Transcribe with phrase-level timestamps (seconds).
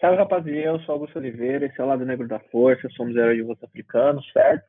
[0.00, 3.36] Salve rapaziada, eu sou Augusto Oliveira, esse é o Lado Negro da Força, somos heróis
[3.36, 4.64] de voto africanos, certo?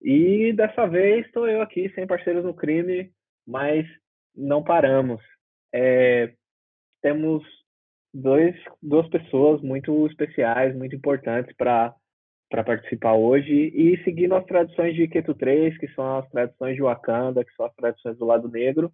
[0.00, 3.10] E dessa vez estou eu aqui, sem parceiros no crime,
[3.44, 3.84] mas
[4.32, 5.20] não paramos.
[5.74, 6.32] É,
[7.02, 7.42] temos
[8.12, 11.92] dois, duas pessoas muito especiais, muito importantes para
[12.64, 17.44] participar hoje e seguindo as tradições de Keto 3, que são as tradições de Wakanda,
[17.44, 18.92] que são as tradições do lado negro,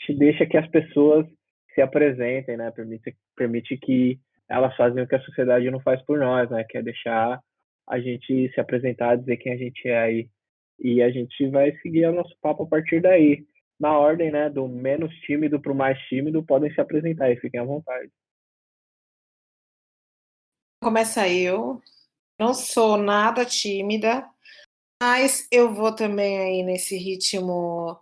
[0.00, 1.24] te deixa que as pessoas
[1.72, 2.72] se apresentem, né?
[2.72, 4.18] Permite, permite que
[4.48, 6.64] elas fazem o que a sociedade não faz por nós, né?
[6.64, 7.40] Que é deixar
[7.86, 10.30] a gente se apresentar, dizer quem a gente é aí.
[10.78, 13.46] E a gente vai seguir o nosso papo a partir daí.
[13.78, 14.50] Na ordem, né?
[14.50, 18.10] Do menos tímido para o mais tímido, podem se apresentar aí, fiquem à vontade.
[20.82, 21.80] Começa eu.
[22.38, 24.24] Não sou nada tímida,
[25.02, 27.98] mas eu vou também aí nesse ritmo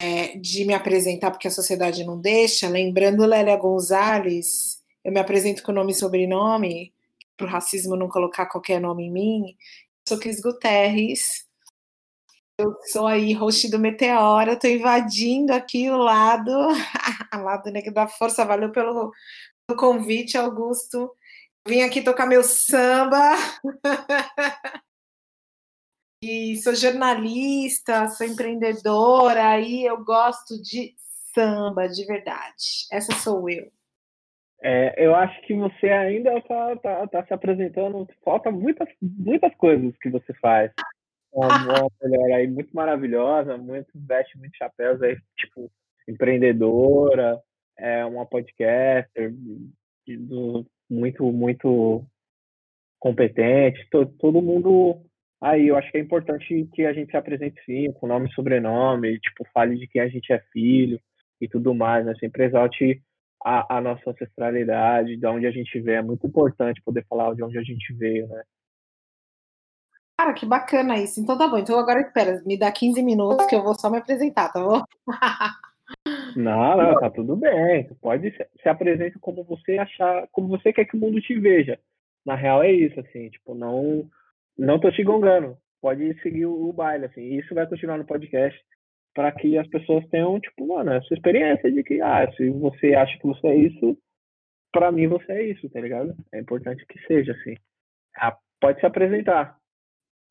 [0.00, 2.68] é, de me apresentar porque a sociedade não deixa.
[2.68, 6.92] Lembrando Lélia Gonzalez, eu me apresento com nome e sobrenome,
[7.36, 9.56] para o racismo não colocar qualquer nome em mim.
[10.08, 11.46] Sou Cris Guterres,
[12.58, 16.50] eu sou aí host do Meteora, estou invadindo aqui o lado,
[17.34, 18.44] o lado negro da força.
[18.44, 19.12] Valeu pelo,
[19.66, 21.10] pelo convite, Augusto.
[21.66, 23.34] Vim aqui tocar meu samba.
[26.22, 30.94] e sou jornalista, sou empreendedora, e eu gosto de
[31.34, 32.86] samba de verdade.
[32.92, 33.72] Essa sou eu.
[34.64, 39.96] É, eu acho que você ainda está tá, tá se apresentando, falta muitas, muitas coisas
[39.98, 40.70] que você faz.
[41.34, 45.70] Uma, mulher aí muito maravilhosa, muito veste muitos chapéus aí, tipo,
[46.06, 47.40] empreendedora,
[47.78, 49.32] é uma podcaster,
[50.90, 52.04] muito, muito
[53.00, 55.02] competente, to, todo mundo
[55.40, 58.32] aí, eu acho que é importante que a gente se apresente sim, com nome e
[58.32, 61.00] sobrenome, tipo, fale de quem a gente é filho
[61.40, 62.14] e tudo mais, né?
[62.20, 63.02] Sempre exalte
[63.44, 65.98] a, a, nossa ancestralidade, de onde a gente veio.
[65.98, 68.42] É muito importante poder falar de onde a gente veio, né?
[70.18, 71.20] Cara, que bacana isso.
[71.20, 71.58] Então tá bom.
[71.58, 74.82] Então agora espera, me dá 15 minutos que eu vou só me apresentar, tá bom?
[76.34, 77.86] Não, não, tá tudo bem.
[78.00, 81.78] Pode se, se apresentar como você achar, como você quer que o mundo te veja.
[82.24, 84.08] Na real é isso, assim, tipo, não
[84.56, 85.56] não tô te gongando.
[85.82, 87.22] Pode seguir o, o baile, assim.
[87.34, 88.58] Isso vai continuar no podcast
[89.14, 93.18] para que as pessoas tenham, tipo, mano, essa experiência de que, ah, se você acha
[93.18, 93.96] que você é isso,
[94.72, 96.16] para mim você é isso, tá ligado?
[96.32, 97.54] É importante que seja assim.
[98.16, 99.56] Ah, pode se apresentar.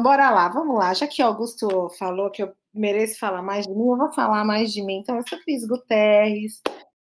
[0.01, 0.93] Bora lá, vamos lá.
[0.93, 4.43] Já que o Augusto falou que eu mereço falar mais de mim, eu vou falar
[4.43, 4.99] mais de mim.
[4.99, 6.61] Então, eu sou Cris Guterres,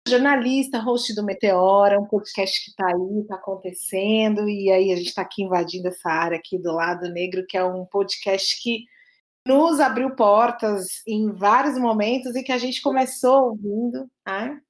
[0.09, 5.09] jornalista, host do Meteora, um podcast que está aí, está acontecendo, e aí a gente
[5.09, 8.85] está aqui invadindo essa área aqui do lado negro, que é um podcast que
[9.47, 14.09] nos abriu portas em vários momentos e que a gente começou ouvindo.
[14.27, 14.61] Né?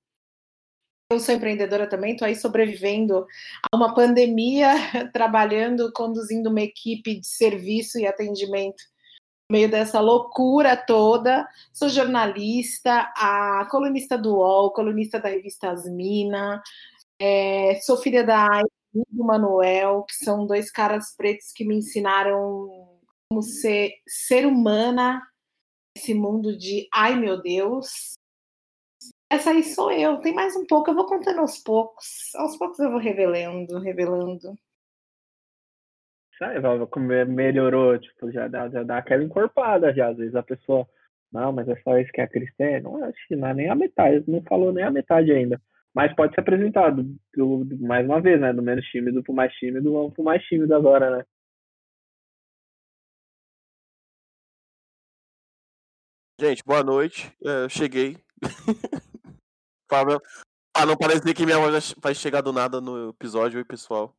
[1.10, 3.26] Eu sou empreendedora também, estou aí sobrevivendo
[3.70, 4.70] a uma pandemia,
[5.12, 8.82] trabalhando, conduzindo uma equipe de serviço e atendimento
[9.50, 11.46] no meio dessa loucura toda.
[11.72, 16.62] Sou jornalista, a colunista do UOL, colunista da revista Asmina,
[17.20, 18.48] é, sou filha da
[18.94, 22.91] e do Manuel, que são dois caras pretos que me ensinaram
[23.32, 25.22] como ser ser humana
[25.96, 28.12] nesse mundo de ai meu Deus.
[29.30, 30.18] Essa aí sou eu.
[30.18, 32.34] Tem mais um pouco, eu vou contando aos poucos.
[32.34, 34.54] Aos poucos eu vou revelando, revelando.
[36.38, 36.56] Sai,
[37.24, 40.08] melhorou, tipo, já dá, já dá aquela encorpada já.
[40.08, 40.86] Às vezes a pessoa,
[41.32, 42.80] não, mas é só isso que é cristã.
[42.80, 45.58] Não, acho que não é nem a metade, não falou nem a metade ainda.
[45.94, 47.02] Mas pode ser apresentado,
[47.34, 48.52] do, do, mais uma vez, né?
[48.52, 51.24] Do menos tímido pro mais tímido, vamos pro mais tímido agora, né?
[56.40, 57.32] Gente, boa noite.
[57.44, 58.16] É, eu cheguei.
[59.88, 64.14] Para não parecer que minha voz vai chegar do nada no episódio, oi pessoal.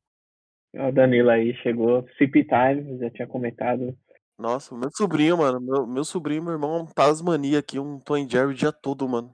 [0.76, 2.08] O Danilo aí chegou.
[2.18, 3.98] CP Time, já tinha comentado.
[4.38, 5.60] Nossa, meu sobrinho, mano.
[5.60, 9.34] Meu, meu sobrinho, meu irmão, um Tasmania aqui, um Tom Jerry o dia todo, mano.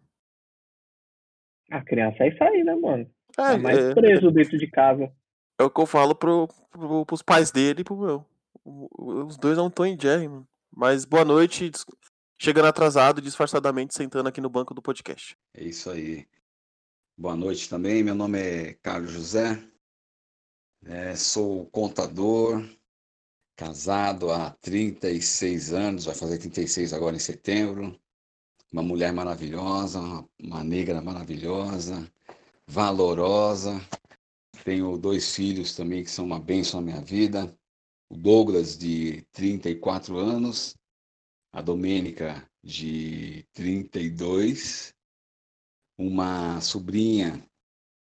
[1.69, 3.09] A criança é isso aí, né, mano?
[3.37, 3.93] É, tá mais é...
[3.93, 5.11] preso dentro de casa.
[5.59, 8.25] É o que eu falo pro, pro, pros pais dele e pro meu.
[8.65, 10.47] Os dois é um Tom Jerry, mano.
[10.75, 11.71] Mas boa noite
[12.39, 15.37] chegando atrasado, disfarçadamente, sentando aqui no banco do podcast.
[15.53, 16.25] É isso aí.
[17.17, 18.01] Boa noite também.
[18.01, 19.61] Meu nome é Carlos José.
[20.85, 22.65] É, sou contador,
[23.57, 27.99] casado há 36 anos, vai fazer 36 agora em setembro.
[28.71, 29.99] Uma mulher maravilhosa,
[30.41, 32.09] uma negra maravilhosa,
[32.65, 33.81] valorosa.
[34.63, 37.53] Tenho dois filhos também que são uma bênção na minha vida.
[38.09, 40.78] O Douglas, de 34 anos,
[41.51, 44.93] a Domênica, de 32,
[45.97, 47.43] uma sobrinha,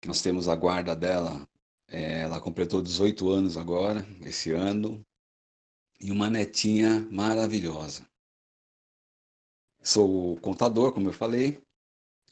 [0.02, 1.48] que nós temos a guarda dela
[1.90, 5.06] É, ela completou 18 anos agora, esse ano,
[6.02, 8.06] e uma netinha maravilhosa.
[9.82, 11.62] Sou contador, como eu falei,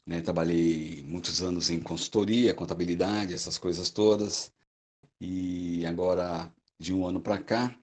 [0.06, 0.20] né?
[0.20, 4.52] trabalhei muitos anos em consultoria, contabilidade, essas coisas todas,
[5.18, 7.74] e agora, de um ano para cá,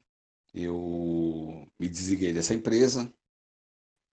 [0.54, 3.12] eu me desliguei dessa empresa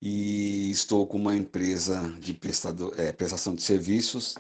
[0.03, 4.35] e estou com uma empresa de prestador, é, prestação de serviços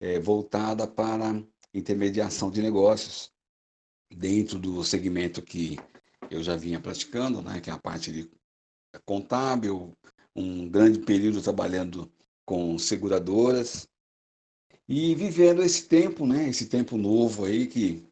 [0.00, 3.32] é, voltada para intermediação de negócios
[4.10, 5.78] dentro do segmento que
[6.30, 8.30] eu já vinha praticando, né, que é a parte de
[9.04, 9.96] contábil,
[10.34, 12.10] um grande período trabalhando
[12.44, 13.88] com seguradoras
[14.88, 18.06] e vivendo esse tempo, né, esse tempo novo aí que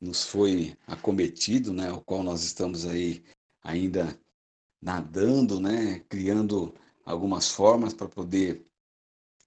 [0.00, 3.22] nos foi acometido, né, o qual nós estamos aí
[3.62, 4.18] ainda
[4.82, 6.74] nadando, né, criando
[7.04, 8.66] algumas formas para poder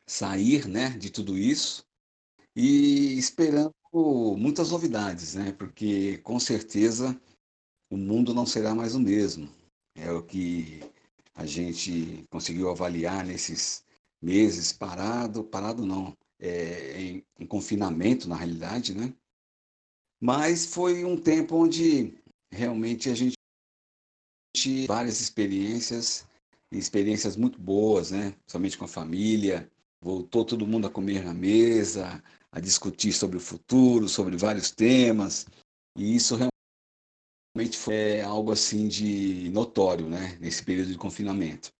[0.07, 1.85] sair, né, de tudo isso
[2.55, 3.73] e esperando
[4.37, 7.19] muitas novidades, né, porque com certeza
[7.89, 9.49] o mundo não será mais o mesmo.
[9.95, 10.81] É o que
[11.33, 13.83] a gente conseguiu avaliar nesses
[14.21, 19.13] meses parado, parado não, é, em, em confinamento na realidade, né?
[20.19, 22.13] Mas foi um tempo onde
[22.51, 23.34] realmente a gente
[24.87, 26.25] várias experiências,
[26.71, 28.33] experiências muito boas, né?
[28.47, 29.69] Somente com a família,
[30.01, 35.45] voltou todo mundo a comer na mesa, a discutir sobre o futuro, sobre vários temas,
[35.97, 40.37] e isso realmente foi algo assim de notório, né?
[40.39, 41.71] Nesse período de confinamento.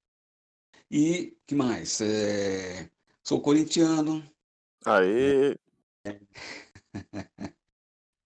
[0.90, 2.00] E que mais?
[2.02, 2.90] É...
[3.24, 4.24] Sou corintiano.
[4.86, 5.56] Aê!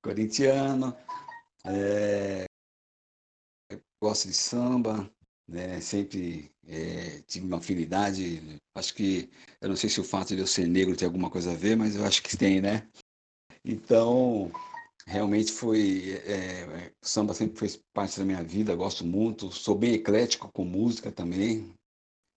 [0.02, 0.96] corintiano.
[1.66, 2.49] É
[4.02, 5.10] gosto de samba,
[5.48, 5.82] né?
[5.82, 8.60] Sempre é, tive uma afinidade.
[8.76, 9.30] Acho que,
[9.62, 11.76] eu não sei se o fato de eu ser negro tem alguma coisa a ver,
[11.76, 12.88] mas eu acho que tem, né?
[13.64, 14.52] Então,
[15.06, 16.22] realmente foi.
[16.26, 19.52] É, samba sempre fez parte da minha vida, gosto muito.
[19.52, 21.74] Sou bem eclético com música também.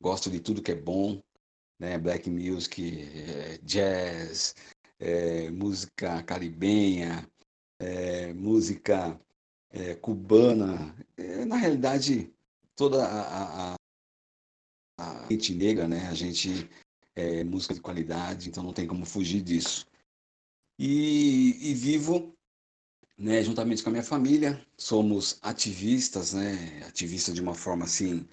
[0.00, 1.22] Gosto de tudo que é bom,
[1.78, 1.98] né?
[1.98, 4.54] Black music, é, jazz,
[4.98, 7.28] é, música caribenha,
[7.78, 9.18] é, música
[9.72, 12.32] é, cubana, é, na realidade,
[12.76, 13.74] toda a, a,
[14.98, 16.06] a, gente negra, né?
[16.08, 16.68] A gente
[17.16, 19.86] é música de qualidade, então não tem como fugir disso.
[20.78, 22.34] E, e vivo,
[23.16, 26.82] né, juntamente com a minha família, somos ativistas, né?
[26.86, 28.26] Ativistas de uma forma assim,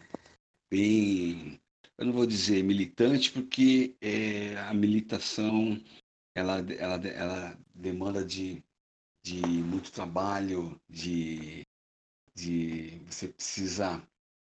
[0.69, 1.59] bem,
[1.97, 5.81] eu não vou dizer militante, porque é, a militação
[6.35, 8.63] ela, ela, ela demanda de
[9.23, 11.65] de muito trabalho, de,
[12.33, 14.01] de você precisa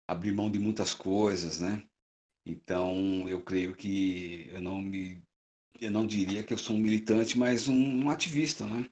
[0.08, 1.84] abrir mão de muitas coisas, né?
[2.46, 5.22] Então, eu creio que eu não me
[5.82, 8.90] eu não diria que eu sou um militante, mas um, um ativista, né?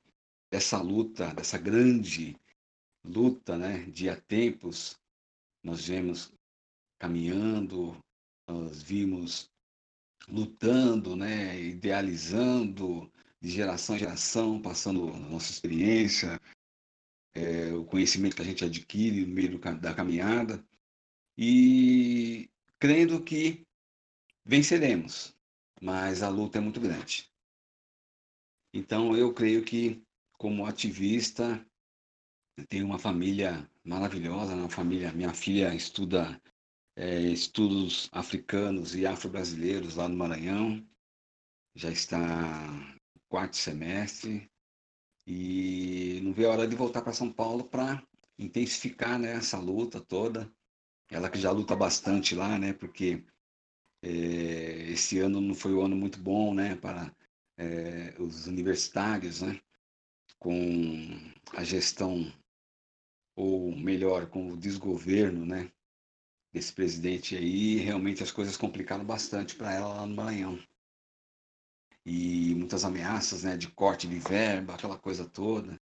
[0.49, 2.35] Dessa luta, dessa grande
[3.03, 3.83] luta, né?
[3.85, 4.97] De há tempos,
[5.63, 6.31] nós vemos
[6.97, 7.97] caminhando,
[8.47, 9.49] nós vimos
[10.29, 11.59] lutando, né?
[11.59, 16.39] Idealizando, de geração em geração, passando a nossa experiência,
[17.33, 20.63] é, o conhecimento que a gente adquire no meio do, da caminhada,
[21.37, 22.49] e
[22.79, 23.65] crendo que
[24.43, 25.35] venceremos,
[25.81, 27.31] mas a luta é muito grande.
[28.73, 30.03] Então, eu creio que,
[30.33, 31.65] como ativista,
[32.69, 36.41] tenho uma família maravilhosa, uma família, minha filha estuda
[36.95, 40.83] é, estudos africanos e afro-brasileiros lá no Maranhão,
[41.75, 42.96] já está
[43.29, 44.49] quarto semestre
[45.25, 48.01] e não vê a hora de voltar para São Paulo para
[48.39, 50.49] intensificar né, essa luta toda.
[51.09, 52.73] Ela que já luta bastante lá, né?
[52.73, 53.23] Porque
[54.01, 56.75] é, esse ano não foi um ano muito bom, né?
[56.75, 57.13] Para
[57.57, 59.59] é, os universitários, né?
[60.39, 60.61] Com
[61.53, 62.31] a gestão,
[63.35, 65.71] ou melhor, com o desgoverno, né?
[66.53, 70.59] Desse presidente aí, realmente as coisas complicaram bastante para ela lá no Maranhão
[72.07, 75.77] e muitas ameaças né, de corte de verba, aquela coisa toda.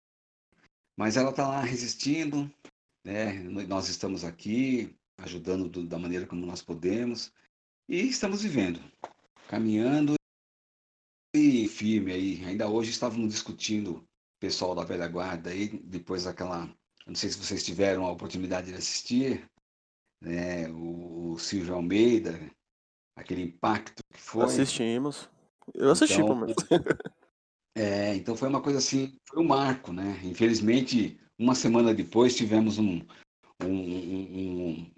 [0.96, 2.48] Mas ela está lá resistindo,
[3.04, 3.32] né?
[3.66, 7.32] nós estamos aqui ajudando do, da maneira como nós podemos
[7.88, 8.80] e estamos vivendo,
[9.48, 10.14] caminhando
[11.34, 12.44] e firme aí.
[12.44, 14.06] Ainda hoje estávamos discutindo
[14.38, 16.72] pessoal da velha guarda aí, depois daquela,
[17.04, 19.44] não sei se vocês tiveram a oportunidade de assistir,
[20.20, 22.38] né, o, o Silvio Almeida,
[23.16, 24.44] aquele impacto que foi.
[24.44, 25.28] Assistimos.
[25.74, 26.56] Eu assisti, então, pelo menos.
[27.74, 30.20] É, então foi uma coisa assim, foi um marco, né?
[30.22, 33.00] Infelizmente, uma semana depois tivemos um,
[33.64, 34.92] um, um,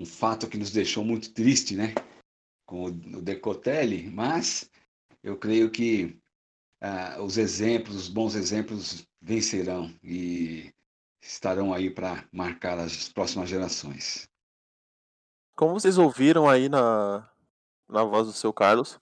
[0.00, 1.94] um fato que nos deixou muito triste, né?
[2.66, 4.68] Com o, o Decotelli, mas
[5.22, 6.18] eu creio que
[6.80, 10.72] ah, os exemplos, os bons exemplos vencerão e
[11.20, 14.28] estarão aí para marcar as próximas gerações.
[15.56, 17.28] Como vocês ouviram aí na,
[17.88, 18.98] na voz do seu Carlos,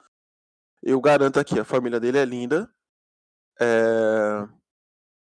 [0.83, 2.71] eu garanto aqui, a família dele é linda.
[3.61, 4.49] É...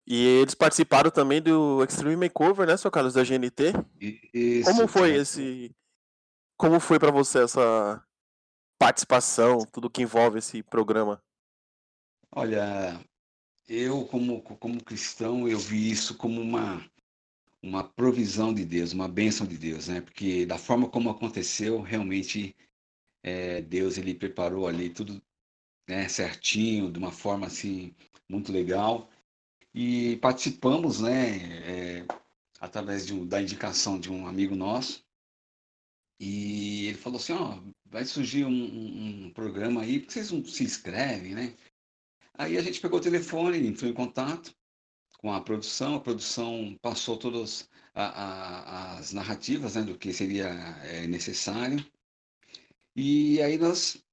[0.06, 3.72] E eles participaram também do Extreme Makeover, né, seu Carlos, da GNT?
[4.32, 5.74] Isso, Como foi esse.
[6.56, 8.04] Como foi para você essa
[8.78, 11.22] participação, tudo que envolve esse programa?
[12.30, 13.00] Olha,
[13.68, 16.84] eu como, como cristão, eu vi isso como uma,
[17.62, 20.00] uma provisão de Deus, uma bênção de Deus, né?
[20.00, 22.54] Porque da forma como aconteceu, realmente
[23.22, 25.22] é, Deus ele preparou ali tudo
[25.88, 27.94] né, certinho, de uma forma assim
[28.28, 29.10] muito legal.
[29.74, 32.06] E participamos, né, é,
[32.60, 35.04] através um, da indicação de um amigo nosso.
[36.18, 40.44] E ele falou assim, ó, vai surgir um, um, programa aí, por que vocês não
[40.44, 41.54] se inscrevem, né?
[42.34, 44.54] Aí a gente pegou o telefone, entrou em contato
[45.18, 50.48] com a produção, a produção passou todas as narrativas né, do que seria
[50.82, 51.84] é, necessário.
[52.96, 54.03] E aí nós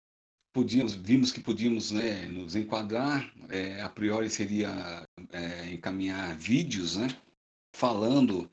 [0.54, 7.08] podíamos, vimos que podíamos né, nos enquadrar, é, a priori seria é, encaminhar vídeos, né,
[7.74, 8.50] falando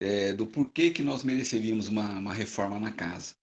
[0.00, 3.34] é, do porquê que nós mereceríamos uma, uma, reforma na casa.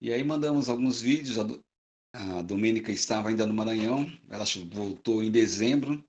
[0.00, 5.30] E aí mandamos alguns vídeos, a, a Domênica estava ainda no Maranhão, ela voltou em
[5.30, 6.02] dezembro,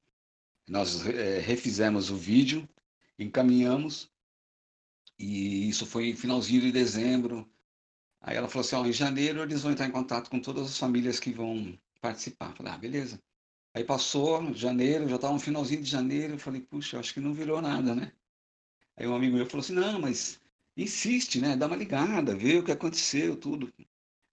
[0.68, 2.68] nós é, refizemos o vídeo,
[3.18, 4.10] encaminhamos,
[5.18, 7.48] e isso foi finalzinho de dezembro,
[8.30, 10.78] Aí ela falou assim, ó, em janeiro eles vão entrar em contato com todas as
[10.78, 12.52] famílias que vão participar.
[12.52, 13.20] Eu falei, ah, beleza.
[13.74, 17.34] Aí passou janeiro, já estava no finalzinho de janeiro, eu falei, puxa, acho que não
[17.34, 18.12] virou nada, né?
[18.96, 20.40] Aí um amigo meu falou assim, não, mas
[20.78, 21.58] insiste, né?
[21.58, 23.74] Dá uma ligada, vê o que aconteceu, tudo.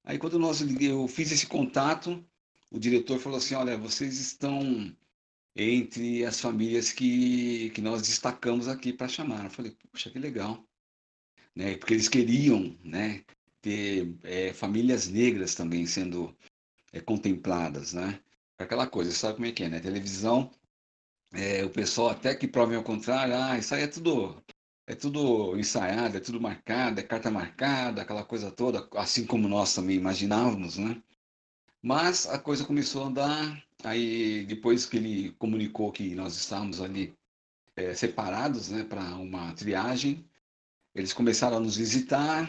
[0.05, 2.23] Aí quando nós, eu fiz esse contato,
[2.71, 4.95] o diretor falou assim, olha, vocês estão
[5.57, 9.45] entre as famílias que, que nós destacamos aqui para chamar.
[9.45, 10.63] Eu falei, puxa, que legal.
[11.55, 11.79] Né?
[11.79, 13.25] Porque eles queriam né,
[13.67, 16.33] ter é, famílias negras também sendo
[16.93, 18.21] é, contempladas, né?
[18.57, 19.81] Aquela coisa, sabe como é que é, né?
[19.81, 20.53] Televisão,
[21.33, 24.41] é, o pessoal até que provem ao contrário, ah, isso aí é tudo,
[24.87, 29.75] é tudo ensaiado, é tudo marcado, é carta marcada, aquela coisa toda, assim como nós
[29.75, 31.03] também imaginávamos, né?
[31.83, 37.17] Mas a coisa começou a andar, aí depois que ele comunicou que nós estávamos ali
[37.95, 40.25] separados, né, para uma triagem,
[40.95, 42.49] eles começaram a nos visitar,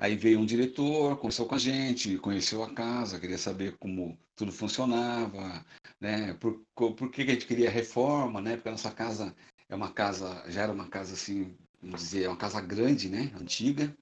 [0.00, 4.50] Aí veio um diretor, conversou com a gente, conheceu a casa, queria saber como tudo
[4.50, 5.62] funcionava,
[6.00, 6.32] né?
[6.40, 8.56] Por, por que a gente queria reforma, né?
[8.56, 9.36] Porque a nossa casa
[9.68, 13.30] é uma casa, já era uma casa assim, vamos dizer, é uma casa grande, né?
[13.38, 13.94] Antiga.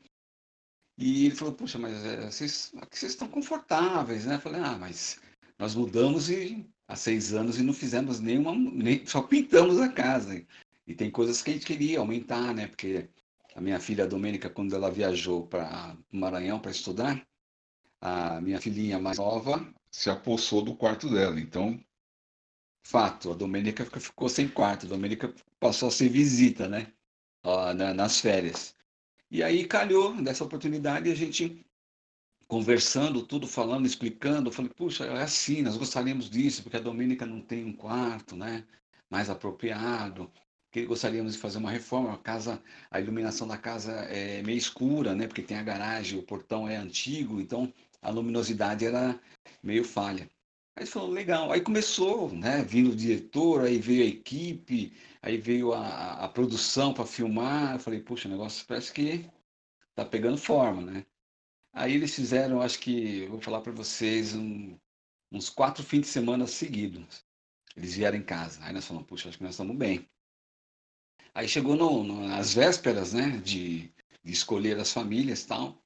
[0.97, 4.37] E ele falou, puxa, mas é, vocês, aqui vocês estão confortáveis, né?
[4.37, 5.21] Eu falei, ah, mas
[5.59, 10.47] nós mudamos e, há seis anos e não fizemos nenhuma, nem, só pintamos a casa.
[10.87, 12.69] E tem coisas que a gente queria aumentar, né?
[12.69, 13.09] Porque
[13.59, 17.27] a minha filha Domênica, quando ela viajou para Maranhão para estudar,
[18.01, 21.41] a minha filhinha mais nova se apossou do quarto dela.
[21.41, 21.77] Então,
[22.85, 24.87] fato, a Domênica ficou sem quarto.
[24.87, 26.93] A Domênica passou a ser visita, né?
[27.97, 28.77] nas férias.
[29.29, 31.67] E aí calhou dessa oportunidade a gente
[32.47, 34.53] conversando, tudo falando, explicando.
[34.53, 38.65] Falei, puxa, é assim, nós gostaríamos disso, porque a Domênica não tem um quarto, né?
[39.11, 40.31] Mais apropriado
[40.71, 42.15] que gostaríamos de fazer uma reforma.
[42.15, 45.27] A casa, a iluminação da casa é meio escura, né?
[45.27, 47.73] Porque tem a garagem, o portão é antigo, então
[48.03, 49.19] a luminosidade era
[49.63, 50.29] meio falha.
[50.77, 51.51] Aí falou, legal.
[51.51, 52.63] Aí começou, né?
[52.63, 57.75] Vindo o diretor, aí veio a equipe, aí veio a, a produção para filmar.
[57.75, 59.29] Eu falei, puxa, o negócio parece que
[59.95, 61.07] tá pegando forma, né?
[61.73, 64.79] Aí eles fizeram, acho que, vou falar para vocês, um,
[65.33, 67.25] uns quatro fins de semana seguidos.
[67.77, 68.61] Eles vieram em casa.
[68.65, 70.09] Aí nós falamos, puxa, acho que nós estamos bem.
[71.39, 73.93] Aí chegou no, no, nas vésperas, né, de,
[74.25, 75.81] de, escolher as famílias tal.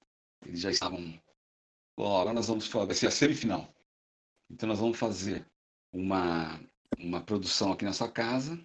[0.47, 1.21] Eles já estavam.
[1.95, 3.69] Bom, agora nós vamos fazer a semifinal.
[4.51, 5.45] Então nós vamos fazer
[5.93, 6.59] uma,
[6.99, 8.59] uma produção aqui na sua casa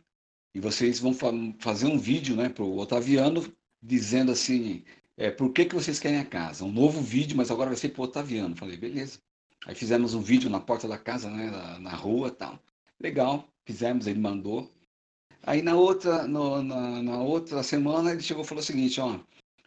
[0.55, 1.27] e vocês vão fa
[1.59, 3.53] fazer um vídeo, né, para o Otaviano
[3.83, 4.85] dizendo assim,
[5.17, 6.63] é, por que, que vocês querem a casa?
[6.63, 8.55] Um novo vídeo, mas agora vai ser para o Otaviano.
[8.55, 9.19] Falei, beleza.
[9.65, 12.57] Aí fizemos um vídeo na porta da casa, né, na, na rua tal.
[12.97, 14.71] Legal, fizemos, ele mandou.
[15.43, 19.19] Aí na outra, no, na, na, outra semana ele chegou e falou o seguinte, ó,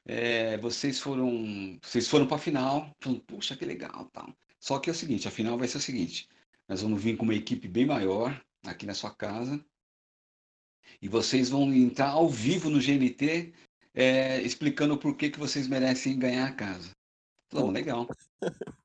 [0.04, 4.34] é, vocês foram, vocês foram para a final, falando, puxa, que legal, tal.
[4.58, 6.28] Só que é o seguinte, a final vai ser o seguinte,
[6.68, 9.64] nós vamos vir com uma equipe bem maior aqui na sua casa
[11.00, 13.52] e vocês vão entrar ao vivo no GNT
[13.94, 16.90] é, explicando por que, que vocês merecem ganhar a casa.
[17.50, 18.06] Falou, legal.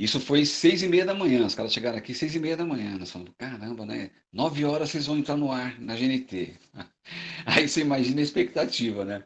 [0.00, 2.64] Isso foi seis e meia da manhã, os caras chegaram aqui seis e meia da
[2.64, 4.10] manhã, nós falamos, caramba, né?
[4.32, 6.58] Nove horas vocês vão entrar no ar, na GNT.
[7.44, 9.22] Aí você imagina a expectativa, né?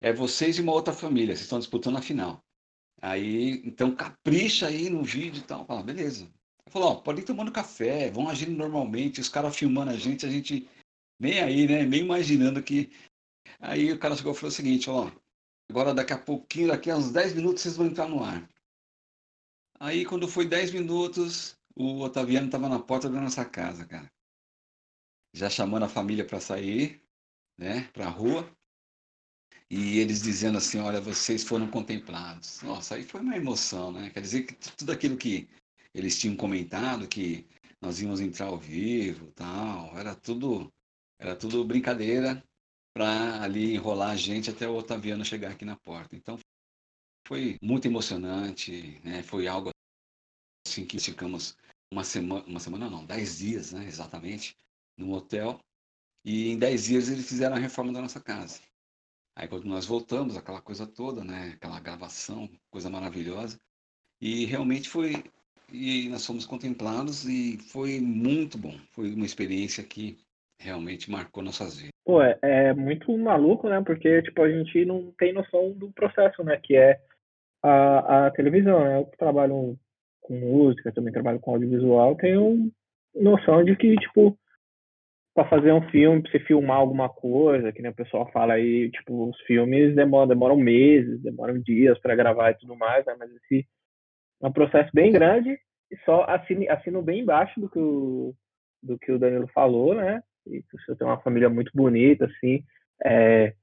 [0.00, 2.42] É vocês e uma outra família, vocês estão disputando a final.
[3.02, 5.66] Aí, então, capricha aí no vídeo e tal.
[5.66, 6.26] Fala, beleza.
[6.70, 10.30] Falou, ó, pode ir tomando café, vão agindo normalmente, os caras filmando a gente, a
[10.30, 10.66] gente
[11.20, 11.84] nem aí, né?
[11.84, 12.90] Nem imaginando que.
[13.60, 15.10] Aí o cara chegou e falou o seguinte, ó,
[15.70, 18.48] agora daqui a pouquinho, daqui a uns 10 minutos vocês vão entrar no ar.
[19.84, 24.10] Aí quando foi 10 minutos, o Otaviano estava na porta da nossa casa, cara.
[25.34, 27.02] Já chamando a família para sair,
[27.58, 28.50] né, para a rua.
[29.68, 32.62] E eles dizendo assim, olha, vocês foram contemplados.
[32.62, 34.08] Nossa, aí foi uma emoção, né?
[34.08, 35.50] Quer dizer que tudo aquilo que
[35.92, 37.46] eles tinham comentado, que
[37.78, 40.72] nós íamos entrar ao vivo, tal, era tudo,
[41.18, 42.42] era tudo brincadeira
[42.94, 46.16] para ali enrolar a gente até o Otaviano chegar aqui na porta.
[46.16, 46.38] Então
[47.28, 49.22] foi muito emocionante, né?
[49.22, 49.73] Foi algo
[50.66, 51.56] assim que ficamos
[51.90, 53.84] uma semana, uma semana não, dez dias, né?
[53.86, 54.56] Exatamente,
[54.96, 55.58] no hotel.
[56.24, 58.60] E em dez dias eles fizeram a reforma da nossa casa.
[59.36, 61.52] Aí quando nós voltamos, aquela coisa toda, né?
[61.54, 63.58] Aquela gravação, coisa maravilhosa.
[64.20, 65.24] E realmente foi
[65.72, 68.76] e nós fomos contemplados e foi muito bom.
[68.92, 70.18] Foi uma experiência que
[70.58, 71.90] realmente marcou nossas vidas.
[72.04, 73.82] Pô, é, é, muito maluco, né?
[73.84, 76.60] Porque, tipo, a gente não tem noção do processo, né?
[76.62, 77.00] Que é
[77.62, 78.98] a, a televisão, né?
[78.98, 79.78] Eu trabalho
[80.24, 82.70] com música, também trabalho com audiovisual, tenho
[83.14, 84.36] noção de que, tipo,
[85.34, 88.90] para fazer um filme, pra você filmar alguma coisa, que nem o pessoal fala aí,
[88.90, 93.14] tipo, os filmes demoram, demoram meses, demoram dias para gravar e tudo mais, né?
[93.18, 93.66] Mas esse
[94.42, 95.58] é um processo bem grande
[95.90, 98.34] e só assino, assino bem embaixo do que o,
[98.82, 100.22] do que o Danilo falou, né?
[100.46, 102.62] E você tem uma família muito bonita, assim,
[103.04, 103.54] é,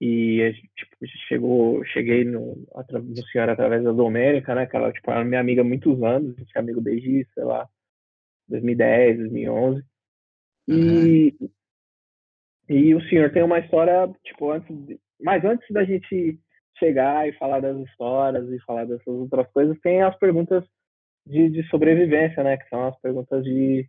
[0.00, 0.96] e tipo,
[1.28, 4.66] chegou, cheguei no, no senhor através da Domênica, né?
[4.66, 7.44] Que ela tipo, era minha amiga há muitos anos, a gente é amigo desde, sei
[7.44, 7.68] lá,
[8.48, 9.84] 2010, 2011.
[10.68, 11.50] E, uhum.
[12.68, 16.38] e o senhor tem uma história, tipo, antes de, mas antes da gente
[16.78, 20.64] chegar e falar das histórias e falar dessas outras coisas, tem as perguntas
[21.26, 22.56] de, de sobrevivência, né?
[22.56, 23.88] Que são as perguntas de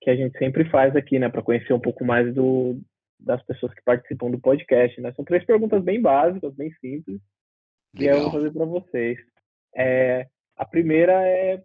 [0.00, 1.28] que a gente sempre faz aqui, né?
[1.28, 2.80] Para conhecer um pouco mais do,
[3.18, 5.12] das pessoas que participam do podcast, né?
[5.12, 7.20] São três perguntas bem básicas, bem simples,
[7.94, 8.14] Legal.
[8.14, 9.18] que eu vou fazer para vocês.
[9.74, 11.62] É, a primeira é o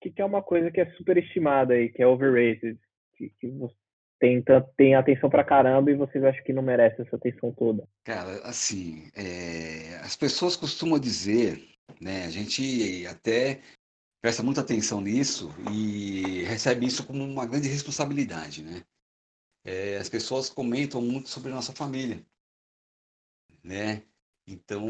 [0.00, 2.78] que, que, é uma coisa que é superestimada aí, que é overrated,
[3.16, 3.52] que, que
[4.18, 4.42] tem,
[4.76, 7.86] tem atenção pra caramba e vocês acham que não merece essa atenção toda?
[8.04, 11.62] Cara, assim, é, as pessoas costumam dizer,
[12.00, 12.24] né?
[12.24, 13.60] A gente até
[14.20, 18.82] presta muita atenção nisso e recebe isso como uma grande responsabilidade, né?
[19.64, 22.24] É, as pessoas comentam muito sobre nossa família,
[23.62, 24.02] né?
[24.46, 24.88] Então,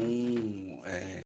[0.85, 1.21] é,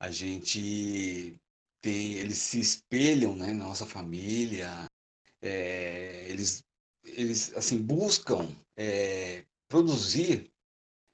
[0.00, 1.38] a gente
[1.80, 4.86] tem, eles se espelham, né, na nossa família,
[5.40, 6.62] é, eles,
[7.04, 10.50] eles, assim, buscam é, produzir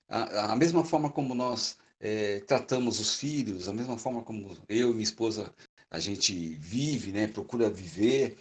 [0.08, 4.90] a, a, mesma forma como nós é, tratamos os filhos, a mesma forma como eu
[4.90, 5.54] e minha esposa
[5.90, 8.36] a gente vive, né, procura viver,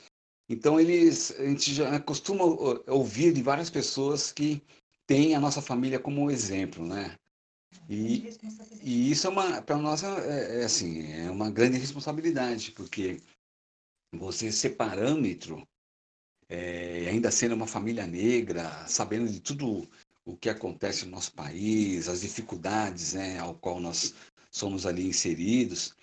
[0.50, 2.44] então, eles, a gente já costuma
[2.88, 4.62] ouvir de várias pessoas que
[5.08, 7.16] têm a nossa família como exemplo, né?
[7.90, 8.30] E,
[8.82, 13.22] e isso é uma, para nós, é, é, assim, é uma grande responsabilidade, porque
[14.14, 15.68] você ser parâmetro,
[16.50, 19.90] é, ainda sendo uma família negra, sabendo de tudo
[20.26, 24.14] o que acontece no nosso país, as dificuldades né, ao qual nós
[24.52, 25.96] somos ali inseridos,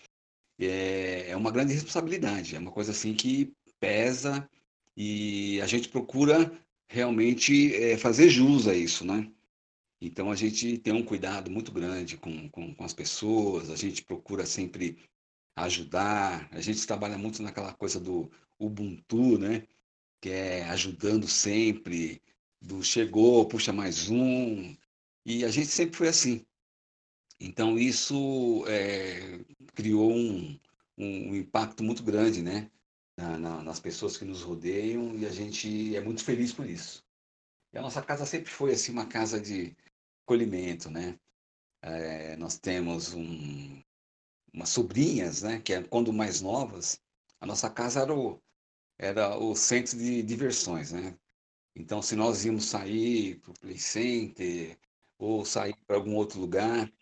[0.59, 2.57] é, é uma grande responsabilidade.
[2.57, 4.49] É uma coisa assim que pesa
[4.97, 6.53] e a gente procura
[6.88, 9.33] realmente é, fazer jus a isso, né?
[10.01, 14.03] Então a gente tem um cuidado muito grande com, com, com, as pessoas, a gente
[14.03, 14.99] procura sempre
[15.57, 19.66] ajudar, a gente trabalha muito naquela coisa do Ubuntu, né?
[20.21, 22.23] Que é ajudando sempre,
[22.61, 24.77] do chegou, puxa mais um,
[25.25, 26.45] e a gente sempre foi assim.
[27.38, 29.40] Então isso é,
[29.75, 30.59] criou um,
[30.99, 32.71] um impacto muito grande, né?
[33.21, 37.05] Na, na, nas pessoas que nos rodeiam e a gente é muito feliz por isso.
[37.73, 39.77] E a nossa casa sempre foi assim uma casa de
[40.25, 41.19] acolhimento, né?
[41.83, 43.83] É, nós temos um,
[44.53, 45.61] umas sobrinhas, né?
[45.61, 47.01] Que é quando mais novas,
[47.41, 48.41] a nossa casa era o,
[48.99, 51.17] era o centro de diversões, né?
[51.77, 54.79] Então, se nós íamos sair para o play center
[55.19, 56.93] ou sair para algum outro lugar,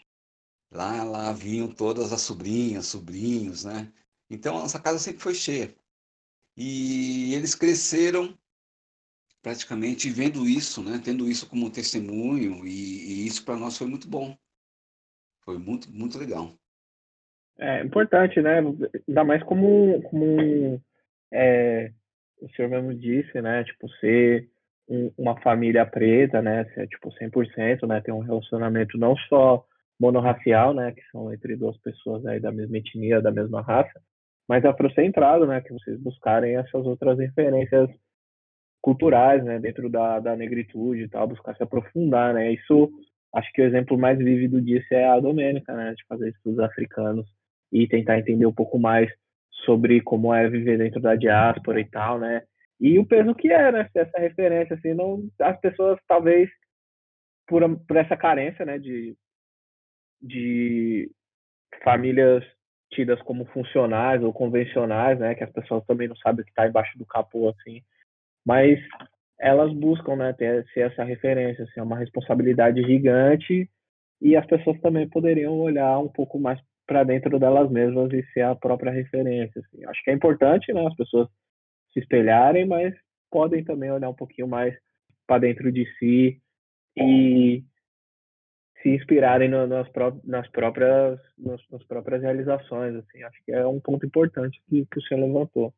[0.70, 3.92] lá, lá vinham todas as sobrinhas, sobrinhos, né?
[4.30, 5.74] Então, a nossa casa sempre foi cheia.
[6.60, 8.36] E eles cresceram
[9.40, 11.00] praticamente vendo isso, né?
[11.02, 14.36] tendo isso como testemunho, e, e isso para nós foi muito bom.
[15.44, 16.52] Foi muito, muito legal.
[17.60, 18.58] É importante, né?
[19.08, 20.82] Ainda mais como, como
[21.32, 21.92] é,
[22.40, 23.62] o senhor mesmo disse, né?
[23.62, 24.50] Tipo, ser
[24.88, 26.64] um, uma família preta, né?
[26.74, 28.00] Ser, tipo, 100%, né?
[28.00, 29.64] Ter um relacionamento não só
[29.98, 30.92] monorracial, né?
[30.92, 34.00] Que são entre duas pessoas aí da mesma etnia, da mesma raça,
[34.48, 35.60] mas afrocentrado, né?
[35.60, 37.90] Que vocês buscarem essas outras referências
[38.80, 39.58] culturais, né?
[39.58, 42.52] Dentro da, da negritude e tal, buscar se aprofundar, né?
[42.52, 42.90] Isso,
[43.34, 45.94] acho que o exemplo mais vívido disso é a Domênica, né?
[45.94, 47.26] De fazer estudos africanos
[47.70, 49.10] e tentar entender um pouco mais
[49.66, 52.42] sobre como é viver dentro da diáspora e tal, né?
[52.80, 53.88] E o peso que é, né?
[53.94, 56.48] Essa referência, assim, não, as pessoas talvez
[57.46, 58.78] por, por essa carência, né?
[58.78, 59.14] De,
[60.22, 61.10] de
[61.84, 62.44] famílias
[62.90, 65.34] tidas como funcionais ou convencionais, né?
[65.34, 67.82] Que as pessoas também não sabem o que está embaixo do capô, assim.
[68.46, 68.78] Mas
[69.38, 70.32] elas buscam, né?
[70.32, 73.68] Ter, ser essa referência, assim, é uma responsabilidade gigante
[74.20, 78.42] e as pessoas também poderiam olhar um pouco mais para dentro delas mesmas e ser
[78.42, 79.60] a própria referência.
[79.60, 79.84] Assim.
[79.84, 81.28] Acho que é importante, né, as pessoas
[81.92, 82.94] se espelharem, mas
[83.30, 84.74] podem também olhar um pouquinho mais
[85.26, 86.40] para dentro de si
[86.96, 87.62] e
[88.82, 92.94] se inspirarem no, nas, pró nas, próprias nas, nas, próprias realizações.
[92.96, 93.22] Assim.
[93.22, 95.74] Acho que é um ponto importante que, que o senhor levantou.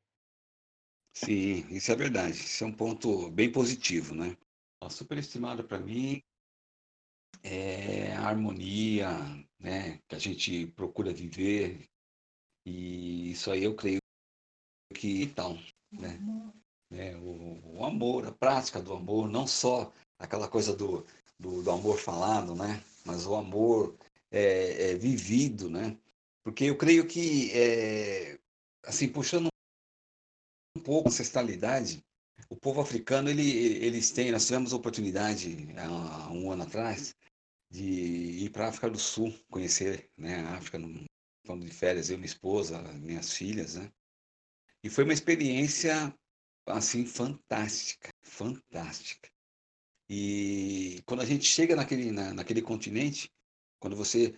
[1.15, 2.33] Sim, isso é verdade.
[2.33, 4.37] Isso é um ponto bem positivo, né?
[4.83, 6.23] A superestimada para mim
[7.43, 9.09] é a harmonia,
[9.59, 11.87] né, que a gente procura viver.
[12.67, 14.01] E isso aí eu creio
[14.95, 15.57] que tal,
[15.93, 16.19] né?
[16.93, 21.07] É, o, o, amor, a prática do amor, não só aquela coisa do,
[21.39, 22.83] do, do amor falado, né?
[23.05, 23.97] Mas o amor
[24.31, 25.97] é, é, vivido, né?
[26.43, 28.39] Porque eu creio que, é,
[28.85, 29.49] assim, puxando
[30.77, 32.05] um pouco a ancestralidade,
[32.49, 33.51] o povo africano, ele,
[33.85, 37.15] eles têm, nós tivemos a oportunidade há um ano atrás
[37.71, 40.79] de ir para a África do Sul, conhecer né, a África,
[41.47, 43.93] falando de férias, eu, minha esposa, minhas filhas, né?
[44.83, 46.13] E foi uma experiência,
[46.67, 49.30] assim, fantástica, fantástica.
[50.13, 53.31] E quando a gente chega naquele, na, naquele continente,
[53.79, 54.35] quando você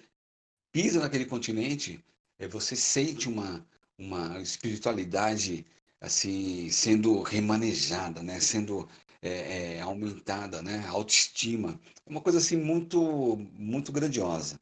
[0.70, 2.04] pisa naquele continente,
[2.38, 5.64] é, você sente uma, uma espiritualidade
[5.98, 8.38] assim sendo remanejada, né?
[8.38, 8.86] Sendo
[9.22, 10.86] é, é, aumentada, né?
[10.88, 14.60] autoestima, uma coisa assim muito, muito grandiosa.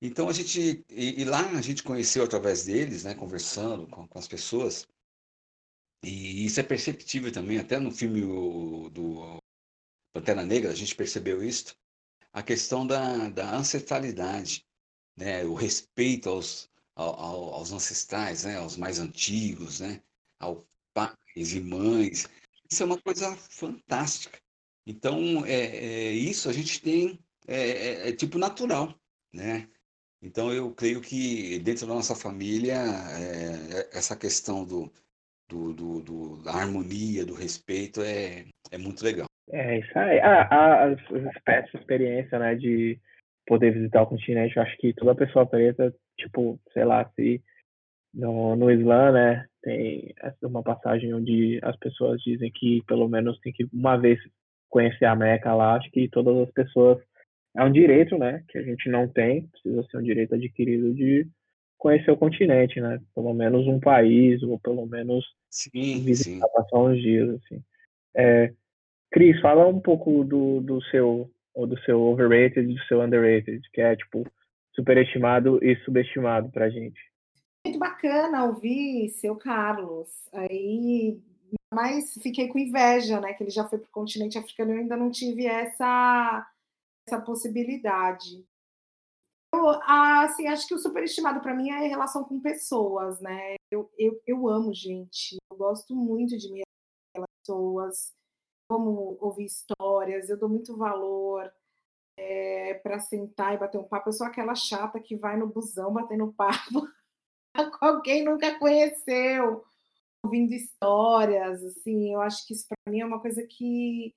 [0.00, 3.14] Então a gente, e, e, lá a gente conheceu através deles, né?
[3.14, 4.88] Conversando com, com as pessoas,
[6.02, 8.22] e isso é perceptível também, até no filme
[8.90, 9.40] do
[10.12, 11.74] Pantera Negra, a gente percebeu isso,
[12.32, 14.66] a questão da, da ancestralidade,
[15.16, 15.44] né?
[15.44, 18.56] o respeito aos, ao, aos ancestrais, né?
[18.56, 20.02] aos mais antigos, né?
[20.38, 22.28] ao pais e mães.
[22.70, 24.38] Isso é uma coisa fantástica.
[24.86, 28.94] Então, é, é isso a gente tem, é, é, é, tipo natural,
[29.32, 29.68] né?
[30.20, 34.92] Então, eu creio que dentro da nossa família, é, essa questão do,
[35.48, 39.31] do, do, do, da harmonia, do respeito é, é muito legal.
[39.52, 40.18] É isso aí.
[40.20, 40.98] Ah, ah, as,
[41.46, 42.98] as experiência, né, de
[43.46, 47.42] poder visitar o continente, eu acho que toda pessoa preta, tipo, sei lá, se
[48.14, 53.52] no, no Islã, né, tem uma passagem onde as pessoas dizem que pelo menos tem
[53.52, 54.18] que uma vez
[54.70, 55.74] conhecer a Meca lá.
[55.74, 56.98] Acho que todas as pessoas
[57.54, 61.28] é um direito, né, que a gente não tem, precisa ser um direito adquirido de
[61.76, 66.52] conhecer o continente, né, pelo menos um país ou pelo menos sim, visitar sim.
[66.54, 67.62] passar uns dias assim.
[68.14, 68.52] É,
[69.12, 73.60] Cris, fala um pouco do, do seu ou do seu overrated e do seu underrated,
[73.72, 74.26] que é tipo
[74.74, 76.98] superestimado e subestimado pra gente
[77.64, 80.08] muito bacana ouvir seu Carlos.
[80.32, 81.20] Aí,
[81.72, 83.32] mas fiquei com inveja, né?
[83.34, 86.46] Que ele já foi para o continente africano e eu ainda não tive essa,
[87.08, 88.44] essa possibilidade.
[89.54, 93.54] Eu, assim, acho que o superestimado para mim é a relação com pessoas, né?
[93.70, 96.62] Eu, eu, eu amo gente, eu gosto muito de me
[97.44, 98.14] pessoas,
[98.72, 101.52] como ouvir histórias, eu dou muito valor
[102.16, 104.08] é, para sentar e bater um papo.
[104.08, 106.88] Eu sou aquela chata que vai no busão batendo papo
[107.78, 109.62] com quem nunca conheceu,
[110.24, 114.14] ouvindo histórias, assim, eu acho que isso para mim é uma coisa que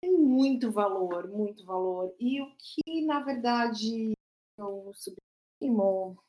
[0.00, 2.14] tem muito valor, muito valor.
[2.20, 4.12] E o que, na verdade,
[4.56, 6.22] eu subestimo.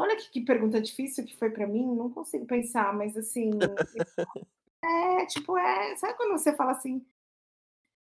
[0.00, 3.50] Olha que, que pergunta difícil que foi para mim, não consigo pensar, mas assim.
[4.84, 5.96] é, tipo, é.
[5.96, 7.04] Sabe quando você fala assim?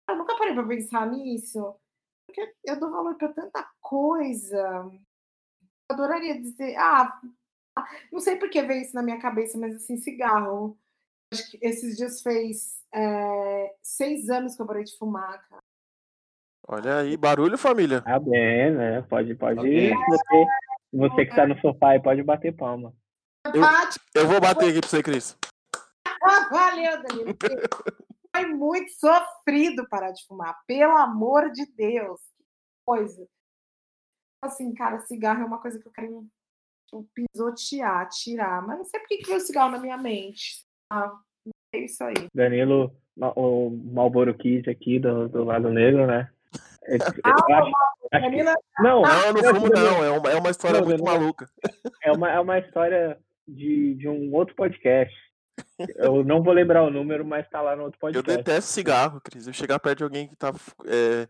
[0.08, 1.74] Eu nunca parei para pensar nisso
[2.26, 4.90] porque eu dou valor para tanta coisa.
[5.88, 7.20] Eu adoraria dizer, ah,
[8.10, 10.78] não sei por que veio isso na minha cabeça, mas assim, cigarro.
[11.32, 15.62] Acho que esses dias fez é, seis anos que eu parei de fumar, cara.
[16.66, 18.00] Olha aí, barulho, família.
[18.00, 19.02] Tá bem, né?
[19.02, 19.60] Pode, pode.
[19.60, 20.46] Você,
[20.98, 22.94] você que tá no sofá aí pode bater palma.
[23.46, 23.62] Eu-
[24.22, 25.36] Eu vou bater aqui pra você, Cris.
[26.22, 27.36] ah, valeu, Danilo.
[28.34, 32.20] Foi muito sofrido parar de fumar, pelo amor de Deus.
[32.20, 32.44] Que
[32.86, 33.26] coisa.
[34.42, 36.26] Assim, cara, cigarro é uma coisa que eu quero
[36.86, 38.60] tipo, pisotear, tirar.
[38.66, 40.64] Mas não sei por que veio o cigarro na minha mente.
[40.90, 41.16] Ah,
[41.74, 42.14] é isso aí.
[42.34, 42.94] Danilo,
[43.36, 46.30] o Malboro Kids aqui do, do lado negro, né?
[48.80, 50.04] Não, Não, eu não não, fumo, não.
[50.04, 51.20] É uma, é uma história Não, muito Danilo.
[51.20, 51.48] maluca.
[52.02, 55.14] É uma, é uma história de, de um outro podcast.
[55.96, 58.36] Eu não vou lembrar o número, mas tá lá no outro Eu podcast.
[58.36, 59.46] detesto cigarro, Cris.
[59.46, 60.52] Eu chegar perto de alguém que tá.
[60.86, 61.28] é,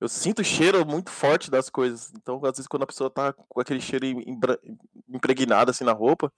[0.00, 2.12] Eu sinto o cheiro muito forte das coisas.
[2.16, 4.04] Então, às vezes, quando a pessoa tá com aquele cheiro
[5.08, 6.32] impregnado assim na roupa,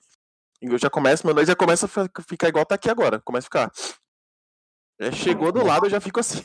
[0.63, 3.21] eu já começo, meu nariz já começa a fi- ficar igual tá aqui agora.
[3.21, 3.73] Começa a ficar.
[5.01, 6.41] É, chegou do lado, eu já fico assim.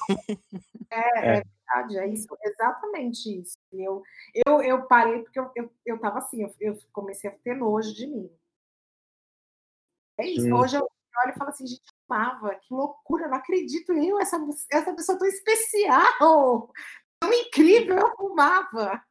[0.91, 3.58] É, é verdade, é isso, exatamente isso.
[3.71, 4.03] Eu,
[4.45, 7.93] eu, eu parei porque eu, eu, eu tava assim, eu, eu comecei a ter nojo
[7.93, 8.29] de mim.
[10.17, 10.47] É isso.
[10.47, 10.55] Hum.
[10.55, 14.38] Hoje eu olho e falo assim, gente, eu amava, que loucura, não acredito eu, essa,
[14.71, 16.71] essa pessoa tão especial,
[17.19, 19.01] tão incrível, eu fumava.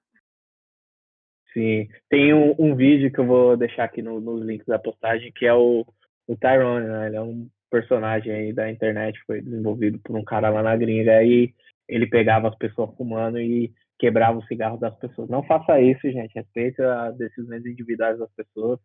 [1.52, 1.88] Sim.
[2.08, 5.46] Tem um, um vídeo que eu vou deixar aqui no- nos links da postagem, que
[5.46, 5.84] é o,
[6.26, 7.06] o Tyrone, né?
[7.06, 11.12] Ele é um personagem aí da internet, foi desenvolvido por um cara lá na gringa,
[11.12, 11.54] aí
[11.88, 15.28] ele pegava as pessoas fumando e quebrava o cigarro das pessoas.
[15.28, 16.34] Não faça isso, gente.
[16.34, 18.78] Respeite as decisões individuais das pessoas.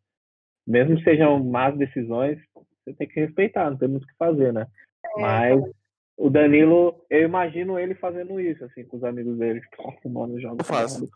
[0.65, 2.39] Mesmo que sejam más decisões,
[2.85, 4.65] você tem que respeitar, não tem muito o que fazer, né?
[5.17, 5.61] Mas
[6.17, 10.61] o Danilo, eu imagino ele fazendo isso, assim, com os amigos dele, tipo, fumando, joga
[10.61, 11.07] Eu faço.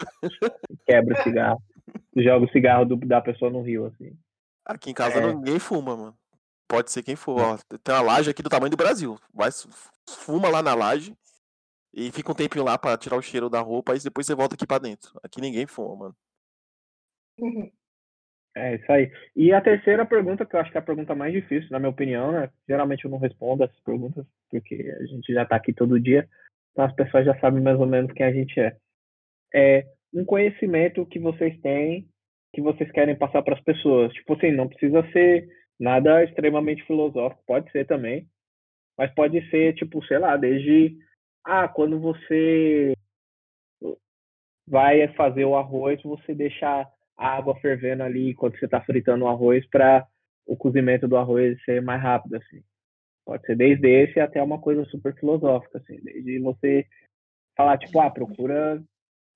[0.85, 1.61] quebra o cigarro,
[2.17, 4.13] joga o cigarro do- da pessoa no rio, assim.
[4.65, 5.33] Aqui em casa É.
[5.33, 6.13] ninguém fuma, mano.
[6.67, 7.39] Pode ser quem for.
[7.39, 9.17] Ó, tem uma laje aqui do tamanho do Brasil.
[9.33, 9.49] Vai,
[10.09, 11.15] fuma lá na laje
[11.97, 14.53] e fica um tempinho lá pra tirar o cheiro da roupa, aí depois você volta
[14.53, 15.19] aqui pra dentro.
[15.23, 16.15] Aqui ninguém fuma, mano.
[18.55, 19.11] É isso aí.
[19.35, 21.89] E a terceira pergunta, que eu acho que é a pergunta mais difícil, na minha
[21.89, 22.51] opinião, né?
[22.69, 26.29] Geralmente eu não respondo essas perguntas, porque a gente já tá aqui todo dia,
[26.71, 28.77] então as pessoas já sabem mais ou menos quem a gente é.
[29.51, 32.07] É um conhecimento que vocês têm,
[32.53, 34.13] que vocês querem passar para as pessoas.
[34.13, 38.27] Tipo assim, não precisa ser nada extremamente filosófico, pode ser também,
[38.95, 40.95] mas pode ser, tipo, sei lá, desde,
[41.47, 42.93] ah, quando você
[44.67, 49.29] vai fazer o arroz, você deixa a água fervendo ali enquanto você está fritando o
[49.29, 50.05] arroz para
[50.45, 52.61] o cozimento do arroz ser mais rápido, assim.
[53.25, 56.85] Pode ser desde esse até uma coisa super filosófica, assim, desde você
[57.55, 58.83] falar, tipo, ah, procura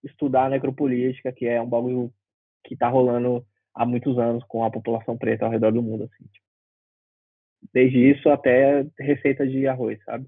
[0.04, 2.14] estudar necropolítica, que é um bagulho
[2.66, 6.26] que tá rolando há muitos anos com a população preta ao redor do mundo, assim.
[6.26, 6.46] tipo.
[7.74, 10.28] Desde isso até receita de arroz, sabe?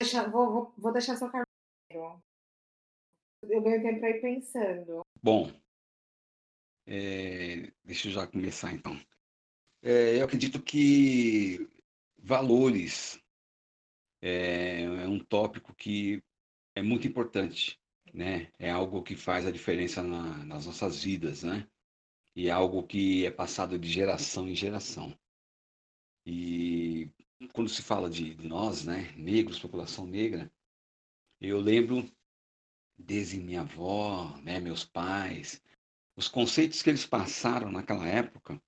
[0.00, 2.22] Deixa- vou, vou, vou deixar seu carneiro.
[3.42, 5.02] Eu ganho tempo pra ir pensando.
[5.22, 5.50] Bom,
[6.86, 8.98] é, deixa eu já começar então.
[9.82, 11.68] É, eu acredito que
[12.18, 13.20] valores
[14.20, 16.22] é, é um tópico que
[16.74, 17.80] é muito importante,
[18.12, 18.52] né?
[18.58, 21.68] É algo que faz a diferença na- nas nossas vidas, né?
[22.34, 25.16] E é algo que é passado de geração em geração.
[26.24, 27.10] E
[27.52, 30.50] quando se fala de nós, né, negros, população negra,
[31.40, 32.10] eu lembro
[32.98, 35.62] desde minha avó, né, meus pais,
[36.16, 38.60] os conceitos que eles passaram naquela época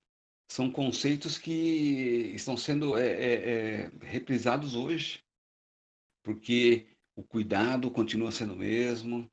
[0.51, 5.25] são conceitos que estão sendo é, é, é, reprisados hoje,
[6.23, 9.31] porque o cuidado continua sendo o mesmo,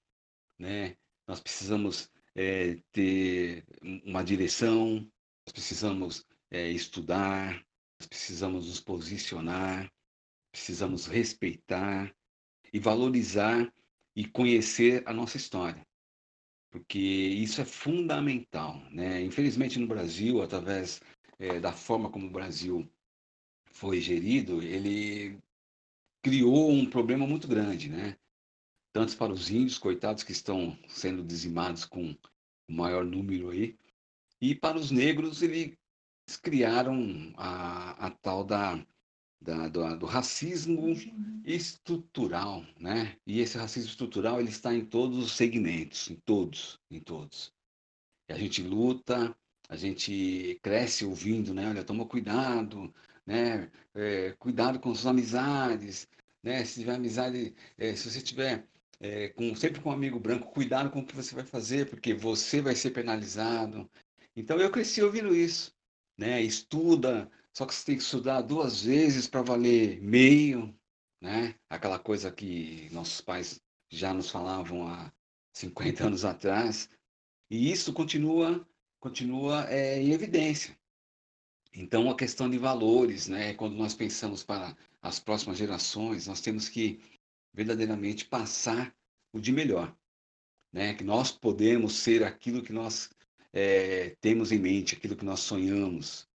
[0.57, 0.97] né?
[1.27, 3.65] Nós precisamos é, ter
[4.05, 4.99] uma direção,
[5.45, 7.65] nós precisamos é, estudar,
[7.99, 9.91] nós precisamos nos posicionar,
[10.51, 12.13] precisamos respeitar
[12.71, 13.71] e valorizar
[14.15, 15.85] e conhecer a nossa história,
[16.69, 19.21] porque isso é fundamental, né?
[19.21, 21.01] Infelizmente no Brasil, através
[21.39, 22.89] eh, da forma como o Brasil
[23.65, 25.37] foi gerido, ele
[26.21, 28.17] criou um problema muito grande, né?
[28.93, 32.15] Tanto para os índios, coitados, que estão sendo dizimados com
[32.69, 33.77] o maior número aí,
[34.41, 35.41] e para os negros,
[36.27, 38.83] eles criaram a, a tal da,
[39.39, 40.93] da, do, do racismo
[41.43, 43.15] estrutural, né?
[43.25, 47.53] E esse racismo estrutural ele está em todos os segmentos, em todos, em todos.
[48.27, 49.35] E a gente luta,
[49.69, 51.69] a gente cresce ouvindo, né?
[51.69, 52.93] Olha, toma cuidado,
[53.25, 53.71] né?
[53.93, 56.07] É, cuidado com suas amizades,
[56.41, 56.65] né?
[56.65, 58.67] Se tiver amizade, é, se você tiver
[58.99, 62.13] é, com, sempre com um amigo branco, cuidado com o que você vai fazer, porque
[62.13, 63.89] você vai ser penalizado.
[64.35, 65.75] Então eu cresci ouvindo isso,
[66.17, 66.41] né?
[66.41, 70.77] Estuda, só que você tem que estudar duas vezes para valer meio,
[71.21, 71.55] né?
[71.69, 75.11] Aquela coisa que nossos pais já nos falavam há
[75.53, 76.89] 50 anos atrás,
[77.49, 78.65] e isso continua
[78.99, 80.75] continua é, em evidência.
[81.71, 83.53] Então, a questão de valores, né?
[83.53, 86.99] Quando nós pensamos para as próximas gerações, nós temos que
[87.53, 88.95] verdadeiramente passar
[89.31, 89.95] o de melhor,
[90.73, 90.95] né?
[90.95, 93.11] Que nós podemos ser aquilo que nós
[93.55, 96.27] é, temos em mente, aquilo que nós sonhamos.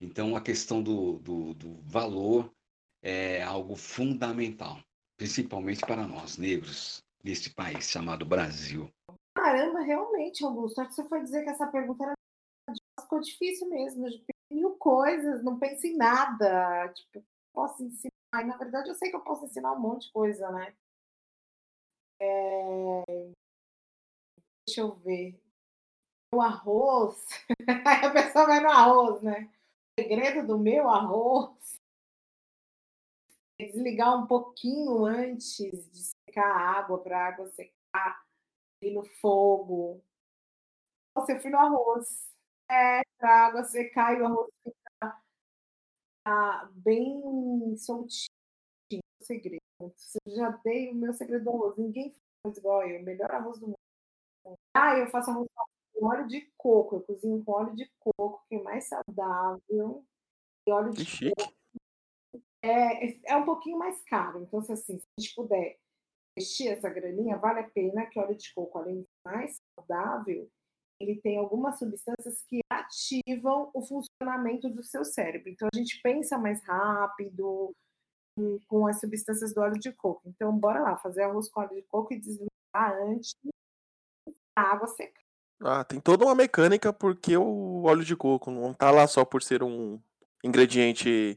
[0.00, 2.54] Então, a questão do, do, do valor
[3.02, 4.78] é algo fundamental,
[5.16, 8.88] principalmente para nós, negros, neste país chamado Brasil.
[9.36, 10.80] Caramba, realmente, Augusto.
[10.80, 12.14] Acho que você foi dizer que essa pergunta era
[13.00, 14.06] ficou difícil mesmo.
[14.50, 16.88] Mil coisas, não penso em nada.
[16.92, 18.10] Tipo, posso ensinar.
[18.34, 20.76] E, na verdade, eu sei que eu posso ensinar um monte de coisa, né?
[22.20, 23.04] É...
[24.66, 25.40] Deixa eu ver.
[26.34, 27.26] O arroz.
[28.04, 29.50] a pessoa vai no arroz, né?
[29.98, 31.78] O segredo do meu arroz
[33.60, 38.24] é desligar um pouquinho antes de secar a água, para a água secar
[38.82, 40.02] e no fogo.
[41.14, 42.28] Você fui no arroz.
[42.70, 45.22] É, para a água secar e o arroz ficar
[46.22, 48.28] tá bem soltinho.
[49.20, 49.62] O segredo.
[49.80, 49.92] Eu
[50.26, 51.76] já dei o meu segredo do arroz.
[51.76, 53.00] Ninguém faz igual eu.
[53.00, 53.78] O melhor arroz do mundo.
[54.74, 55.67] Ah, eu faço arroz com
[56.06, 56.96] óleo de coco.
[56.96, 60.04] Eu cozinho com óleo de coco, que é mais saudável.
[60.66, 61.54] E óleo de que coco.
[62.62, 64.42] É, é um pouquinho mais caro.
[64.42, 65.78] Então, se, assim, se a gente puder
[66.36, 70.48] investir essa graninha, vale a pena que óleo de coco, além de mais saudável,
[71.00, 75.48] ele tem algumas substâncias que ativam o funcionamento do seu cérebro.
[75.48, 77.72] Então, a gente pensa mais rápido
[78.66, 80.22] com as substâncias do óleo de coco.
[80.26, 83.34] Então, bora lá, fazer arroz com óleo de coco e desligar antes
[84.56, 85.27] da água secar.
[85.62, 89.42] Ah, tem toda uma mecânica porque o óleo de coco não tá lá só por
[89.42, 89.98] ser um
[90.44, 91.36] ingrediente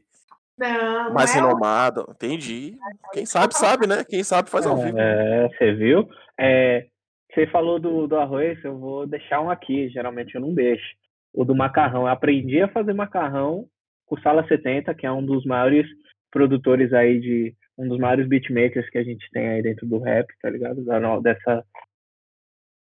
[0.56, 2.06] não, mais não é renomado.
[2.10, 2.76] Entendi.
[3.12, 4.04] Quem sabe, sabe, né?
[4.04, 4.98] Quem sabe faz ao vivo.
[4.98, 6.08] É, você viu?
[6.38, 6.86] É,
[7.32, 10.84] você falou do, do arroz, eu vou deixar um aqui, geralmente eu não deixo.
[11.32, 12.02] O do macarrão.
[12.02, 13.66] Eu aprendi a fazer macarrão
[14.06, 15.86] com o Sala 70, que é um dos maiores
[16.30, 17.54] produtores aí de.
[17.76, 20.84] um dos maiores beatmakers que a gente tem aí dentro do rap, tá ligado?
[20.84, 21.64] Da, dessa,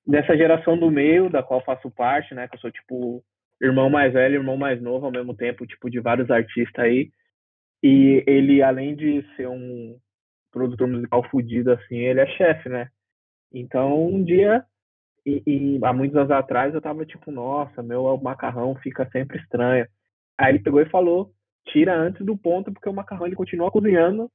[0.06, 2.48] dessa geração do meio, da qual faço parte, né?
[2.48, 3.24] Que eu sou tipo
[3.62, 7.12] irmão mais velho, irmão mais novo ao mesmo tempo, tipo, de vários artistas aí.
[7.82, 9.98] E ele, além de ser um
[10.52, 12.89] produtor musical fudido assim, ele é chefe, né?
[13.54, 14.65] Então, um dia,
[15.26, 19.88] e, e, há muitos anos atrás, eu tava tipo, nossa, meu macarrão fica sempre estranho.
[20.38, 21.34] Aí ele pegou e falou,
[21.68, 24.30] tira antes do ponto, porque o macarrão ele continua cozinhando.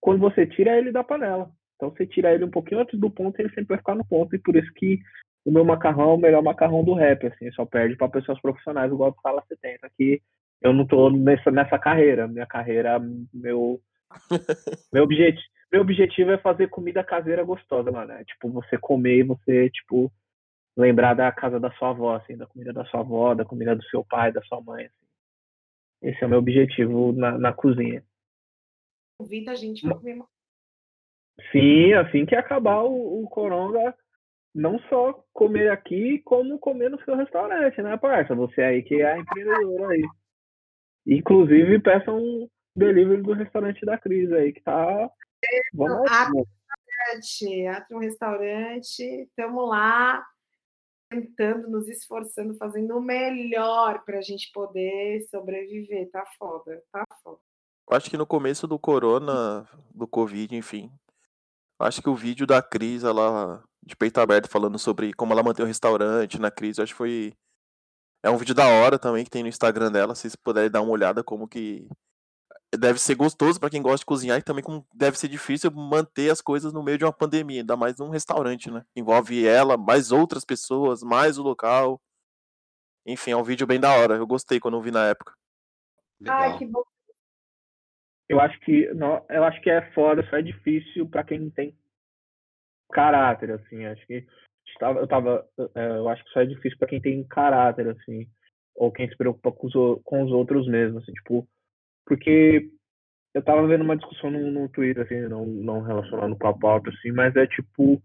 [0.00, 1.50] Quando você tira ele da panela.
[1.76, 4.34] Então, você tira ele um pouquinho antes do ponto, ele sempre vai ficar no ponto.
[4.34, 4.98] E por isso que
[5.44, 8.90] o meu macarrão é o melhor macarrão do rap, assim, só perde para pessoas profissionais,
[8.90, 10.20] igual do Sala 70, que
[10.60, 12.26] eu não tô nessa, nessa carreira.
[12.26, 12.98] Minha carreira,
[13.32, 13.80] meu,
[14.92, 18.12] meu objetivo meu objetivo é fazer comida caseira gostosa, mano.
[18.12, 20.12] É, tipo, você comer e você, tipo,
[20.76, 23.84] lembrar da casa da sua avó, assim, da comida da sua avó, da comida do
[23.84, 25.06] seu pai, da sua mãe, assim.
[26.02, 28.04] Esse é o meu objetivo na, na cozinha.
[29.18, 30.14] Convida a gente pra comer
[31.52, 33.94] Sim, assim que acabar o, o coronga,
[34.54, 38.34] não só comer aqui, como comer no seu restaurante, né, parça?
[38.34, 40.04] Você aí que é a empreendedora aí.
[41.06, 45.10] Inclusive, peça um delivery do restaurante da Cris aí, que tá
[45.72, 46.10] Vamos
[47.06, 50.24] restaurante, Atrio Restaurante, estamos lá
[51.08, 56.10] tentando, nos esforçando, fazendo o melhor para a gente poder sobreviver.
[56.10, 57.38] Tá foda, tá foda.
[57.90, 60.90] Acho que no começo do corona, do Covid, enfim.
[61.78, 65.64] Acho que o vídeo da Cris, ela de peito aberto, falando sobre como ela mantém
[65.64, 67.34] o restaurante na crise, acho que foi.
[68.22, 70.82] É um vídeo da hora também que tem no Instagram dela, se vocês puderem dar
[70.82, 71.88] uma olhada como que
[72.76, 76.30] deve ser gostoso para quem gosta de cozinhar e também como deve ser difícil manter
[76.30, 78.84] as coisas no meio de uma pandemia, ainda mais num restaurante, né?
[78.94, 82.00] Envolve ela, mais outras pessoas, mais o local.
[83.06, 84.16] Enfim, é um vídeo bem da hora.
[84.16, 85.32] Eu gostei quando eu vi na época.
[86.20, 86.38] Legal.
[86.38, 86.82] Ai, que bom.
[88.28, 91.50] Eu acho que não, eu acho que é foda, só é difícil para quem não
[91.50, 91.74] tem
[92.92, 93.84] caráter, assim.
[93.84, 94.26] Acho que
[94.80, 98.26] eu tava, é, eu acho que só é difícil para quem tem caráter, assim,
[98.74, 101.46] ou quem se preocupa com os, com os outros mesmo, assim, tipo,
[102.04, 102.70] porque
[103.32, 106.90] eu tava vendo uma discussão no, no Twitter, assim, não, não relacionado com a pauta,
[106.90, 108.02] assim, mas é tipo,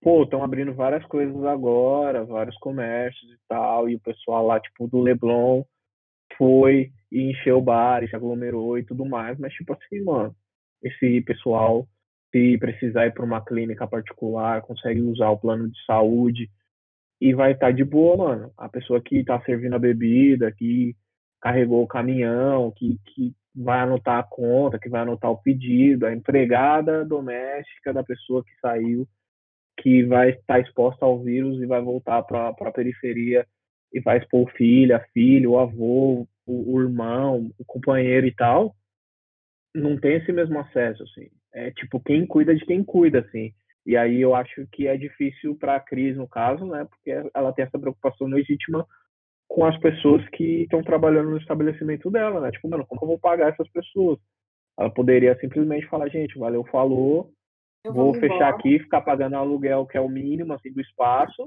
[0.00, 4.88] pô, estão abrindo várias coisas agora, vários comércios e tal, e o pessoal lá, tipo,
[4.88, 5.64] do Leblon
[6.36, 10.34] foi e encheu o bar, se aglomerou e tudo mais, mas tipo assim, mano,
[10.82, 11.86] esse pessoal,
[12.32, 16.50] se precisar ir para uma clínica particular, consegue usar o plano de saúde
[17.20, 18.52] e vai estar tá de boa, mano.
[18.58, 20.96] A pessoa que tá servindo a bebida, que
[21.40, 26.12] carregou o caminhão, que, que vai anotar a conta, que vai anotar o pedido, a
[26.12, 29.06] empregada doméstica da pessoa que saiu,
[29.78, 33.46] que vai estar exposta ao vírus e vai voltar para a periferia
[33.92, 38.74] e vai expor filho, filha, o avô, o, o, irmão, o companheiro e tal,
[39.74, 41.28] não tem esse mesmo acesso, assim.
[41.52, 43.52] É tipo quem cuida de quem cuida, assim.
[43.86, 46.86] E aí eu acho que é difícil para a Cris, no caso, né?
[46.88, 48.86] Porque ela tem essa preocupação legítima
[49.46, 52.50] com as pessoas que estão trabalhando no estabelecimento dela, né?
[52.50, 54.18] Tipo, mano, como eu vou pagar essas pessoas?
[54.78, 57.30] Ela poderia simplesmente falar, gente, valeu, falou,
[57.84, 61.46] vou, vou fechar aqui, ficar pagando aluguel, que é o mínimo, assim, do espaço,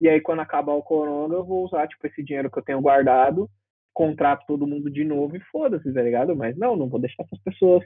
[0.00, 2.80] e aí quando acabar o corona, eu vou usar, tipo, esse dinheiro que eu tenho
[2.80, 3.48] guardado,
[3.96, 6.36] contrato todo mundo de novo e foda-se, tá ligado?
[6.36, 7.82] Mas não, não vou deixar essas pessoas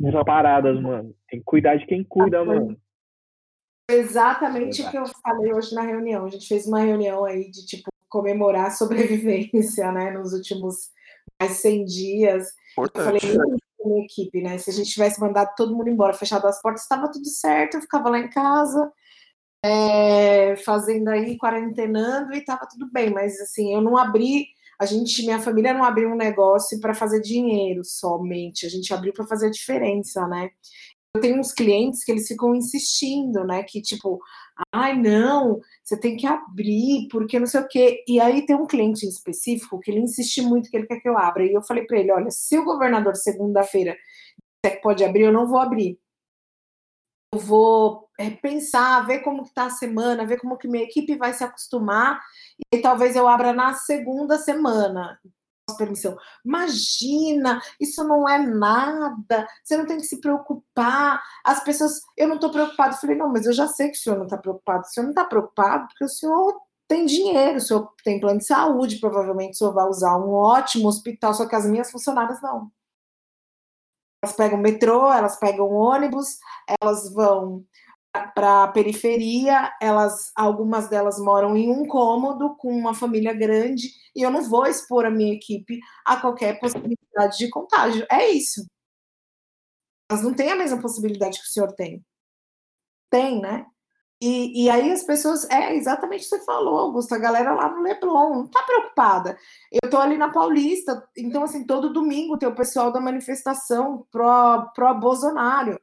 [0.00, 1.14] desamparadas, mano.
[1.28, 2.76] Tem que cuidar de quem cuida, ah, mano.
[3.88, 6.24] Exatamente o que eu falei hoje na reunião.
[6.24, 10.90] A gente fez uma reunião aí de, tipo, comemorar a sobrevivência, né, nos últimos
[11.40, 12.48] mais 100 dias.
[12.72, 13.26] Importante.
[13.26, 16.60] Eu falei minha equipe, né, se a gente tivesse mandado todo mundo embora, fechado as
[16.60, 18.90] portas, estava tudo certo, eu ficava lá em casa,
[19.62, 24.46] é, fazendo aí, quarentenando e estava tudo bem, mas assim, eu não abri,
[24.80, 29.12] a gente, minha família não abriu um negócio para fazer dinheiro somente, a gente abriu
[29.12, 30.50] para fazer a diferença, né?
[31.14, 33.62] Eu tenho uns clientes que eles ficam insistindo, né?
[33.62, 34.18] Que tipo,
[34.72, 38.04] ai não, você tem que abrir, porque não sei o quê.
[38.08, 41.08] E aí tem um cliente em específico que ele insiste muito que ele quer que
[41.08, 41.44] eu abra.
[41.44, 43.96] E eu falei para ele: olha, se o governador segunda-feira
[44.82, 45.98] pode abrir, eu não vou abrir.
[47.38, 51.32] Vou é, pensar, ver como que tá a semana, ver como que minha equipe vai
[51.32, 52.20] se acostumar,
[52.72, 55.18] e talvez eu abra na segunda semana
[55.76, 56.16] permissão.
[56.44, 61.22] Imagina, isso não é nada, você não tem que se preocupar.
[61.44, 62.96] As pessoas, eu não estou preocupado.
[62.96, 64.82] Falei, não, mas eu já sei que o senhor não está preocupado.
[64.82, 66.54] O senhor não está preocupado porque o senhor
[66.86, 70.88] tem dinheiro, o senhor tem plano de saúde, provavelmente o senhor vai usar um ótimo
[70.88, 72.70] hospital, só que as minhas funcionárias não.
[74.24, 76.38] Elas pegam metrô, elas pegam ônibus,
[76.80, 77.62] elas vão
[78.34, 84.22] para a periferia, elas, algumas delas moram em um cômodo com uma família grande e
[84.22, 88.06] eu não vou expor a minha equipe a qualquer possibilidade de contágio.
[88.10, 88.64] É isso.
[90.10, 92.02] Elas não têm a mesma possibilidade que o senhor tem.
[93.10, 93.66] Tem, né?
[94.20, 97.68] E, e aí as pessoas, é exatamente o que você falou, Augusto, a galera lá
[97.68, 99.36] no Leblon não tá preocupada.
[99.70, 104.70] Eu tô ali na Paulista, então assim, todo domingo tem o pessoal da manifestação pro,
[104.74, 105.78] pro Bolsonaro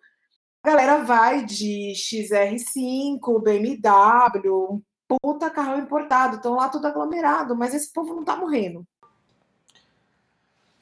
[0.64, 7.74] a galera vai de XR5, BMW, um puta carro importado, estão lá tudo aglomerado, mas
[7.74, 8.86] esse povo não tá morrendo.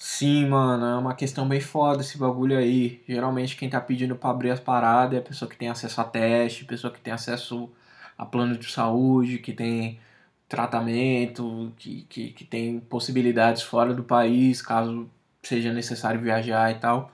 [0.02, 3.04] Sim, mano, é uma questão bem foda esse bagulho aí.
[3.08, 6.06] Geralmente quem tá pedindo pra abrir as paradas é a pessoa que tem acesso a
[6.06, 7.70] teste, pessoa que tem acesso
[8.18, 10.00] a plano de saúde, que tem
[10.48, 15.10] tratamento, que, que, que tem possibilidades fora do país, caso
[15.44, 17.12] seja necessário viajar e tal.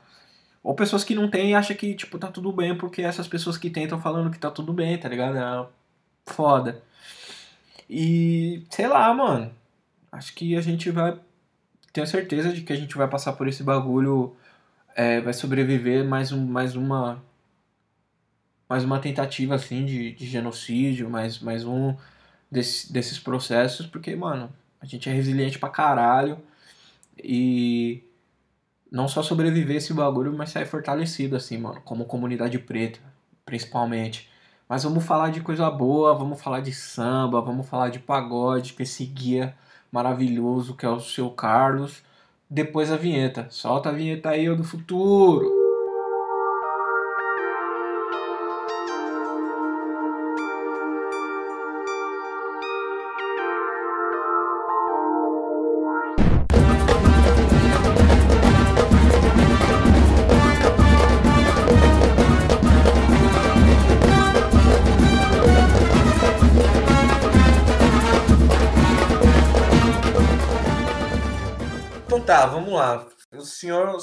[0.63, 3.57] Ou pessoas que não têm e acham que, tipo, tá tudo bem porque essas pessoas
[3.57, 5.37] que tentam falando que tá tudo bem, tá ligado?
[5.37, 5.67] É
[6.33, 6.83] foda.
[7.89, 9.51] E, sei lá, mano.
[10.11, 11.19] Acho que a gente vai.
[11.95, 14.35] Tenho certeza de que a gente vai passar por esse bagulho.
[14.93, 17.23] É, vai sobreviver mais, um, mais uma.
[18.67, 21.95] Mais uma tentativa, assim, de, de genocídio, mais, mais um
[22.51, 26.37] desse, desses processos, porque, mano, a gente é resiliente pra caralho.
[27.17, 28.03] E
[28.91, 32.99] não só sobreviver esse bagulho, mas sair fortalecido, assim, mano, como comunidade preta,
[33.45, 34.29] principalmente.
[34.67, 38.83] Mas vamos falar de coisa boa, vamos falar de samba, vamos falar de pagode, com
[38.83, 39.55] esse guia
[39.95, 42.03] maravilhoso que é o seu Carlos.
[42.49, 43.47] Depois a vinheta.
[43.49, 45.54] Solta a vinheta aí, do futuro.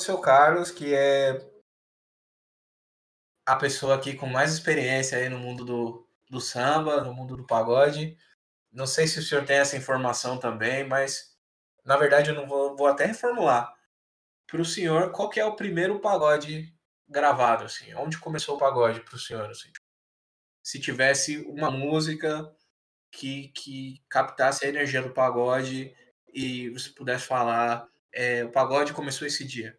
[0.03, 1.41] Seu Carlos, que é
[3.47, 7.47] a pessoa aqui com mais experiência aí no mundo do, do samba, no mundo do
[7.47, 8.17] pagode.
[8.73, 11.37] Não sei se o senhor tem essa informação também, mas
[11.85, 13.75] na verdade eu não vou, vou até reformular.
[14.47, 16.75] Para o senhor, qual que é o primeiro pagode
[17.09, 17.95] gravado, assim?
[17.95, 19.71] Onde começou o pagode para o senhor, assim?
[20.63, 22.55] Se tivesse uma música
[23.11, 25.95] que, que captasse a energia do pagode
[26.33, 29.79] e você pudesse falar é, o pagode começou esse dia?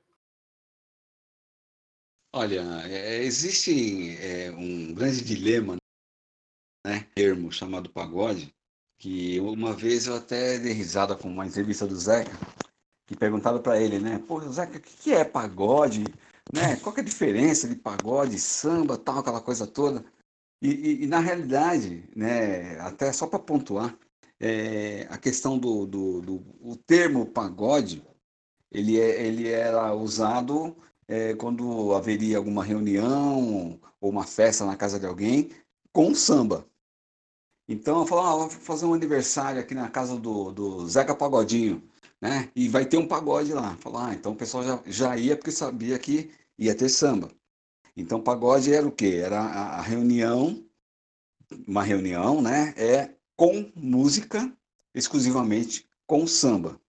[2.36, 5.78] Olha, é, existe é, um grande dilema,
[6.84, 8.52] né, termo chamado pagode,
[8.98, 12.32] que uma vez eu até dei risada com uma entrevista do Zeca,
[13.06, 14.18] que perguntaram para ele, né?
[14.18, 16.06] Pô, Zeca, o que é pagode?
[16.52, 16.76] Né?
[16.78, 20.04] Qual é a diferença de pagode, samba, tal, aquela coisa toda?
[20.60, 23.96] E, e, e na realidade, né, até só para pontuar,
[24.40, 28.04] é, a questão do, do, do o termo pagode,
[28.72, 30.76] ele, é, ele era usado
[31.08, 35.50] é, quando haveria alguma reunião ou uma festa na casa de alguém
[35.92, 36.66] com samba.
[37.68, 41.82] Então eu falo, ah, vou fazer um aniversário aqui na casa do, do Zeca Pagodinho,
[42.20, 42.52] né?
[42.56, 43.76] E vai ter um pagode lá.
[43.78, 47.32] Falar, ah, então o pessoal já, já ia porque sabia que ia ter samba.
[47.96, 49.22] Então pagode era o quê?
[49.24, 50.66] Era a, a reunião,
[51.68, 52.74] uma reunião, né?
[52.76, 54.52] É com música,
[54.94, 56.80] exclusivamente com samba.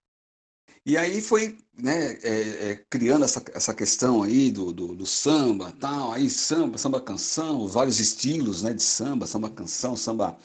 [0.87, 5.73] E aí foi né, é, é, criando essa, essa questão aí do, do, do, samba,
[5.81, 10.39] tal, aí samba, samba canção, vários estilos né, de samba, samba canção, samba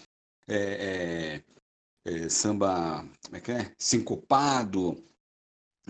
[0.48, 1.44] é,
[2.06, 3.72] é, é samba, como é que é?
[3.78, 5.04] Sincopado,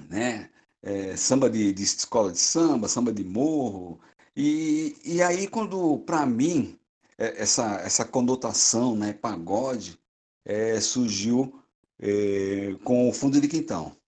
[0.10, 0.50] né?
[0.82, 4.00] É, samba de, de, escola de samba, samba de morro.
[4.36, 6.80] E, e aí, quando, para mim,
[7.18, 10.00] essa, essa conotação, né, pagode,
[10.82, 11.62] surgiu
[12.84, 13.99] com o fundo de quintal.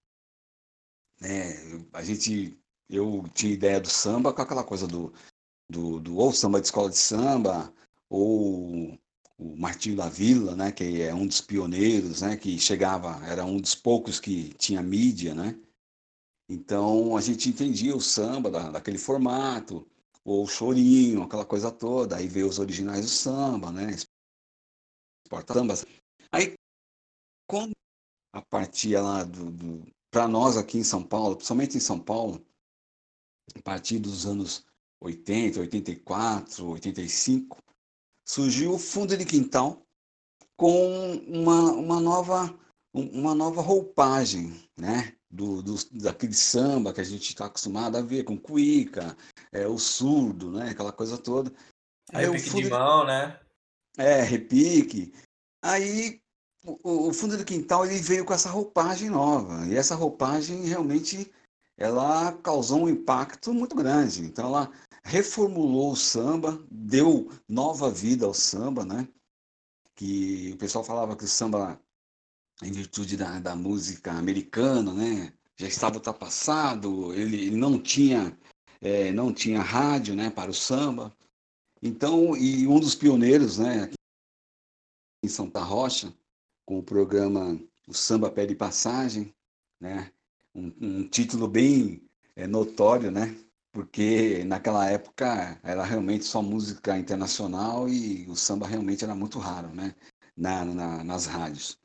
[1.22, 1.54] Né?
[1.94, 2.58] A gente,
[2.90, 5.14] eu tinha ideia do samba com aquela coisa do,
[5.70, 7.74] do, do ou samba de escola de samba,
[8.10, 9.00] ou
[9.38, 13.58] o Martinho da Vila, né, que é um dos pioneiros, né, que chegava, era um
[13.58, 15.58] dos poucos que tinha mídia, né?
[16.50, 19.88] Então a gente entendia o samba da, daquele formato,
[20.24, 22.18] ou o chorinho, aquela coisa toda.
[22.18, 23.96] Aí veio os originais do samba, né?
[25.30, 25.86] Porta sambas.
[26.32, 26.54] Aí,
[27.48, 27.72] quando
[28.34, 32.46] a partir lá do, do para nós aqui em São Paulo, principalmente em São Paulo,
[33.56, 34.66] a partir dos anos
[35.02, 37.58] 80, 84, 85,
[38.28, 39.82] surgiu o fundo de quintal
[40.58, 42.56] com uma, uma, nova,
[42.94, 45.16] uma nova roupagem, né?
[45.30, 49.18] Do, do, daquele samba que a gente está acostumado a ver com cuíca,
[49.52, 50.70] é, o surdo, né?
[50.70, 51.52] Aquela coisa toda.
[52.14, 53.40] Aí repique fundo de mão, né?
[53.98, 55.14] É, repique.
[55.64, 56.21] Aí
[56.66, 61.32] o, o, fundo do quintal ele veio com essa roupagem nova e essa roupagem realmente
[61.78, 64.22] ela causou um impacto muito grande.
[64.22, 64.72] Então ela
[65.04, 69.08] reformulou o samba, deu nova vida ao samba, né?
[69.96, 71.82] Que o pessoal falava que o samba,
[72.62, 75.34] em virtude da, da música americana, né?
[75.58, 78.38] Já estava ultrapassado, ele, ele não tinha
[78.80, 80.30] é, não tinha rádio, né?
[80.30, 81.16] Para o samba.
[81.82, 83.92] Então, e um dos pioneiros, né?
[85.24, 86.14] Em Santa Rocha,
[86.66, 89.34] com o programa O Samba Pede Passagem,
[89.80, 90.12] né?
[90.54, 92.04] Um, um título bem
[92.36, 93.36] é, notório, né?
[93.72, 99.74] porque naquela época era realmente só música internacional e o samba realmente era muito raro,
[99.74, 99.96] né?
[100.36, 101.80] Na, na, nas rádios.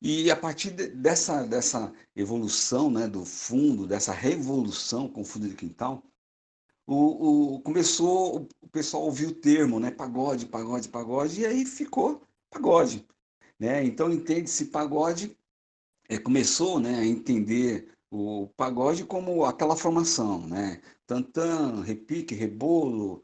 [0.00, 5.48] E a partir de, dessa, dessa evolução né, do fundo, dessa revolução com o fundo
[5.48, 6.02] de quintal,
[6.86, 9.90] o, o, começou o pessoal a ouvir o termo, né?
[9.90, 13.06] Pagode, pagode, pagode, e aí ficou pagode.
[13.64, 13.82] Né?
[13.82, 15.34] Então entende-se pagode,
[16.06, 20.82] é, começou né, a entender o pagode como aquela formação, né?
[21.06, 23.22] tantã, repique, rebolo,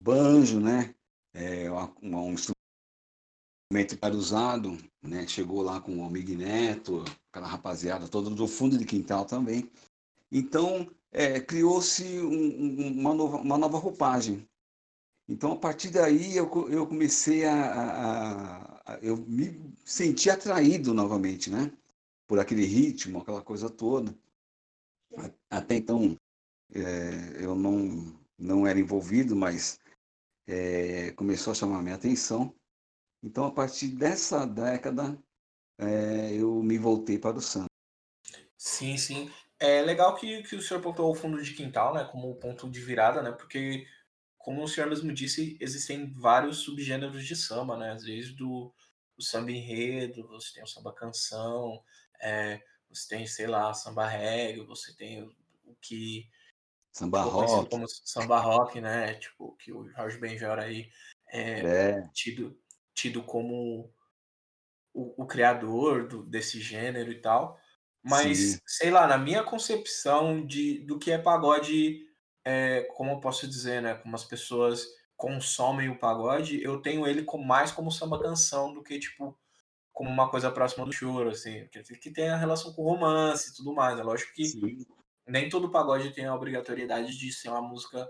[0.00, 0.94] banjo, né?
[1.34, 1.70] É,
[2.02, 5.26] um instrumento para usado, né?
[5.26, 9.70] Chegou lá com o Amigo Neto, aquela rapaziada toda do fundo de quintal também.
[10.30, 14.48] Então, é, criou-se um, uma, nova, uma nova roupagem.
[15.28, 21.50] Então, a partir daí, eu, eu comecei a, a, a, Eu me senti atraído novamente,
[21.50, 21.72] né?
[22.26, 24.14] Por aquele ritmo, aquela coisa toda.
[25.50, 26.16] Até então,
[26.74, 29.78] é, eu não, não era envolvido, mas
[30.46, 32.54] é, começou a chamar minha atenção.
[33.22, 35.16] Então, a partir dessa década,
[35.78, 37.66] é, eu me voltei para o samba.
[38.56, 39.30] Sim, sim.
[39.58, 42.80] É legal que, que o senhor pontuou o fundo de quintal, né, como ponto de
[42.80, 43.86] virada, né, porque,
[44.42, 48.72] como o senhor mesmo disse, existem vários subgêneros de samba, né, desde o,
[49.16, 51.82] o samba enredo, você tem o samba canção,
[52.20, 55.34] é, você tem, sei lá, samba reggae, você tem o,
[55.64, 56.28] o que
[56.92, 57.70] Samba rock.
[57.70, 59.14] Como samba rock, né?
[59.14, 60.90] Tipo, que o Jorge Benjor aí
[61.26, 62.10] é, é.
[62.12, 62.54] Tido,
[62.92, 63.90] tido como
[64.92, 67.58] o, o criador do, desse gênero e tal.
[68.02, 68.58] Mas, Sim.
[68.66, 72.06] sei lá, na minha concepção de, do que é pagode,
[72.44, 73.94] é, como eu posso dizer, né?
[73.94, 74.86] Como as pessoas
[75.16, 79.38] consomem o pagode, eu tenho ele com, mais como samba canção do que, tipo,
[79.92, 81.66] como uma coisa próxima do choro, assim.
[81.68, 83.98] Que, que tem a relação com romance e tudo mais.
[83.98, 84.84] É lógico que Sim
[85.26, 88.08] nem todo pagode tem a obrigatoriedade de ser uma música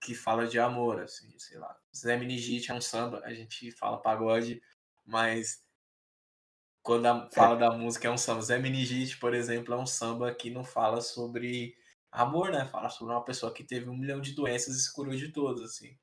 [0.00, 1.76] que fala de amor, assim, sei lá.
[1.94, 4.62] Zé Minigite é um samba, a gente fala pagode,
[5.04, 5.62] mas
[6.82, 7.58] quando a, fala é.
[7.58, 8.42] da música é um samba.
[8.42, 11.76] Zé Minigite, por exemplo, é um samba que não fala sobre
[12.16, 12.64] amor, né?
[12.64, 15.62] Fala sobre uma pessoa que teve um milhão de doenças e se curou de todas,
[15.62, 15.96] assim.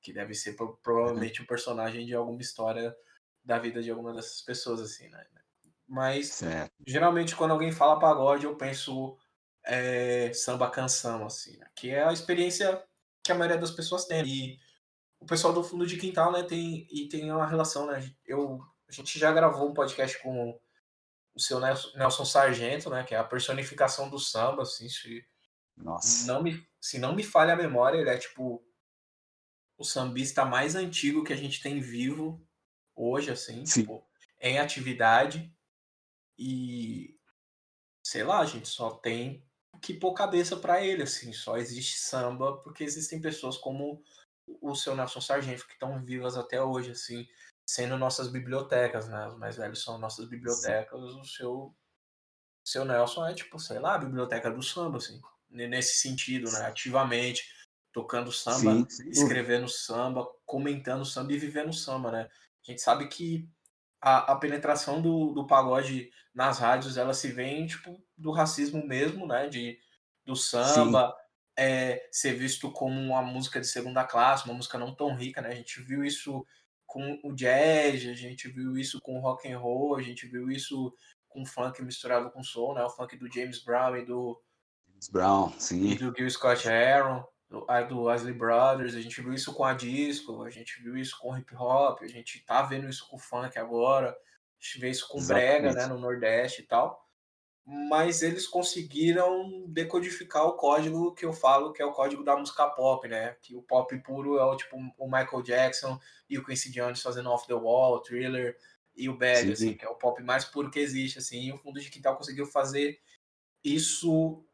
[0.00, 2.94] Que deve ser provavelmente um personagem de alguma história
[3.44, 5.24] da vida de alguma dessas pessoas, assim, né?
[5.86, 6.72] Mas, certo.
[6.86, 9.16] geralmente, quando alguém fala pagode, eu penso
[9.64, 11.66] é, samba canção, assim, né?
[11.76, 12.82] Que é a experiência
[13.22, 14.26] que a maioria das pessoas tem.
[14.26, 14.58] E
[15.20, 18.12] o pessoal do fundo de quintal, né, tem, e tem uma relação, né?
[18.24, 20.58] Eu, a gente já gravou um podcast com
[21.34, 25.24] o seu Nelson Sargento, né, que é a personificação do samba, assim, se
[25.76, 26.26] Nossa.
[26.26, 28.64] não me, se não me falha a memória, ele é tipo
[29.76, 32.46] o sambista mais antigo que a gente tem vivo
[32.94, 34.06] hoje, assim, tipo,
[34.40, 35.52] em atividade.
[36.38, 37.18] E
[38.04, 39.44] sei lá, a gente só tem
[39.80, 44.02] que pôr cabeça para ele, assim, só existe samba porque existem pessoas como
[44.60, 47.26] o seu Nelson Sargento que estão vivas até hoje, assim,
[47.66, 49.26] sendo nossas bibliotecas, né?
[49.28, 51.20] Os mais velhos são nossas bibliotecas, Sim.
[51.20, 51.74] o seu
[52.64, 55.20] seu Nelson é tipo, sei lá, a biblioteca do samba, assim,
[55.52, 56.66] nesse sentido, né?
[56.66, 57.44] Ativamente
[57.92, 59.10] tocando samba, sim, sim.
[59.10, 62.28] escrevendo samba, comentando samba e vivendo samba, né?
[62.66, 63.48] A gente sabe que
[64.00, 69.26] a, a penetração do, do pagode nas rádios, ela se vem, tipo, do racismo mesmo,
[69.26, 69.48] né?
[69.48, 69.78] De,
[70.24, 71.14] do samba,
[71.56, 75.50] é, ser visto como uma música de segunda classe, uma música não tão rica, né?
[75.50, 76.46] A gente viu isso
[76.86, 80.50] com o jazz, a gente viu isso com o rock and roll, a gente viu
[80.50, 80.94] isso
[81.28, 82.82] com funk misturado com soul, né?
[82.82, 84.40] O funk do James Brown e do
[85.08, 85.90] Brown, sim.
[85.90, 89.74] E do Gil Scott Aaron, do, do Wesley Brothers, a gente viu isso com a
[89.74, 93.58] disco, a gente viu isso com hip hop, a gente tá vendo isso com funk
[93.58, 95.60] agora, a gente vê isso com Exatamente.
[95.60, 97.02] brega, né, no Nordeste e tal
[97.64, 102.68] mas eles conseguiram decodificar o código que eu falo, que é o código da música
[102.68, 103.36] pop, né?
[103.40, 105.98] Que o pop puro é o tipo o Michael Jackson
[106.28, 108.56] e o Quincy Jones fazendo Off the Wall, Thriller
[108.96, 111.40] e o Bad, sim, assim, que é o pop mais puro que existe, assim.
[111.40, 113.00] E o Fundo de Quintal conseguiu fazer
[113.62, 114.44] isso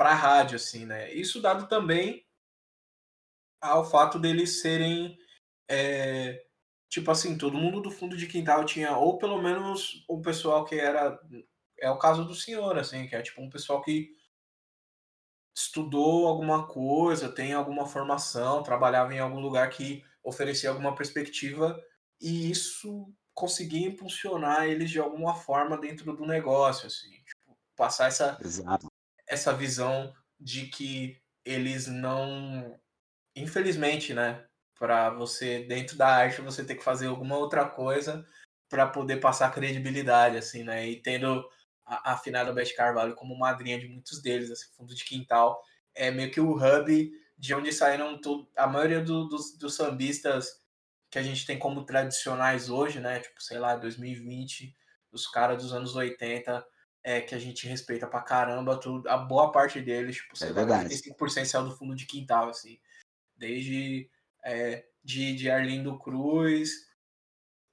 [0.00, 1.12] para rádio, assim, né?
[1.12, 2.26] Isso dado também
[3.60, 5.18] ao fato deles serem
[5.68, 6.42] é,
[6.88, 10.74] tipo assim, todo mundo do fundo de quintal tinha, ou pelo menos o pessoal que
[10.74, 11.20] era
[11.78, 14.10] é o caso do senhor, assim, que é tipo um pessoal que
[15.54, 21.78] estudou alguma coisa, tem alguma formação, trabalhava em algum lugar que oferecia alguma perspectiva
[22.18, 28.38] e isso conseguia impulsionar eles de alguma forma dentro do negócio, assim, tipo, passar essa
[28.40, 28.89] Exato.
[29.30, 32.78] Essa visão de que eles não,
[33.34, 34.44] infelizmente, né,
[34.78, 38.26] para você dentro da arte você ter que fazer alguma outra coisa
[38.68, 41.48] para poder passar credibilidade, assim, né, e tendo
[41.86, 45.62] a, a afinada Beth Carvalho como madrinha de muitos deles, assim, fundo de quintal.
[45.94, 48.20] É meio que o hub de onde saíram
[48.56, 50.60] a maioria do, dos, dos sambistas
[51.10, 53.20] que a gente tem como tradicionais hoje, né?
[53.20, 54.76] Tipo, sei lá, 2020,
[55.10, 56.64] os caras dos anos 80,
[57.02, 60.84] é, que a gente respeita pra caramba, tudo, a boa parte deles, tipo, é lá,
[60.84, 62.78] 95% saiu do fundo de quintal, assim.
[63.36, 64.10] Desde
[64.44, 66.88] é, de, de Arlindo Cruz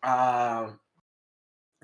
[0.02, 0.78] a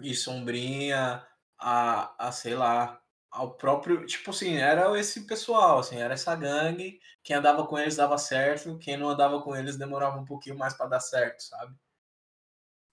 [0.02, 1.26] e Sombrinha,
[1.60, 4.06] a, a sei lá, ao próprio.
[4.06, 7.00] Tipo assim, era esse pessoal, assim, era essa gangue.
[7.24, 10.74] Quem andava com eles dava certo, quem não andava com eles demorava um pouquinho mais
[10.74, 11.76] para dar certo, sabe?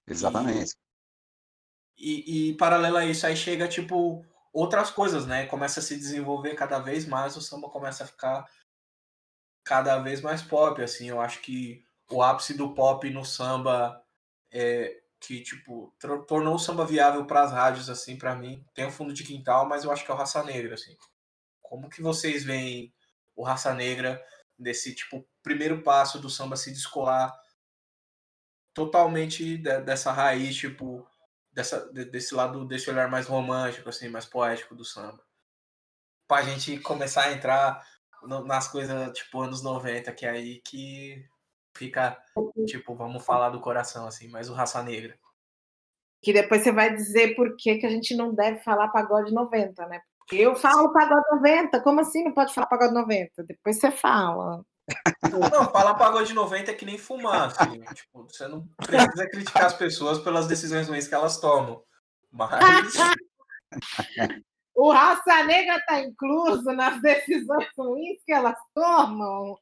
[0.07, 0.75] Exatamente.
[1.97, 5.47] E, e, e paralelo a isso, aí chega, tipo, outras coisas, né?
[5.47, 8.49] Começa a se desenvolver cada vez mais, o samba começa a ficar
[9.65, 11.09] cada vez mais pop, assim.
[11.09, 14.03] Eu acho que o ápice do pop no samba
[14.51, 15.95] é, que, tipo,
[16.27, 18.65] tornou o samba viável para as rádios, assim, para mim.
[18.75, 20.97] Tem o fundo de quintal, mas eu acho que é o Raça Negra, assim.
[21.61, 22.93] Como que vocês veem
[23.37, 24.23] o Raça Negra
[24.59, 27.33] nesse, tipo, primeiro passo do samba se descolar
[28.75, 31.07] totalmente de, dessa raiz, tipo,
[31.53, 35.23] dessa, desse lado, desse olhar mais romântico, assim, mais poético do samba?
[36.29, 37.85] Pra gente começar a entrar
[38.23, 41.25] no, nas coisas, tipo, anos 90, que é aí que
[41.77, 42.17] fica,
[42.67, 45.19] tipo, vamos falar do coração, assim, mas o Raça Negra.
[46.23, 49.87] Que depois você vai dizer por que, que a gente não deve falar pagode 90,
[49.87, 50.01] né?
[50.31, 53.43] Eu falo pagode 90, como assim não pode falar pagode 90?
[53.45, 54.63] Depois você fala.
[55.31, 57.81] Não, falar pagode 90 é que nem fumar, assim.
[57.95, 61.83] tipo, você não precisa criticar as pessoas pelas decisões ruins que elas tomam.
[62.31, 62.51] Mas.
[64.75, 69.59] o raça negra está incluso nas decisões ruins que elas tomam.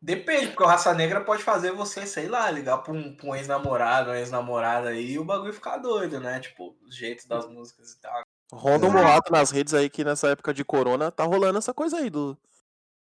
[0.00, 4.10] Depende, porque o Raça Negra pode fazer você, sei lá, ligar pra um, um ex-namorado,
[4.10, 6.38] uma ex-namorada aí e o bagulho ficar doido, né?
[6.38, 8.22] Tipo, os jeitos das músicas e tal.
[8.52, 11.98] Roda um boato nas redes aí que nessa época de corona tá rolando essa coisa
[11.98, 12.38] aí do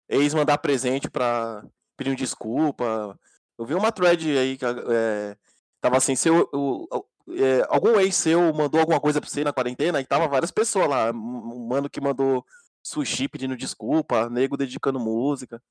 [0.10, 1.64] ex mandar presente pra
[1.96, 3.18] pedir desculpa.
[3.58, 5.38] Eu vi uma thread aí que é,
[5.80, 7.06] tava assim, se o, o,
[7.36, 10.90] é, algum ex seu mandou alguma coisa pra você na quarentena e tava várias pessoas
[10.90, 11.12] lá.
[11.12, 12.44] Um mano que mandou
[12.82, 15.62] sushi pedindo desculpa, nego dedicando música.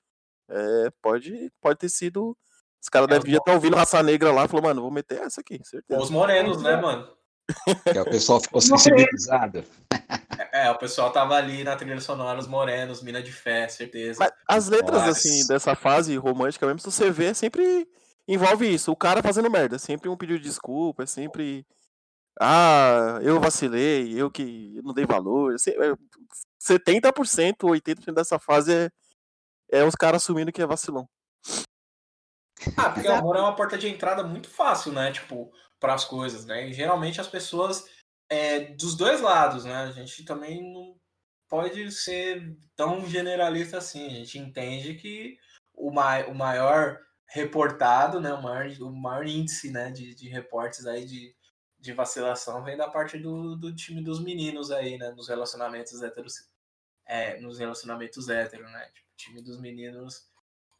[0.48, 2.36] É, pode, pode ter sido.
[2.80, 5.40] Os caras é, devem estar ouvindo Raça Negra lá e falou, mano, vou meter essa
[5.40, 6.00] aqui, certeza.
[6.00, 7.17] Os morenos, né, mano?
[7.92, 9.64] Que o pessoal ficou sensibilizado.
[10.52, 14.18] É, é, o pessoal tava ali na trilha sonora, os morenos, mina de fé, certeza.
[14.20, 15.10] Mas as letras, Nossa.
[15.10, 17.88] assim, dessa fase romântica mesmo, se você vê, é sempre
[18.26, 18.92] envolve isso.
[18.92, 19.76] O cara fazendo merda.
[19.76, 21.66] É sempre um pedido de desculpa, é sempre.
[22.40, 25.56] Ah, eu vacilei, eu que não dei valor.
[26.60, 28.90] 70%, 80% dessa fase é,
[29.80, 31.08] é os caras assumindo que é vacilão.
[32.76, 35.10] Ah, porque o amor é uma porta de entrada muito fácil, né?
[35.12, 35.50] Tipo,
[35.80, 36.68] para as coisas, né?
[36.68, 37.88] E geralmente as pessoas
[38.28, 39.74] é, dos dois lados, né?
[39.74, 40.98] A gente também não
[41.48, 44.06] pode ser tão generalista assim.
[44.06, 45.38] A gente entende que
[45.74, 48.32] o, ma o maior reportado, né?
[48.32, 49.90] O maior, o maior índice né?
[49.90, 51.34] de, de reportes aí de,
[51.78, 55.10] de vacilação vem da parte do, do time dos meninos aí, né?
[55.10, 56.48] Nos relacionamentos héteros.
[57.06, 58.90] É, nos relacionamentos héteros, né?
[58.92, 60.28] Tipo, o time dos meninos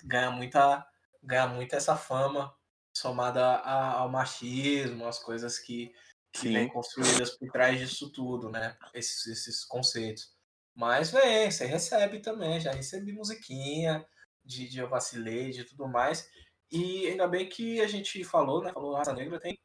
[0.04, 0.86] ganha muita,
[1.22, 2.54] ganha muito essa fama
[2.98, 5.92] somada a, ao machismo, as coisas que,
[6.32, 8.76] que vêm construídas por trás disso tudo, né?
[8.92, 10.36] Esses, esses conceitos.
[10.74, 14.06] Mas vem, você recebe também, já recebi musiquinha
[14.44, 16.30] de, de eu vacilei, de tudo mais.
[16.70, 18.72] E ainda bem que a gente falou, né?
[18.72, 19.58] Falou Raça Negra tem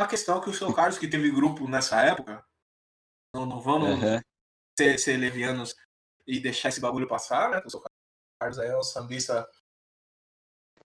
[0.00, 2.44] uma questão que o seu Carlos, que teve grupo nessa época,
[3.34, 4.20] não, não vamos uhum.
[4.78, 5.74] ser, ser levianos
[6.26, 7.62] e deixar esse bagulho passar, né?
[7.64, 7.82] O seu
[8.40, 9.48] Carlos é um sambista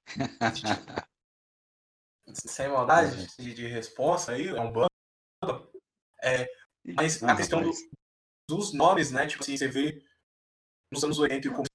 [2.34, 4.90] sem maldade de, de resposta aí, é um bando.
[6.22, 6.50] É,
[6.96, 7.72] mas a questão do,
[8.50, 9.28] dos nomes, né?
[9.28, 10.04] Tipo assim, você vê
[10.92, 11.70] nos anos 80 e começo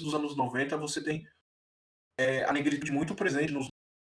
[0.00, 1.28] dos anos 90, você tem
[2.18, 3.68] é, a negritude muito presente nos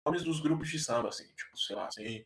[0.06, 2.26] nomes dos grupos de samba, assim, tipo, sei lá, assim.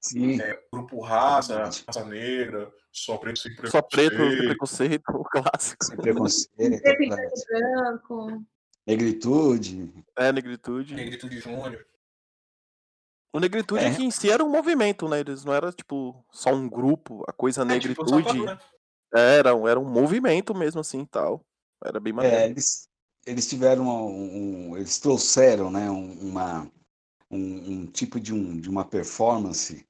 [0.00, 0.40] Sim.
[0.40, 3.72] É, grupo Raça, Raça Negra, Só Preto Sem Preconceito.
[3.72, 5.84] Só Preto Sem Preconceito, o clássico.
[5.84, 6.82] Sem Preconceito.
[7.48, 8.46] branco.
[8.86, 9.92] Negritude.
[10.16, 10.94] É, Negritude.
[10.94, 11.84] Negritude Júnior.
[13.32, 13.94] O Negritude é.
[13.94, 15.20] que em si era um movimento, né?
[15.20, 18.24] Eles não era tipo só um grupo, a coisa é, Negritude.
[18.24, 18.46] Tipo,
[19.12, 21.44] era, era um movimento mesmo assim tal.
[21.84, 22.36] Era bem maneiro.
[22.36, 22.88] É, eles,
[23.26, 26.70] eles tiveram um, um, eles trouxeram, né, uma
[27.30, 29.84] um, um, tipo de, um, de uma performance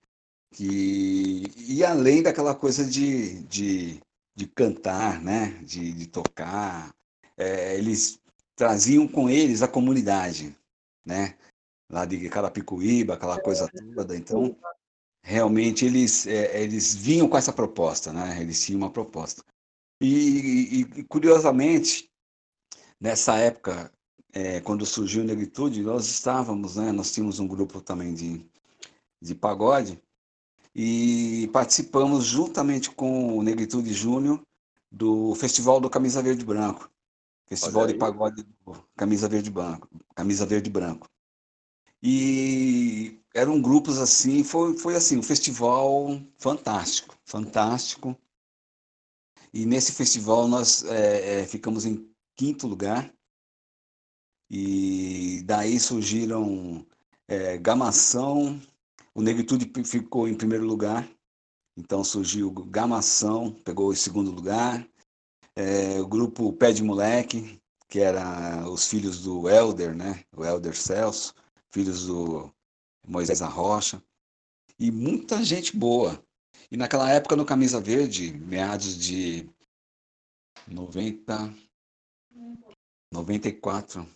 [0.52, 4.00] que ia além daquela coisa de, de,
[4.34, 6.94] de cantar, né, de, de tocar.
[7.36, 8.18] É, eles
[8.56, 10.56] traziam com eles a comunidade,
[11.04, 11.36] né?
[11.90, 14.16] Lá de Carapicuíba, aquela coisa toda.
[14.16, 14.56] Então,
[15.22, 18.40] realmente eles, é, eles vinham com essa proposta, né?
[18.40, 19.44] Eles tinham uma proposta.
[20.00, 22.10] E, e curiosamente,
[23.00, 23.92] nessa época,
[24.32, 26.90] é, quando surgiu Negritude, nós estávamos, né?
[26.92, 28.44] Nós tínhamos um grupo também de,
[29.22, 30.00] de pagode
[30.74, 34.42] e participamos juntamente com o Negritude Júnior
[34.90, 36.90] do Festival do Camisa Verde Branco.
[37.46, 38.46] Festival de Pagode
[38.96, 39.88] Camisa Verde Branco.
[40.14, 41.08] Camisa Verde Branco.
[42.02, 48.16] E eram grupos assim, foi, foi assim, um festival fantástico, fantástico.
[49.52, 53.12] E nesse festival nós é, é, ficamos em quinto lugar.
[54.50, 56.86] E daí surgiram
[57.28, 58.60] é, Gamação,
[59.14, 61.08] o Negritude ficou em primeiro lugar.
[61.76, 64.86] Então surgiu Gamação, pegou o segundo lugar
[65.56, 70.22] é, o grupo Pé de Moleque, que era os filhos do Elder, né?
[70.36, 71.34] O Elder Celso,
[71.70, 72.52] filhos do
[73.06, 74.02] Moisés Arrocha,
[74.78, 76.22] e muita gente boa.
[76.70, 79.48] E naquela época no Camisa Verde, meados de
[80.68, 81.54] 90,
[83.12, 84.06] 94,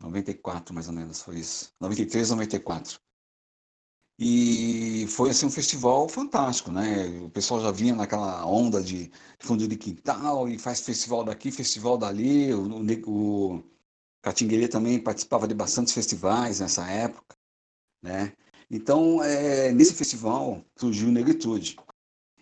[0.00, 3.03] 94 mais ou menos foi isso, 93, 94.
[4.18, 7.08] E foi assim um festival fantástico, né?
[7.24, 9.10] O pessoal já vinha naquela onda de
[9.40, 12.52] fundo de quintal e faz festival daqui, festival dali.
[12.54, 12.68] O,
[13.06, 13.64] o, o
[14.22, 17.36] Catinguele também participava de bastantes festivais nessa época,
[18.02, 18.32] né?
[18.70, 21.76] Então, é, nesse festival surgiu Negritude.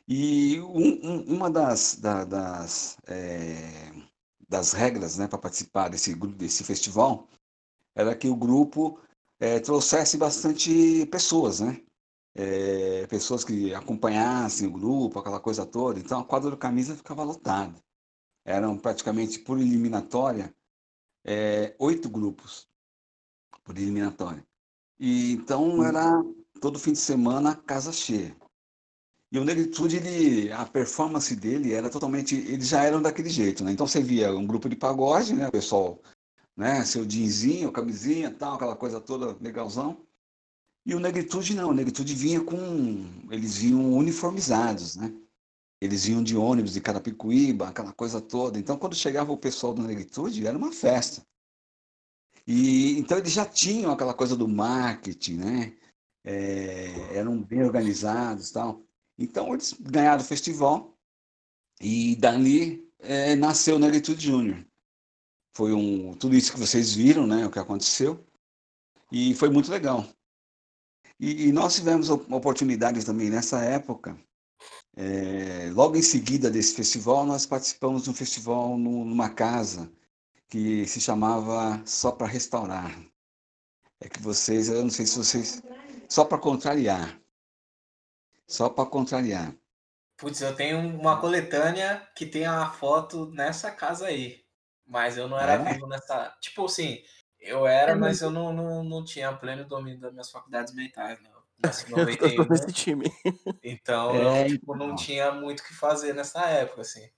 [0.06, 3.92] E um, um, uma das, da, das, é,
[4.48, 7.28] das regras né, para participar desse, desse festival
[7.94, 8.98] era que o grupo
[9.42, 11.82] é, trouxesse bastante pessoas, né?
[12.32, 15.98] É, pessoas que acompanhassem o grupo, aquela coisa toda.
[15.98, 17.74] Então a quadra do camisa ficava lotada.
[18.44, 20.54] Eram praticamente por eliminatória
[21.26, 22.68] é, oito grupos
[23.64, 24.46] por eliminatória.
[25.00, 25.84] E então hum.
[25.84, 26.22] era
[26.60, 28.36] todo fim de semana casa cheia.
[29.32, 32.36] E o Negritude, ele, a performance dele era totalmente.
[32.36, 33.72] Eles já eram daquele jeito, né?
[33.72, 35.48] Então você via um grupo de pagode, né?
[35.48, 36.00] O pessoal
[36.56, 36.84] né?
[36.84, 40.06] Seu jeansinho, camisinha, tal, aquela coisa toda legalzão.
[40.84, 43.06] E o Negritude não, o Negritude vinha com.
[43.30, 45.14] Eles vinham uniformizados, né?
[45.80, 48.58] Eles vinham de ônibus de Carapicuíba, aquela coisa toda.
[48.58, 51.26] Então, quando chegava o pessoal do Negritude, era uma festa.
[52.46, 55.76] E então eles já tinham aquela coisa do marketing, né?
[56.24, 58.82] É, eram bem organizados, tal.
[59.18, 60.96] Então eles ganharam o festival
[61.80, 64.64] e dali é, nasceu o Negritude Júnior.
[65.54, 67.46] Foi um tudo isso que vocês viram, né?
[67.46, 68.24] O que aconteceu
[69.12, 70.06] e foi muito legal.
[71.20, 74.18] E, e nós tivemos oportunidades também nessa época.
[74.96, 79.92] É, logo em seguida desse festival, nós participamos de um festival no, numa casa
[80.48, 82.98] que se chamava Só para Restaurar.
[84.00, 85.62] É que vocês, eu não sei se vocês.
[86.08, 87.20] Só para contrariar.
[88.48, 89.54] Só para contrariar.
[90.16, 94.41] Putz, eu tenho uma coletânea que tem a foto nessa casa aí.
[94.86, 95.72] Mas eu não era é?
[95.72, 96.36] vivo nessa.
[96.40, 97.02] Tipo assim,
[97.40, 101.20] eu era, é mas eu não, não, não tinha pleno domínio das minhas faculdades mentais,
[101.20, 101.30] né?
[101.90, 103.12] Eu tô nesse time.
[103.62, 107.08] Então é, eu tipo, não tinha muito o que fazer nessa época, assim.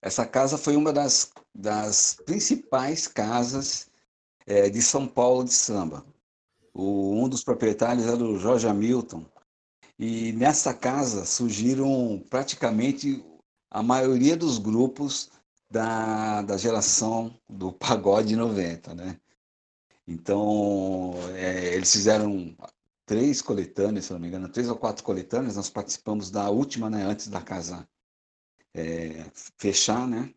[0.00, 3.90] Essa casa foi uma das, das principais casas
[4.46, 6.04] é, de São Paulo de samba.
[6.72, 9.24] O, um dos proprietários era o Jorge Hamilton.
[9.98, 13.24] E nessa casa surgiram praticamente
[13.70, 15.30] a maioria dos grupos
[15.70, 19.20] da, da geração do pagode 90, né?
[20.06, 22.56] Então, é, eles fizeram
[23.04, 25.56] três coletâneas, se não me engano, três ou quatro coletâneas.
[25.56, 27.88] Nós participamos da última, né, antes da casa
[28.74, 29.24] é,
[29.56, 30.32] fechar, né?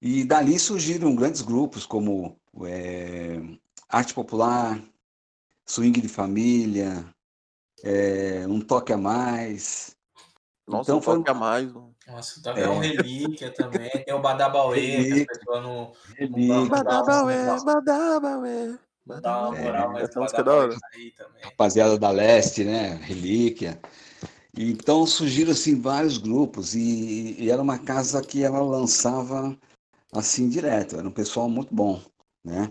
[0.00, 3.38] E dali surgiram grandes grupos como é,
[3.88, 4.82] Arte Popular,
[5.66, 7.04] Swing de Família,
[7.82, 9.94] é, Um Toque a Mais.
[10.66, 11.70] Nossa, então, um toque a mais.
[12.10, 12.68] Nossa, tá é.
[12.68, 13.90] um relíquia também.
[13.90, 15.92] Tem o Badabauê, que a pessoa não.
[16.16, 16.66] Relíquia.
[16.66, 18.78] Badabauê, Badabauê.
[19.20, 20.76] Dá uma moral, é, essa música é da hora.
[21.42, 23.00] Rapaziada da Leste, né?
[23.02, 23.80] Relíquia.
[24.56, 29.56] Então surgiram assim vários grupos e, e, era uma casa que ela lançava
[30.12, 32.02] assim direto, era um pessoal muito bom,
[32.44, 32.70] né?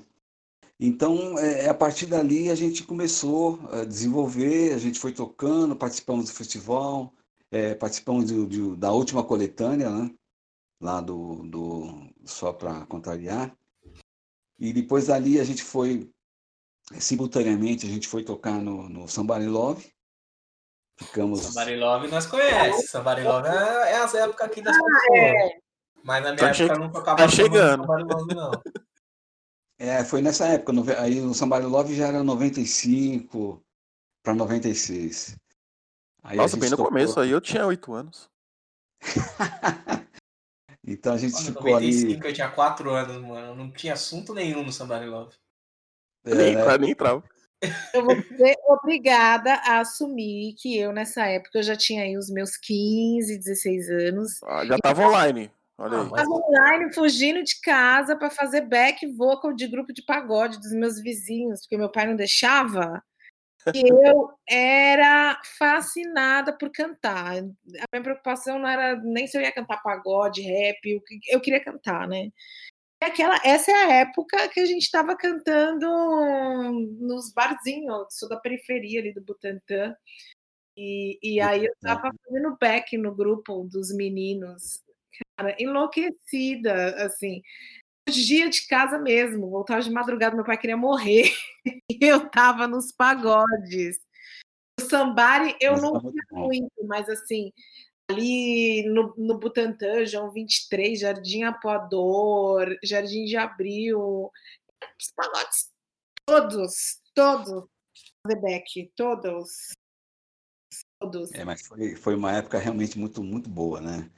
[0.80, 6.26] Então, é, a partir dali a gente começou a desenvolver, a gente foi tocando, participamos
[6.26, 7.14] do festival,
[7.52, 10.14] é, participamos de, de, da última coletânea, né?
[10.82, 13.56] Lá do, do Só para Contrariar.
[14.58, 16.10] E depois dali a gente foi,
[17.00, 19.91] simultaneamente, a gente foi tocar no, no Somebody Love.
[20.97, 21.41] Ficamos...
[21.41, 22.89] Somebody Love nós conhecemos.
[22.89, 25.20] Somebody Love é, é as épocas aqui das ah, pessoas.
[25.20, 25.60] É.
[26.04, 26.80] Mas na minha tá época che...
[26.80, 27.86] não tocava tá chegando.
[27.86, 28.52] Somebody Love, não.
[29.82, 30.74] É, foi nessa época.
[31.02, 33.64] Aí o Somebody Love já era 95
[34.22, 35.38] para 96.
[36.24, 36.91] Aí Nossa, bem no tocou...
[36.91, 38.30] começo, aí eu tinha oito anos.
[40.86, 42.30] então a gente Quando ficou 95, ali.
[42.30, 43.55] eu tinha quatro anos, mano.
[43.55, 45.36] Não tinha assunto nenhum no Somebody Love.
[46.26, 46.78] É, nem, né?
[46.78, 47.24] nem entrava.
[47.93, 52.30] Eu vou ser obrigada a assumir que eu, nessa época, eu já tinha aí os
[52.30, 54.43] meus 15, 16 anos.
[54.43, 55.51] Ah, já estava online.
[55.78, 56.05] Olha aí.
[56.05, 61.01] Estava online, fugindo de casa para fazer back vocal de grupo de pagode dos meus
[61.01, 63.03] vizinhos, porque meu pai não deixava.
[63.76, 67.38] E eu era fascinada por cantar.
[67.38, 72.07] A minha preocupação não era nem se eu ia cantar pagode, rap, eu queria cantar,
[72.07, 72.30] né?
[73.01, 75.88] Aquela, essa é a época que a gente estava cantando
[76.99, 79.95] nos barzinhos, sou da periferia ali do Butantã.
[80.76, 84.82] E, e aí eu estava fazendo back no grupo dos meninos,
[85.38, 87.41] cara, enlouquecida, assim.
[88.10, 91.32] Dia de casa mesmo, voltava de madrugada, meu pai queria morrer.
[91.91, 93.99] E eu estava nos pagodes.
[94.80, 97.51] O Sambari eu Nossa, não vi muito, mas assim,
[98.10, 104.32] ali no, no Butantã, João 23, Jardim Apoador, Jardim de Abril,
[104.97, 105.70] os pagodes
[106.30, 107.68] todos, todos,
[108.28, 109.74] Rebeck, todos.
[110.99, 111.34] Todos.
[111.34, 114.10] É, mas foi, foi uma época realmente muito, muito boa, né?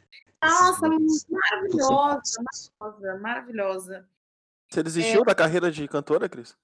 [0.44, 0.90] Nossa,
[1.30, 2.44] maravilhosa,
[2.80, 4.10] maravilhosa, maravilhosa.
[4.70, 5.26] Você desistiu é...
[5.26, 6.56] da carreira de cantora, Cris?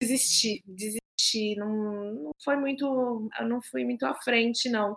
[0.00, 1.54] Desisti, desisti.
[1.56, 3.28] Não, não foi muito.
[3.38, 4.96] Eu não fui muito à frente, não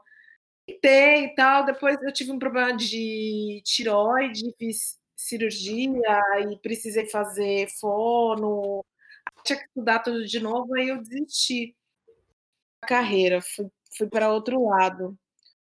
[0.65, 1.65] tentei e tal.
[1.65, 8.84] Depois eu tive um problema de tiroide, fiz cirurgia e precisei fazer fono.
[9.43, 11.76] Tinha que estudar tudo de novo, aí eu desisti
[12.82, 13.67] da carreira, fui,
[13.97, 15.17] fui para outro lado.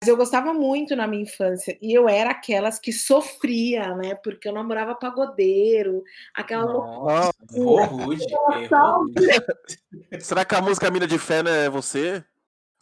[0.04, 1.78] Mas eu gostava muito na minha infância.
[1.80, 4.14] E eu era aquelas que sofria, né?
[4.16, 8.22] Porque eu namorava pagodeiro, aquela Nossa, rude,
[10.20, 12.22] Será que a música Mina de Fé não é você?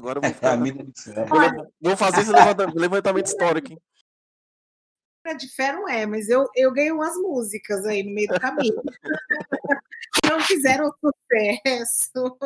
[0.00, 0.48] Agora eu vou é, ficar.
[0.48, 1.24] É a mina de fé.
[1.80, 2.32] Vou fazer esse
[2.74, 3.78] levantamento histórico, hein?
[5.38, 8.82] de fé não é, mas eu, eu ganhei umas músicas aí no meio do caminho.
[10.28, 12.36] não fizeram confesso,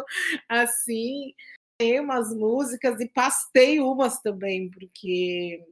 [0.48, 1.32] assim,
[1.78, 5.62] tem umas músicas e pastei umas também, porque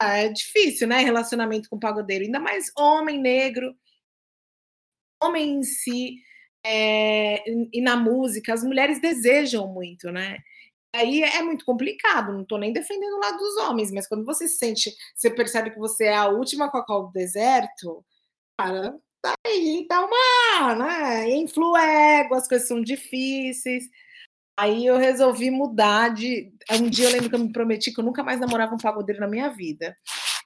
[0.00, 0.98] ah, é difícil, né?
[0.98, 3.74] Relacionamento com pagodeiro, ainda mais homem negro,
[5.22, 6.16] homem em si,
[6.64, 10.38] é, e na música, as mulheres desejam muito, né?
[10.94, 14.46] Aí é muito complicado, não estou nem defendendo o lado dos homens, mas quando você
[14.46, 18.04] se sente, você percebe que você é a última Coca do deserto,
[18.60, 21.30] cara, daí dá uma, né?
[21.30, 23.84] Influa ego, as coisas são difíceis.
[24.62, 26.52] Aí eu resolvi mudar de.
[26.70, 29.20] Um dia eu lembro que eu me prometi que eu nunca mais namorava um pagodeiro
[29.20, 29.96] na minha vida.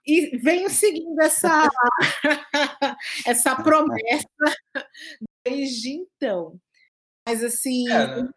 [0.06, 1.68] E venho seguindo essa,
[3.26, 4.26] essa promessa
[5.44, 6.58] desde então.
[7.28, 8.28] Mas assim, é, né?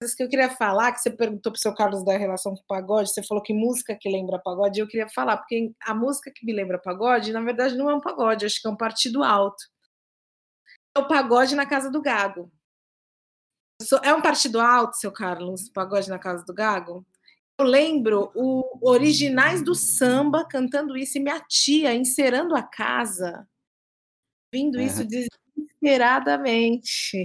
[0.00, 2.62] coisas que eu queria falar, que você perguntou para o seu Carlos da relação com
[2.62, 6.32] o pagode, você falou que música que lembra pagode, eu queria falar, porque a música
[6.34, 9.22] que me lembra pagode, na verdade, não é um pagode, acho que é um partido
[9.22, 9.62] alto.
[10.96, 12.50] É o pagode na casa do Gago.
[14.02, 17.06] É um partido alto, seu Carlos, pagode na casa do Gago?
[17.58, 23.46] Eu lembro o originais do samba cantando isso e minha tia encerando a casa,
[24.52, 27.24] vindo isso desesperadamente.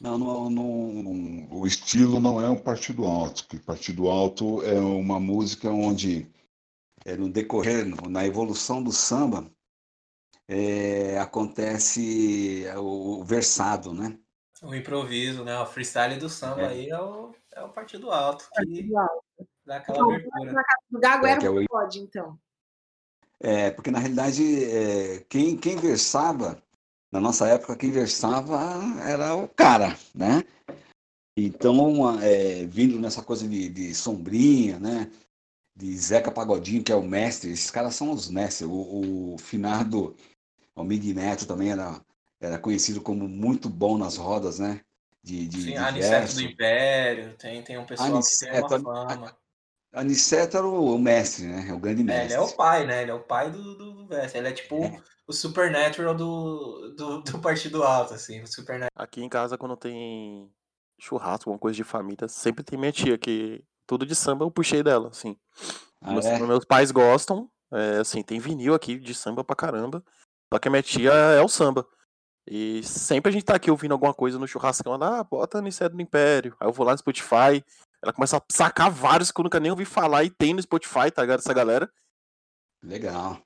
[0.00, 5.20] Não, não, não, o estilo não é um partido alto, porque partido alto é uma
[5.20, 6.30] música onde,
[7.04, 9.48] é, no decorrer, na evolução do samba,
[10.48, 14.18] é, acontece o, o versado, né?
[14.64, 15.58] O improviso, né?
[15.60, 16.68] O freestyle do samba é.
[16.68, 18.48] aí é o, é o partido alto.
[18.48, 19.24] Que partido alto.
[19.66, 20.52] Dá aquela então, abertura.
[20.52, 22.38] Na casa do Gago é, era o pode, então.
[23.40, 26.62] É, porque na realidade, é, quem, quem versava,
[27.12, 28.58] na nossa época, quem versava
[29.06, 30.42] era o cara, né?
[31.36, 35.10] Então, é, vindo nessa coisa de, de, sombrinha, né?
[35.76, 38.68] De Zeca Pagodinho, que é o mestre, esses caras são os mestres.
[38.70, 40.16] O, o finado
[40.76, 42.00] Almig Neto também era
[42.44, 44.80] era conhecido como muito bom nas rodas, né?
[45.22, 49.08] De, de, Sim, de Aniceto do Império, tem, tem um pessoal Aniceto, que tem uma
[49.08, 49.36] fama.
[49.94, 51.66] Aniceto era o, o, mestre, né?
[51.68, 52.22] É o grande mestre.
[52.22, 53.02] É, ele é o pai, né?
[53.02, 54.38] Ele é o pai do, do, do mestre.
[54.38, 55.00] Ele é tipo é.
[55.26, 58.42] o Supernatural do, do, do Partido Alto, assim.
[58.42, 58.90] O Supernatural.
[58.94, 60.50] Aqui em casa, quando tem
[60.98, 64.82] churrasco, alguma coisa de família, sempre tem minha tia, que tudo de samba eu puxei
[64.82, 65.36] dela, assim.
[66.00, 66.38] Ah, meus, é?
[66.38, 70.04] meus pais gostam, é, assim, tem vinil aqui de samba pra caramba.
[70.52, 71.86] Só que a minha tia é o samba.
[72.46, 75.96] E sempre a gente tá aqui ouvindo alguma coisa no churrascão, ela, ah, bota Aniceto
[75.96, 76.54] do Império.
[76.60, 77.64] Aí eu vou lá no Spotify,
[78.02, 81.10] ela começa a sacar vários que eu nunca nem ouvi falar e tem no Spotify,
[81.10, 81.38] tá ligado?
[81.38, 81.90] Essa galera.
[82.82, 83.40] Legal.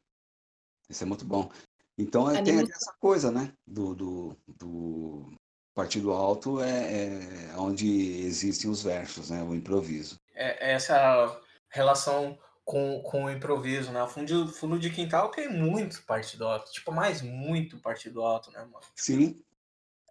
[0.90, 1.49] Isso é muito bom.
[1.96, 3.53] Então é, tem essa coisa, né?
[3.66, 5.32] Do, do, do
[5.74, 7.86] Partido Alto é, é onde
[8.24, 9.42] existem os versos, né?
[9.44, 10.16] O improviso.
[10.34, 11.40] É, essa
[11.70, 12.36] relação
[12.68, 14.02] com, com o improviso, né?
[14.02, 18.58] O fundo, fundo de quintal tem muito partido alto, tipo, mais muito partido alto, né,
[18.60, 18.84] mano?
[18.94, 19.42] Sim.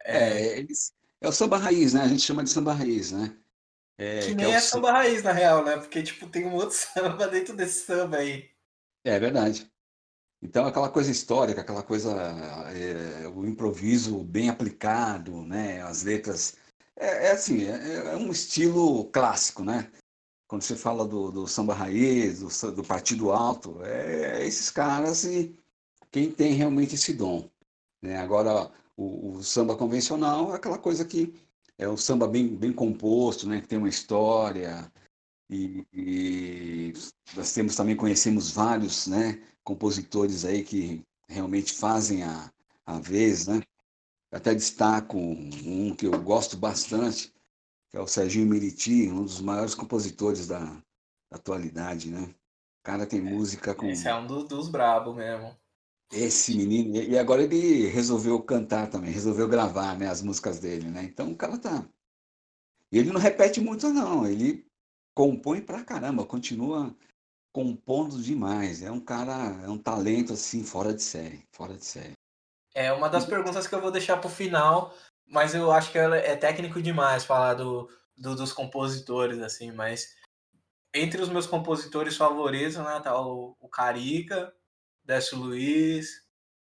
[0.04, 0.92] É, é, eles,
[1.22, 2.02] é o samba raiz, né?
[2.02, 3.38] A gente chama de samba raiz, né?
[3.96, 5.78] É, que nem que é, é samba raiz, na real, né?
[5.78, 8.50] Porque, tipo, tem um outro samba dentro desse samba aí.
[9.06, 9.72] É verdade.
[10.42, 12.12] Então, aquela coisa histórica, aquela coisa,
[12.74, 15.84] é, o improviso bem aplicado, né?
[15.84, 16.58] As letras.
[16.96, 19.92] É, é assim, é, é, um estilo clássico, né?
[20.48, 25.24] Quando você fala do, do samba raiz, do, do partido alto, é, é, esses caras
[25.26, 25.54] e
[26.10, 27.50] quem tem realmente esse dom.
[28.02, 28.18] Né?
[28.18, 31.34] Agora, o, o, samba convencional é aquela coisa que
[31.78, 33.62] é o samba bem, bem composto, né?
[33.62, 34.92] que tem uma história.
[35.50, 36.94] E, e
[37.36, 42.52] nós temos também, conhecemos vários né, compositores aí que realmente fazem a,
[42.86, 43.62] a vez, né?
[44.30, 47.34] Até destaco um que eu gosto bastante,
[47.98, 52.22] que é o Serginho Meriti, um dos maiores compositores da, da atualidade, né?
[52.22, 53.88] O cara tem música com.
[53.88, 55.58] Esse é um dos, dos brabos mesmo.
[56.14, 61.04] Esse menino, e agora ele resolveu cantar também, resolveu gravar né, as músicas dele, né?
[61.04, 61.86] Então o cara tá.
[62.92, 64.66] Ele não repete muito, não, ele
[65.14, 66.96] compõe pra caramba, continua
[67.52, 68.84] compondo demais.
[68.84, 72.14] É um cara, é um talento assim, fora de série, fora de série.
[72.74, 74.94] É uma das perguntas que eu vou deixar pro final,
[75.28, 80.16] mas eu acho que é técnico demais falar do, do, dos compositores, assim, mas
[80.94, 84.54] entre os meus compositores favoritos, né, tá o, o Carica,
[85.04, 86.26] Décio Luiz,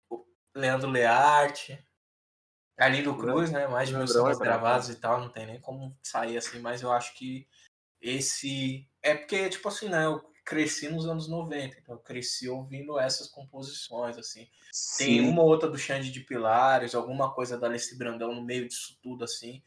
[0.10, 1.84] o Leandro Learte,
[2.78, 5.98] Arlindo Cruz, né, mais de mil sambas é gravados e tal, não tem nem como
[6.02, 7.48] sair assim, mas eu acho que
[8.00, 8.88] esse...
[9.02, 13.28] É porque, tipo assim, né, eu cresci nos anos 90, então eu cresci ouvindo essas
[13.28, 14.48] composições, assim.
[14.72, 15.06] Sim.
[15.06, 18.68] Tem uma ou outra do Xande de Pilares, alguma coisa da Alessi Brandão no meio
[18.68, 19.64] disso tudo, assim.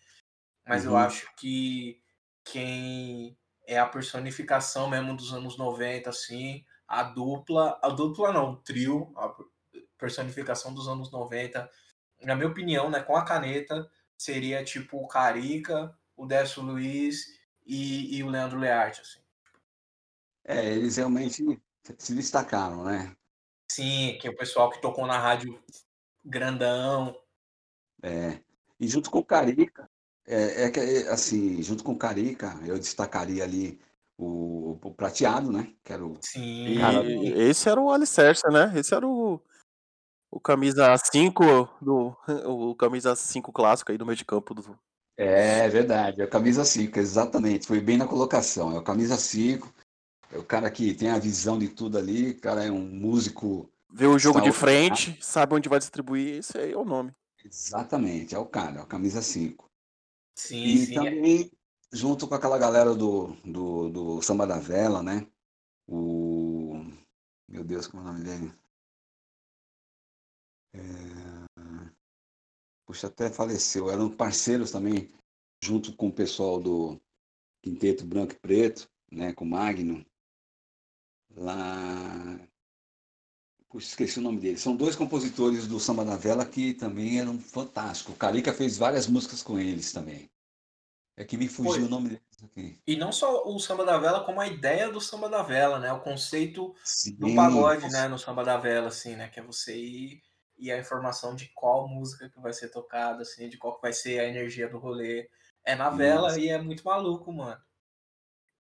[0.66, 0.92] Mas uhum.
[0.92, 2.00] eu acho que
[2.44, 8.56] quem é a personificação mesmo dos anos 90, assim, a dupla, a dupla não, o
[8.56, 9.34] trio, a
[9.98, 11.70] personificação dos anos 90,
[12.22, 17.26] na minha opinião, né, com a caneta, seria tipo o Carica, o Décio Luiz
[17.66, 19.23] e, e o Leandro Learte, assim.
[20.44, 21.42] É, eles realmente
[21.98, 23.14] se destacaram, né?
[23.70, 25.58] Sim, que é o pessoal que tocou na rádio
[26.24, 27.16] grandão.
[28.02, 28.38] É.
[28.78, 29.88] E junto com o Carica,
[30.26, 33.80] é, é que assim, junto com o Carica, eu destacaria ali
[34.18, 35.72] o, o Prateado, né?
[35.82, 36.16] Que era o.
[36.20, 36.66] Sim.
[36.66, 38.72] E esse era o alicerce, né?
[38.76, 39.40] Esse era o,
[40.30, 42.16] o camisa 5 do
[42.46, 44.78] o camisa 5 clássico aí do meio de campo do
[45.16, 47.66] É verdade, é o camisa 5, exatamente.
[47.66, 48.72] Foi bem na colocação.
[48.72, 49.72] É o camisa 5.
[50.34, 53.70] É o cara que tem a visão de tudo ali, o cara é um músico.
[53.88, 57.14] Vê o jogo de frente, sabe onde vai distribuir, esse aí é o nome.
[57.44, 59.70] Exatamente, é o cara, é o camisa 5.
[60.34, 60.94] Sim, E sim.
[60.94, 61.52] também,
[61.92, 65.24] junto com aquela galera do, do, do Samba da Vela, né?
[65.86, 66.84] O.
[67.48, 68.52] Meu Deus, como é o nome dele?
[70.72, 70.80] É...
[72.84, 73.88] Puxa, até faleceu.
[73.88, 75.08] Eram parceiros também,
[75.62, 77.00] junto com o pessoal do
[77.62, 79.32] Quinteto Branco e Preto, né?
[79.32, 80.04] Com o Magno.
[81.36, 82.38] Lá.
[83.68, 84.56] Puxa, esqueci o nome dele.
[84.56, 88.14] São dois compositores do Samba da Vela que também eram fantásticos.
[88.14, 90.30] O Carica fez várias músicas com eles também.
[91.16, 91.82] É que me fugiu Foi.
[91.82, 92.80] o nome deles aqui.
[92.86, 95.92] E não só o samba da vela, como a ideia do samba da vela, né?
[95.92, 98.08] O conceito Sim, do pagode, né?
[98.08, 99.28] No samba da vela, assim, né?
[99.28, 100.22] Que é você ir
[100.56, 103.92] e a informação de qual música que vai ser tocada, assim, de qual que vai
[103.92, 105.28] ser a energia do rolê.
[105.64, 107.60] É na vela e é muito maluco, mano.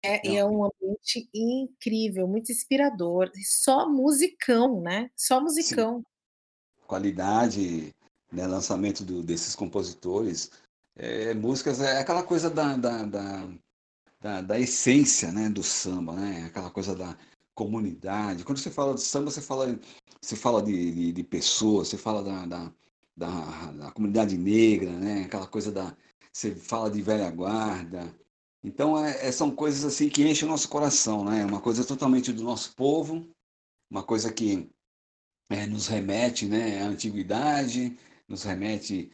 [0.04, 3.32] É, é um ambiente incrível, muito inspirador.
[3.44, 5.10] Só musicão, né?
[5.16, 6.04] Só musicão.
[6.88, 7.94] qualidade,
[8.34, 10.52] né, lançamento do- desses compositores,
[10.98, 13.50] é, músicas, é aquela coisa da, da, da,
[14.20, 17.18] da, da essência, né, do samba, né, aquela coisa da
[17.56, 18.44] comunidade.
[18.44, 19.80] Quando você fala de samba, você fala,
[20.22, 22.74] você fala de, de, de pessoas, você fala da, da,
[23.16, 25.96] da, da comunidade negra, né, aquela coisa da,
[26.34, 28.14] você fala de velha guarda.
[28.64, 32.32] Então, é, é- são coisas assim que enchem o nosso coração, né, uma coisa totalmente
[32.32, 33.28] do nosso povo,
[33.90, 34.70] uma coisa que
[35.50, 37.98] é, nos remete né, à antiguidade,
[38.28, 39.12] nos remete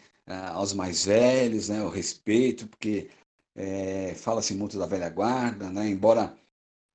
[0.53, 3.09] aos mais velhos, né, ao respeito, porque
[3.55, 6.37] é, fala-se muito da velha guarda, né, embora,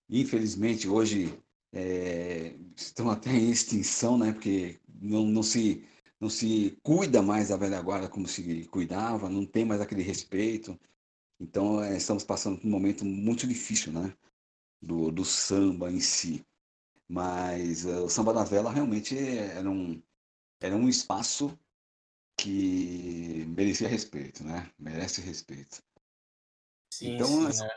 [0.09, 1.39] infelizmente, hoje
[1.73, 5.85] é, estão até em extinção, né, porque não, não, se,
[6.21, 10.79] não se cuida mais da velha guarda como se cuidava, não tem mais aquele respeito.
[11.43, 14.17] Então, é, estamos passando por um momento muito difícil né,
[14.81, 16.47] do, do samba em si.
[17.09, 20.01] Mas eh, o Samba da Vela realmente era um,
[20.61, 21.59] era um espaço
[22.39, 24.71] que merecia respeito, né?
[24.79, 25.83] Merece respeito.
[26.91, 27.69] Sim, Então, sim, né?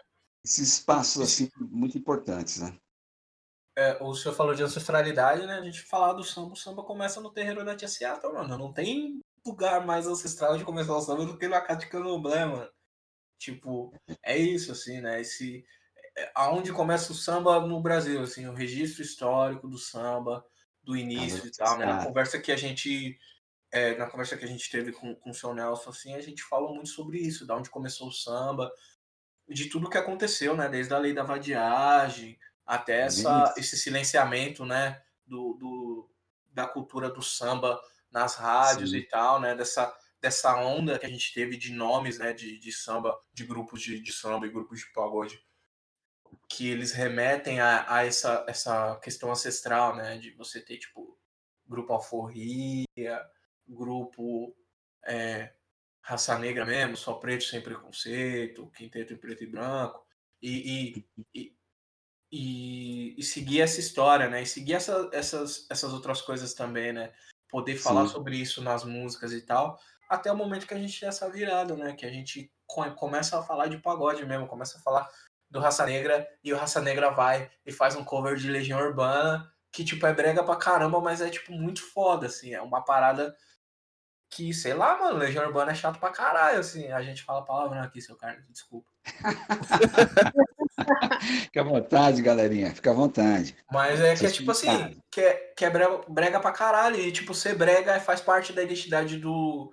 [0.45, 2.77] Esses espaços, assim, muito importantes, né?
[3.75, 5.55] É, o senhor falou de ancestralidade, né?
[5.55, 8.57] A gente falar do samba, o samba começa no terreiro da Tia Seata, mano.
[8.57, 12.74] Não tem lugar mais ancestral de começar o samba do que no Acate Candomblé, mano.
[13.45, 13.93] Tipo,
[14.23, 15.21] é isso, assim, né?
[15.21, 15.63] Esse,
[16.17, 20.43] é, aonde começa o samba no Brasil, assim, o registro histórico do samba,
[20.83, 21.85] do início e tal, né?
[21.85, 22.05] Na Ah.
[22.05, 23.19] conversa que a gente
[23.71, 26.41] é, na conversa que a gente teve com, com o seu Nelson, assim, a gente
[26.43, 28.71] falou muito sobre isso, da onde começou o samba,
[29.49, 30.69] de tudo que aconteceu, né?
[30.69, 33.59] Desde a lei da vadiagem até essa, Isso.
[33.59, 35.01] esse silenciamento, né?
[35.25, 36.09] Do, do,
[36.53, 37.79] da cultura do samba
[38.11, 38.97] nas rádios Sim.
[38.97, 39.55] e tal, né?
[39.55, 39.93] Dessa,
[40.25, 42.33] dessa onda que a gente teve de nomes, né?
[42.33, 45.39] De, de samba, de grupos de, de samba e grupos de pagode
[46.49, 50.17] que eles remetem a, a essa, essa questão ancestral, né?
[50.17, 51.15] De você ter, tipo,
[51.67, 52.85] grupo alforria,
[53.67, 54.55] grupo
[55.05, 55.53] é,
[56.01, 60.03] raça negra mesmo, só preto sem preconceito, quinteto em preto e branco,
[60.41, 61.53] e, e,
[62.31, 64.41] e, e, seguir essa história, né?
[64.41, 67.13] E seguir essa, essas, essas outras coisas também, né?
[67.47, 68.13] Poder falar Sim.
[68.13, 69.79] sobre isso nas músicas e tal,
[70.09, 71.93] até o momento que a gente tem essa virada, né?
[71.93, 75.07] Que a gente co- começa a falar de pagode mesmo, começa a falar
[75.49, 79.51] do Raça Negra e o Raça Negra vai e faz um cover de Legião Urbana
[79.71, 82.53] que, tipo, é brega pra caramba, mas é, tipo, muito foda, assim.
[82.53, 83.35] É uma parada
[84.29, 86.91] que, sei lá, mano, Legião Urbana é chato pra caralho, assim.
[86.91, 88.89] A gente fala palavrão aqui, seu cara, desculpa.
[91.43, 92.73] Fica à vontade, galerinha.
[92.73, 93.55] Fica à vontade.
[93.71, 96.97] Mas é que é tipo assim, que é, que é brega, brega pra caralho.
[96.99, 99.71] E tipo, ser brega faz parte da identidade do,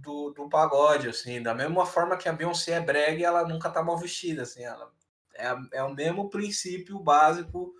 [0.00, 1.42] do, do pagode, assim.
[1.42, 4.62] Da mesma forma que a Beyoncé é brega ela nunca tá mal vestida, assim.
[4.64, 4.90] Ela
[5.34, 7.72] é, é o mesmo princípio básico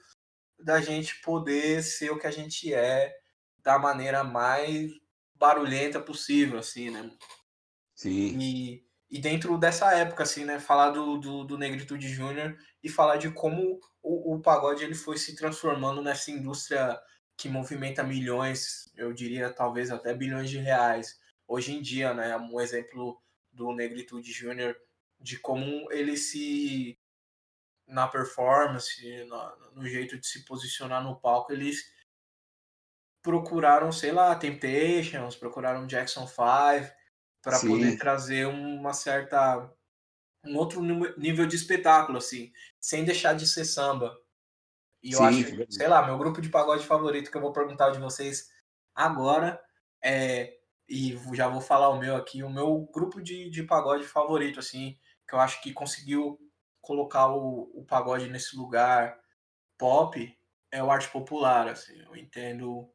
[0.58, 3.14] da gente poder ser o que a gente é
[3.62, 4.90] da maneira mais
[5.34, 7.10] barulhenta possível, assim, né?
[7.94, 8.38] Sim.
[8.38, 10.58] E, e dentro dessa época, assim, né?
[10.58, 15.16] Falar do, do, do Negritude Júnior e falar de como o, o pagode ele foi
[15.16, 16.98] se transformando nessa indústria
[17.36, 21.16] que movimenta milhões, eu diria talvez até bilhões de reais,
[21.48, 22.36] hoje em dia, né?
[22.36, 23.20] Um exemplo
[23.50, 24.76] do Negritude Júnior
[25.18, 26.96] de como ele se
[27.86, 31.90] na performance, no, no jeito de se posicionar no palco, eles
[33.22, 36.94] procuraram, sei lá, Temptations, procuraram Jackson 5
[37.42, 39.72] para poder trazer uma certa
[40.44, 40.80] um outro
[41.18, 44.16] nível de espetáculo assim, sem deixar de ser samba.
[45.02, 47.90] E eu Sim, acho, sei lá, meu grupo de pagode favorito que eu vou perguntar
[47.90, 48.50] de vocês
[48.94, 49.60] agora
[50.02, 50.57] é
[50.88, 54.98] e já vou falar o meu aqui, o meu grupo de, de pagode favorito assim,
[55.28, 56.38] que eu acho que conseguiu
[56.80, 59.18] colocar o, o pagode nesse lugar
[59.76, 60.36] pop
[60.70, 61.98] é o arte popular, assim.
[62.00, 62.90] Eu entendo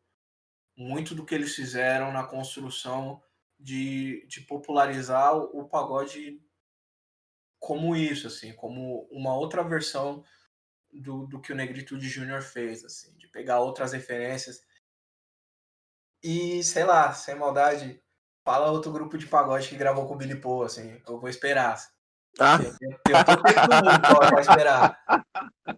[0.76, 3.22] muito do que eles fizeram na construção
[3.60, 6.42] de, de popularizar o, pagode
[7.60, 10.24] como isso, assim, como uma outra versão
[10.92, 14.62] do, do que o Negritude Júnior fez, assim, de pegar outras referências.
[16.24, 18.02] E, sei lá, sem maldade,
[18.46, 21.78] fala outro grupo de pagode que gravou com o Billy Paul, assim, eu vou esperar.
[22.40, 22.58] Ah.
[22.60, 25.00] Eu, eu, eu tô tempo do mundo pra esperar.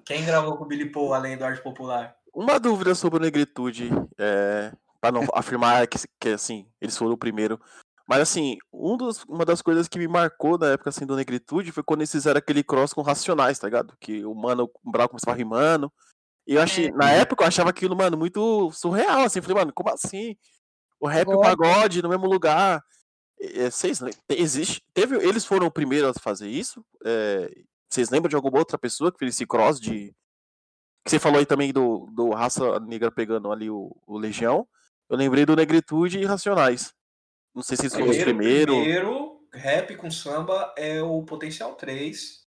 [0.06, 2.16] Quem gravou com o Billy Paul, além do Arte Popular?
[2.34, 7.18] Uma dúvida sobre o Negritude, é, para não afirmar que, que, assim, eles foram o
[7.18, 7.60] primeiro.
[8.08, 11.72] Mas assim, um dos, uma das coisas que me marcou na época assim, do Negritude
[11.72, 13.96] foi quando eles fizeram aquele cross com Racionais, tá ligado?
[14.00, 15.92] Que o mano, o Brau começava rimando.
[16.48, 16.92] E eu achei, é.
[16.92, 19.42] na época eu achava aquilo, mano, muito surreal, assim.
[19.42, 20.36] Falei, mano, como assim?
[21.00, 22.84] O rap e o pagode no mesmo lugar.
[23.70, 24.00] Vocês
[24.30, 26.86] existe, teve, eles foram o primeiro a fazer isso?
[27.04, 27.52] É,
[27.90, 30.14] vocês lembram de alguma outra pessoa que fez esse cross de.
[31.04, 34.68] Que você falou aí também do, do Raça Negra pegando ali o, o Legião.
[35.10, 36.94] Eu lembrei do Negritude e Racionais.
[37.54, 38.76] Não sei se vocês foram os primeiros.
[38.76, 42.45] Primeiro, rap com samba é o Potencial 3.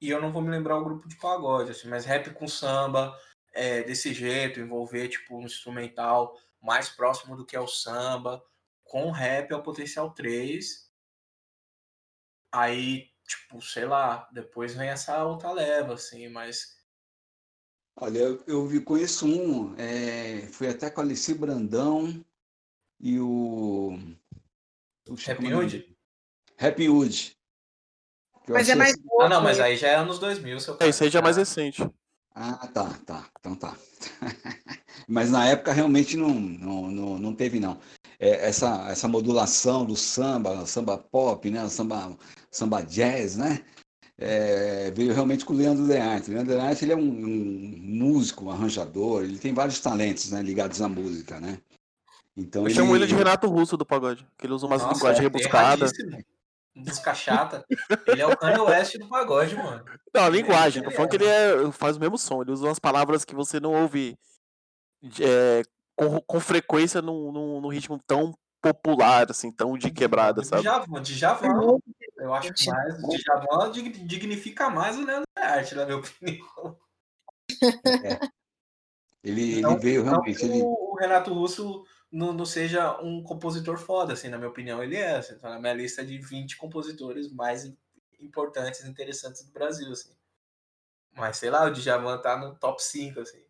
[0.00, 3.18] E eu não vou me lembrar o grupo de pagode, assim, mas rap com samba,
[3.52, 8.42] é, desse jeito, envolver tipo um instrumental mais próximo do que é o samba
[8.88, 10.90] com rap é o potencial 3.
[12.50, 16.76] Aí, tipo, sei lá, depois vem essa outra leva, assim, mas.
[17.94, 22.24] Olha, eu, eu conheço um, é, fui até com a Alice Brandão
[22.98, 23.98] e o.
[25.28, 25.96] Happy Hood?
[26.58, 27.37] Happy Hood.
[28.48, 28.92] Mas é mais.
[28.92, 29.02] Assim...
[29.20, 31.36] Ah, não, mas aí já é anos 2000, seu É, isso aí já é mais
[31.36, 31.88] recente.
[32.34, 33.24] Ah, tá, tá.
[33.40, 33.74] Então tá.
[35.08, 37.78] mas na época realmente não, não, não, não teve, não
[38.18, 41.68] é, essa, essa modulação do samba, samba pop, né?
[41.68, 42.16] samba,
[42.50, 43.60] samba jazz, né?
[44.20, 46.30] É, veio realmente com o Leandro Learte.
[46.30, 50.42] O Leandro Learte ele é um, um, músico, um arranjador, ele tem vários talentos né,
[50.42, 51.58] ligados à música, né?
[52.36, 52.74] Então Eu ele...
[52.74, 56.37] chamo ele de Renato Russo do pagode, que ele usa umas linguagens é
[56.78, 56.88] rebuscadas.
[56.88, 57.64] Música chata.
[58.06, 59.84] Ele é o Kanye West do pagode, mano.
[60.14, 60.82] Não, a linguagem.
[60.82, 62.42] Tô falando que ele é, faz o mesmo som.
[62.42, 64.16] Ele usa umas palavras que você não ouve
[65.20, 65.62] é,
[65.96, 70.62] com, com frequência num, num, num, ritmo tão popular, assim, tão de quebrada, sabe?
[70.62, 71.78] Djavan, Djavan,
[72.16, 76.76] eu acho que mais, Djavan dignifica mais o Leandro Arte, na minha opinião.
[78.04, 78.18] É.
[79.22, 80.44] Ele, então, ele veio realmente.
[80.44, 80.62] Ele...
[80.62, 85.16] O Renato Russo não, não, seja um compositor foda, assim, na minha opinião, ele é.
[85.16, 87.70] Assim, tá na minha lista de 20 compositores mais
[88.20, 90.10] importantes e interessantes do Brasil, assim.
[91.14, 93.42] Mas sei lá, o Djavan tá no top 5, assim.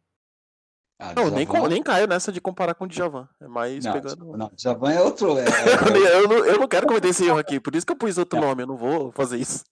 [0.99, 3.29] Ah, não, nem, nem caio nessa de comparar com o Djavan.
[3.41, 4.37] É mais não, pegando.
[4.37, 5.39] Não, Djavan é outro.
[5.39, 6.17] É, é...
[6.17, 8.41] eu, não, eu não quero cometer esse erro aqui, por isso que eu pus outro
[8.41, 9.65] nome, eu não vou fazer isso.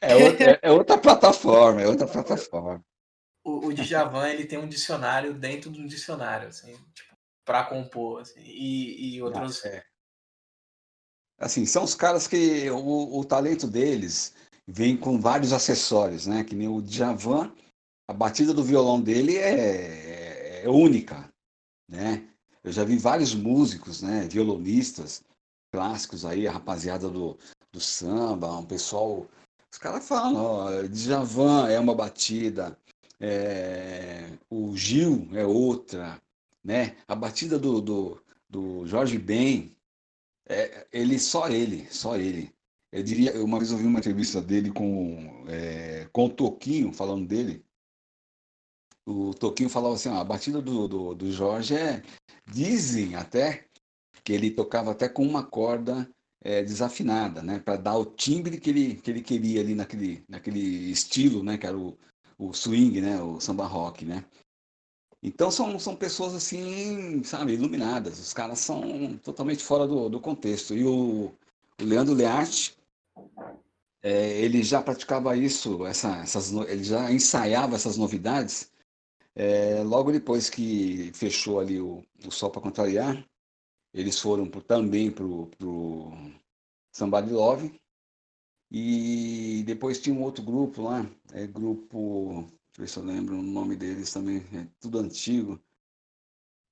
[0.00, 2.82] É outra, é outra plataforma, é outra plataforma.
[3.44, 7.11] O, o Djavan, ele tem um dicionário dentro de um dicionário, assim, tipo,
[7.44, 9.64] pra compor, assim, e, e outros.
[9.64, 9.84] É.
[11.38, 14.34] Assim, são os caras que o, o talento deles
[14.66, 16.44] vem com vários acessórios, né?
[16.44, 17.52] Que nem o Djavan,
[18.08, 20.12] a batida do violão dele é
[20.62, 21.28] é única,
[21.88, 22.28] né?
[22.62, 25.22] Eu já vi vários músicos, né, violonistas
[25.72, 27.36] clássicos aí, a rapaziada do,
[27.72, 29.26] do samba, um pessoal,
[29.72, 32.78] os caras falam, ó, Djavan é uma batida,
[33.18, 36.21] é, o Gil é outra,
[36.64, 36.96] né?
[37.08, 39.76] A batida do, do, do Jorge Ben,
[40.48, 42.52] é, ele só ele, só ele.
[42.90, 47.26] Eu diria, uma vez eu vi uma entrevista dele com, é, com o Toquinho, falando
[47.26, 47.64] dele,
[49.04, 52.02] o Toquinho falava assim, ó, a batida do, do, do Jorge é.
[52.46, 53.66] Dizem até
[54.24, 56.08] que ele tocava até com uma corda
[56.42, 57.58] é, desafinada, né?
[57.58, 61.56] Para dar o timbre que ele, que ele queria ali naquele, naquele estilo, né?
[61.56, 61.96] Que era o,
[62.38, 63.20] o swing, né?
[63.20, 64.24] O samba rock, né?
[65.22, 68.18] Então são, são pessoas assim, sabe, iluminadas.
[68.18, 70.74] Os caras são totalmente fora do, do contexto.
[70.74, 71.32] E o,
[71.80, 72.76] o Leandro Learte,
[74.02, 78.72] é, ele já praticava isso, essa, essas, ele já ensaiava essas novidades
[79.34, 83.26] é, logo depois que fechou ali o, o Sol para Contrariar,
[83.94, 86.12] eles foram pro, também para o
[86.92, 87.80] Somebody Love.
[88.70, 92.46] E depois tinha um outro grupo lá, é grupo,
[92.76, 95.60] deixa eu ver se eu lembro o nome deles também, é tudo antigo.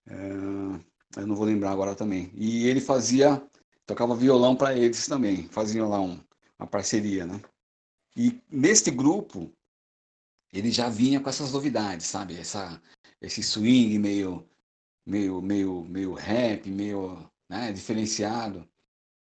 [0.07, 2.31] É, eu não vou lembrar agora também.
[2.35, 3.43] E ele fazia,
[3.87, 6.19] tocava violão para eles também, faziam lá um,
[6.59, 7.41] uma parceria, né?
[8.17, 9.53] E neste grupo,
[10.53, 12.37] ele já vinha com essas novidades, sabe?
[12.37, 12.81] Essa,
[13.21, 14.49] esse swing meio,
[15.07, 18.67] meio, meio, meio rap, meio né, diferenciado.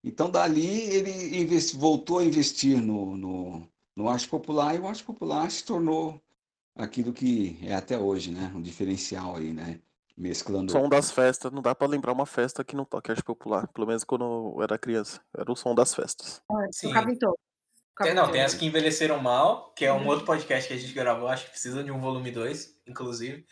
[0.02, 1.44] Então, dali, ele
[1.74, 6.22] voltou a investir no, no, no arte popular e o arte popular se tornou
[6.78, 8.50] aquilo que é até hoje, né?
[8.54, 9.80] Um diferencial aí, né?
[10.16, 10.72] Mesclando.
[10.72, 13.86] Som das festas, não dá para lembrar uma festa que não toque arte popular, pelo
[13.86, 15.20] menos quando eu era criança.
[15.36, 16.42] Era o som das festas.
[16.72, 16.92] Sim.
[17.96, 20.06] Tem, não, tem as que envelheceram mal, que é um uhum.
[20.06, 23.44] outro podcast que a gente gravou, acho que precisa de um volume 2, inclusive.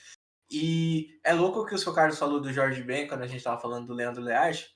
[0.48, 3.60] E é louco que o seu Carlos falou do Jorge Ben quando a gente tava
[3.60, 4.70] falando do Leandro Learte,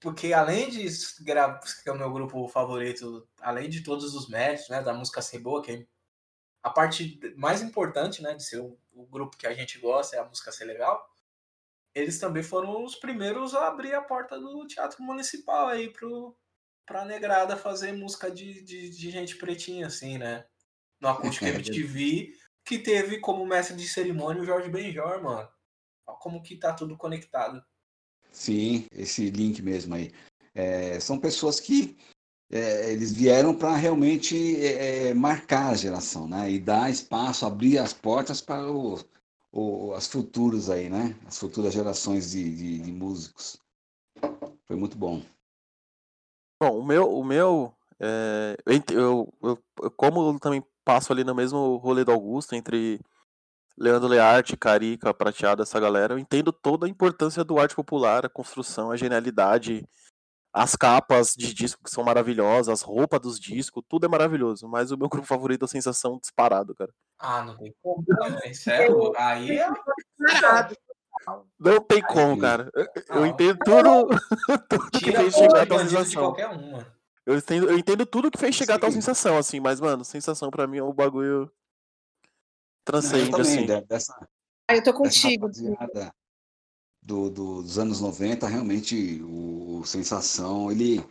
[0.00, 0.88] porque além de
[1.24, 5.38] que é o meu grupo favorito, além de todos os méritos, né, da música ser
[5.38, 5.86] boa, que é
[6.62, 10.18] a parte mais importante, né, de ser o, o grupo que a gente gosta, é
[10.18, 11.08] a música ser legal.
[11.94, 16.36] Eles também foram os primeiros a abrir a porta do Teatro Municipal aí pro
[16.86, 20.46] pra negrada fazer música de, de, de gente pretinha, assim, né?
[20.98, 22.32] No Acústico MTV,
[22.64, 25.46] que teve como mestre de cerimônia o Jorge Benjor, mano.
[26.06, 27.62] Olha como que tá tudo conectado.
[28.32, 30.10] Sim, esse link mesmo aí.
[30.54, 31.98] É, são pessoas que
[32.50, 36.50] é, eles vieram para realmente é, marcar a geração, né?
[36.50, 38.98] E dar espaço, abrir as portas para o,
[39.52, 41.14] o, as futuras aí, né?
[41.26, 43.60] As futuras gerações de, de, de músicos.
[44.66, 45.22] Foi muito bom.
[46.60, 51.34] Bom, o meu, o meu é, eu, eu, eu, como eu também passo ali no
[51.34, 53.00] mesmo rolê do Augusto, entre
[53.76, 58.28] Leandro Learte, Carica, Prateado, essa galera, eu entendo toda a importância do arte popular, a
[58.28, 59.86] construção, a genialidade,
[60.52, 64.90] as capas de disco que são maravilhosas, as roupas dos discos, tudo é maravilhoso, mas
[64.90, 66.92] o meu grupo favorito é a Sensação disparado, cara.
[67.18, 69.12] Ah, não tem como também, sério?
[69.16, 69.68] Aí é...
[71.58, 72.70] Não tem como, cara.
[72.72, 74.08] Eu, eu entendo tudo,
[74.70, 76.36] tudo que fez chegar a tal sensação.
[77.26, 80.48] Eu entendo, eu entendo tudo que fez chegar a tal sensação, assim, mas, mano, sensação
[80.48, 81.50] pra mim é um bagulho
[82.84, 83.66] transcende, assim.
[83.66, 84.16] Dessa,
[84.70, 85.50] ah, eu tô contigo.
[87.08, 91.02] Do, do, dos anos 90, realmente, o, o Sensação, ele...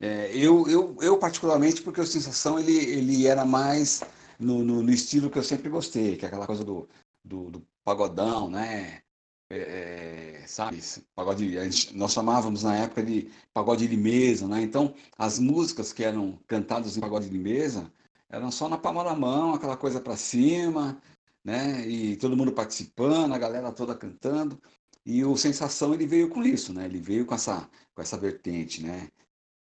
[0.00, 4.02] É, eu, eu, eu, particularmente, porque o Sensação, ele, ele era mais
[4.40, 6.88] no, no, no estilo que eu sempre gostei, que é aquela coisa do,
[7.24, 9.02] do, do pagodão, né?
[9.50, 10.80] é, é, sabe,
[11.14, 14.62] pagode, gente, nós chamávamos na época de pagode de mesa, né?
[14.62, 17.92] Então, as músicas que eram cantadas em pagode de mesa
[18.28, 21.00] eram só na palma da mão, aquela coisa para cima,
[21.44, 21.86] né?
[21.86, 24.60] E todo mundo participando, a galera toda cantando.
[25.06, 26.84] E o Sensação ele veio com isso, né?
[26.86, 29.08] Ele veio com essa com essa vertente, né?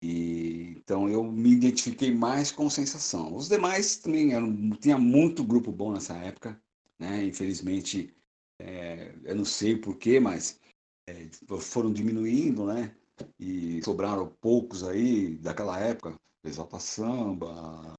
[0.02, 3.36] E então eu me identifiquei mais com Sensação.
[3.36, 6.60] Os demais também eram, tinha muito grupo bom nessa época,
[7.00, 7.24] né?
[7.24, 8.14] Infelizmente
[8.60, 10.60] é, eu não sei porquê, mas
[11.08, 12.96] é, foram diminuindo, né?
[13.40, 17.94] E sobraram poucos aí daquela época, Exalta Samba,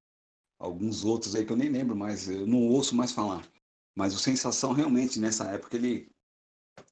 [0.59, 3.49] alguns outros aí que eu nem lembro mais, eu não ouço mais falar.
[3.97, 6.11] Mas o Sensação realmente nessa época ele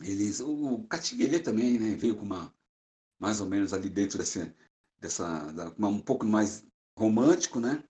[0.00, 2.52] eles o Catiguelê também, né, veio com uma
[3.18, 4.52] mais ou menos ali dentro dessa
[5.78, 6.64] uma, um pouco mais
[6.98, 7.82] romântico, né?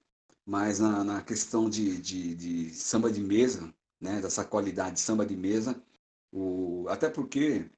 [0.46, 5.24] Mas na, na questão de, de, de samba de mesa, né, dessa qualidade de samba
[5.24, 5.80] de mesa,
[6.30, 7.70] o, até porque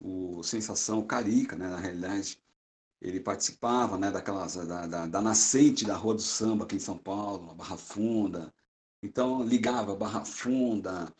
[0.00, 2.38] o Sensação Carica, né, na realidade,
[3.00, 6.96] ele participava né, daquelas, da, da, da, nascente da Rua do Samba aqui em São
[6.96, 8.54] Paulo, Barra Funda.
[9.02, 11.12] Então, ligava Barra Funda,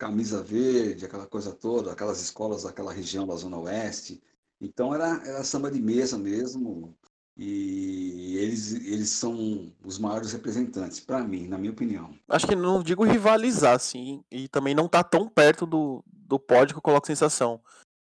[0.00, 4.22] Camisa Verde, aquela coisa toda, aquelas escolas daquela região da Zona Oeste.
[4.58, 6.96] Então, era, era samba de mesa mesmo,
[7.36, 12.18] e eles, eles são os maiores representantes, para mim, na minha opinião.
[12.30, 16.74] Acho que não digo rivalizar, sim, e também não tá tão perto do, do pódio
[16.74, 17.60] que eu coloco sensação.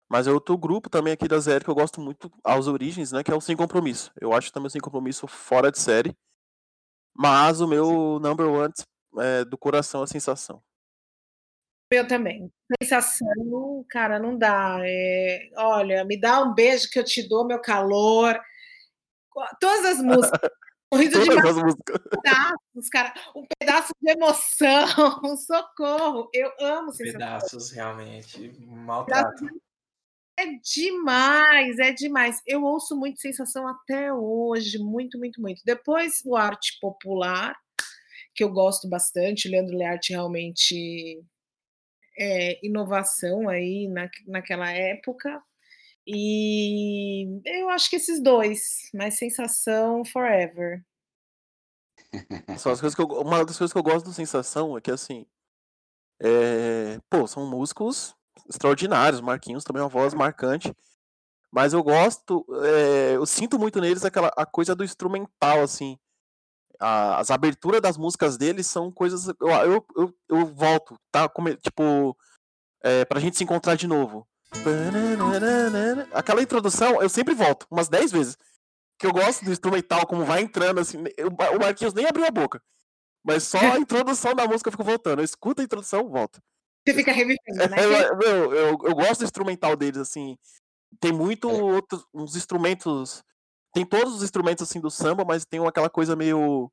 [0.09, 3.23] Mas é outro grupo também aqui da série que eu gosto muito, aos origens, né,
[3.23, 4.11] que é o Sem Compromisso.
[4.19, 6.13] Eu acho também o Sem Compromisso fora de série.
[7.15, 8.73] Mas o meu number one
[9.19, 10.61] é, do coração é a sensação.
[11.89, 12.51] Eu também.
[12.81, 14.79] Sensação, cara, não dá.
[14.83, 18.39] É, olha, me dá um beijo que eu te dou, meu calor
[19.59, 20.39] todas as músicas.
[20.89, 22.01] Um riso de as músicas.
[22.09, 23.13] pedaços, cara.
[23.35, 26.29] Um pedaço de emoção, um socorro.
[26.33, 27.19] Eu amo sensação.
[27.19, 28.53] Pedaços, realmente.
[28.65, 29.47] Maltrato.
[30.39, 32.41] É demais, é demais.
[32.47, 35.61] Eu ouço muito sensação até hoje, muito, muito, muito.
[35.65, 37.53] Depois o arte popular,
[38.33, 41.21] que eu gosto bastante, Leandro Learte realmente
[42.17, 45.41] é inovação aí na, naquela época.
[46.05, 50.81] E eu acho que esses dois, mais sensação forever.
[52.57, 54.91] São as coisas que eu, uma das coisas que eu gosto do Sensação é que
[54.91, 55.25] assim.
[56.19, 58.15] É, pô, são músicos
[58.49, 59.21] extraordinários.
[59.21, 60.73] Marquinhos também é uma voz marcante.
[61.51, 65.97] Mas eu gosto, é, eu sinto muito neles aquela a coisa do instrumental, assim.
[66.79, 69.27] A, as aberturas das músicas deles são coisas.
[69.27, 71.27] Eu, eu, eu, eu volto, tá?
[71.27, 72.17] Como, tipo,
[72.83, 74.27] é, pra gente se encontrar de novo.
[76.13, 78.37] Aquela introdução, eu sempre volto, umas 10 vezes.
[78.97, 81.03] Que eu gosto do instrumental, como vai entrando, assim.
[81.17, 82.61] Eu, o Marquinhos nem abriu a boca.
[83.23, 85.19] Mas só a introdução da música eu fico voltando.
[85.19, 86.41] Eu escuto a introdução, volto.
[86.87, 87.77] Você fica revivendo, né?
[87.77, 87.91] Eu,
[88.23, 90.37] eu, eu, eu gosto do instrumental deles, assim.
[90.99, 91.53] Tem muito é.
[91.53, 93.23] outros uns instrumentos.
[93.77, 96.71] Tem todos os instrumentos assim do samba, mas tem aquela coisa meio.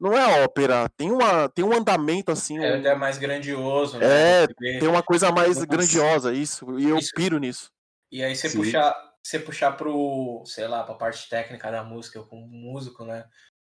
[0.00, 2.56] Não é ópera, tem, uma, tem um andamento assim.
[2.58, 2.86] É, um...
[2.86, 4.44] é mais grandioso, né?
[4.44, 4.46] É,
[4.78, 5.66] tem uma coisa mais Nossa.
[5.66, 6.78] grandiosa, isso.
[6.78, 7.12] E eu isso.
[7.14, 7.70] piro nisso.
[8.10, 12.24] E aí você puxar, você puxar pro, sei lá, pra parte técnica da música, eu
[12.24, 13.26] como músico, né?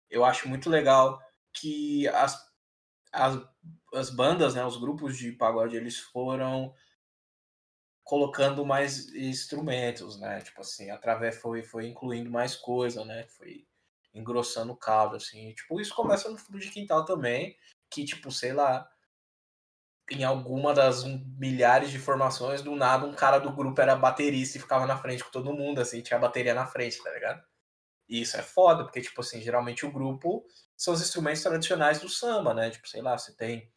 [0.08, 1.18] Eu acho muito legal
[1.52, 2.38] que as,
[3.12, 3.42] as,
[3.92, 6.72] as bandas, né, os grupos de pagode, eles foram
[8.08, 10.40] colocando mais instrumentos, né?
[10.40, 13.26] Tipo assim, através foi foi incluindo mais coisa, né?
[13.28, 13.66] Foi
[14.14, 15.52] engrossando o caldo assim.
[15.52, 17.54] Tipo, isso começa no fundo de quintal também,
[17.90, 18.90] que tipo, sei lá,
[20.10, 24.60] em alguma das milhares de formações, do nada um cara do grupo era baterista e
[24.62, 27.44] ficava na frente com todo mundo, assim, tinha a bateria na frente, tá ligado?
[28.08, 32.08] E isso é foda, porque, tipo assim, geralmente o grupo são os instrumentos tradicionais do
[32.08, 32.70] samba, né?
[32.70, 33.70] Tipo, sei lá, você tem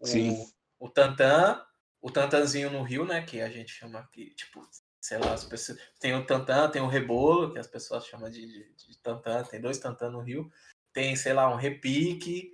[0.00, 0.52] o, Sim.
[0.80, 1.64] o tantã,
[2.00, 3.22] o tantanzinho no Rio, né?
[3.22, 4.66] Que a gente chama aqui, tipo,
[5.00, 5.78] sei lá, as pessoas.
[5.98, 9.60] Tem o tantã, tem o rebolo, que as pessoas chamam de, de, de tantã, tem
[9.60, 10.50] dois tantã no Rio.
[10.92, 12.52] Tem, sei lá, um repique,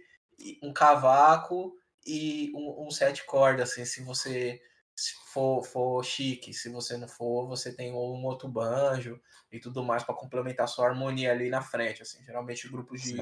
[0.62, 4.60] um cavaco e um, um sete cordas, assim, se você
[5.32, 9.20] for, for chique, se você não for, você tem um outro banjo
[9.50, 13.16] e tudo mais para complementar sua harmonia ali na frente, assim, geralmente grupos de,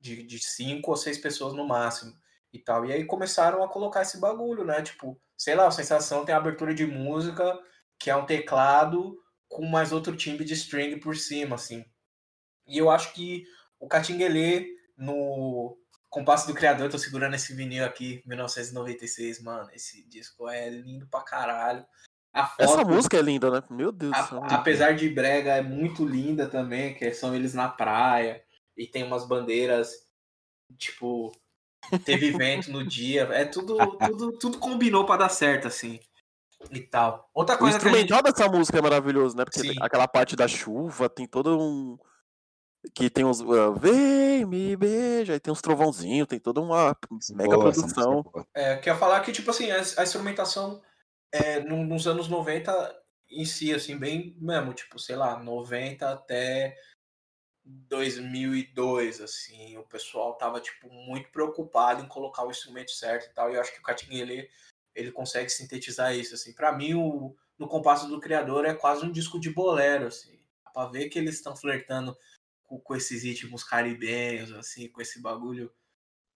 [0.00, 2.18] de, de cinco ou seis pessoas no máximo
[2.52, 2.86] e tal.
[2.86, 4.82] E aí começaram a colocar esse bagulho, né?
[4.82, 7.58] Tipo, sei lá, a sensação tem abertura de música,
[7.98, 9.16] que é um teclado
[9.48, 11.84] com mais outro timbre de string por cima, assim.
[12.66, 13.44] E eu acho que
[13.80, 14.66] o Catinguelê,
[14.96, 15.76] no
[16.10, 19.68] Compasso do Criador, tô segurando esse vinil aqui, 1996, mano.
[19.72, 21.84] Esse disco é lindo pra caralho.
[22.34, 23.62] Foto, Essa música é linda, né?
[23.70, 24.44] Meu Deus a, do céu.
[24.44, 28.42] Apesar de brega, é muito linda também, que são eles na praia.
[28.76, 29.90] E tem umas bandeiras,
[30.76, 31.32] tipo,
[32.04, 33.22] teve vento no dia.
[33.32, 36.00] É tudo, tudo, tudo combinou para dar certo, assim.
[36.70, 37.30] E tal.
[37.32, 38.32] Outra coisa o instrumental gente...
[38.32, 39.44] dessa música é maravilhoso, né?
[39.44, 41.96] Porque aquela parte da chuva tem todo um.
[42.94, 43.40] Que tem uns.
[43.40, 46.96] Uh, Vem, me beija, aí tem uns trovãozinhos, tem toda uma
[47.30, 48.24] mega boa, produção.
[48.54, 50.80] É, quer falar que, tipo assim, a, a instrumentação
[51.32, 52.96] é, nos anos 90
[53.30, 56.76] em si, assim, bem mesmo, tipo, sei lá, 90 até
[57.68, 63.50] 2002, assim, o pessoal tava, tipo, muito preocupado em colocar o instrumento certo e tal,
[63.50, 64.48] e eu acho que o Catinguele,
[64.94, 69.12] ele consegue sintetizar isso, assim, para mim, o No Compasso do Criador é quase um
[69.12, 70.40] disco de bolero, assim,
[70.72, 72.16] pra ver que eles estão flertando
[72.64, 75.70] com, com, esses ritmos caribenhos, assim, com esse bagulho.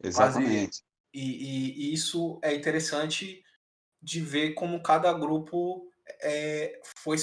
[0.03, 0.83] Exatamente.
[0.83, 0.85] Quase...
[1.15, 3.43] E, e, e, isso é interessante
[4.03, 5.91] de ver como cada grupo
[6.21, 7.17] é, foi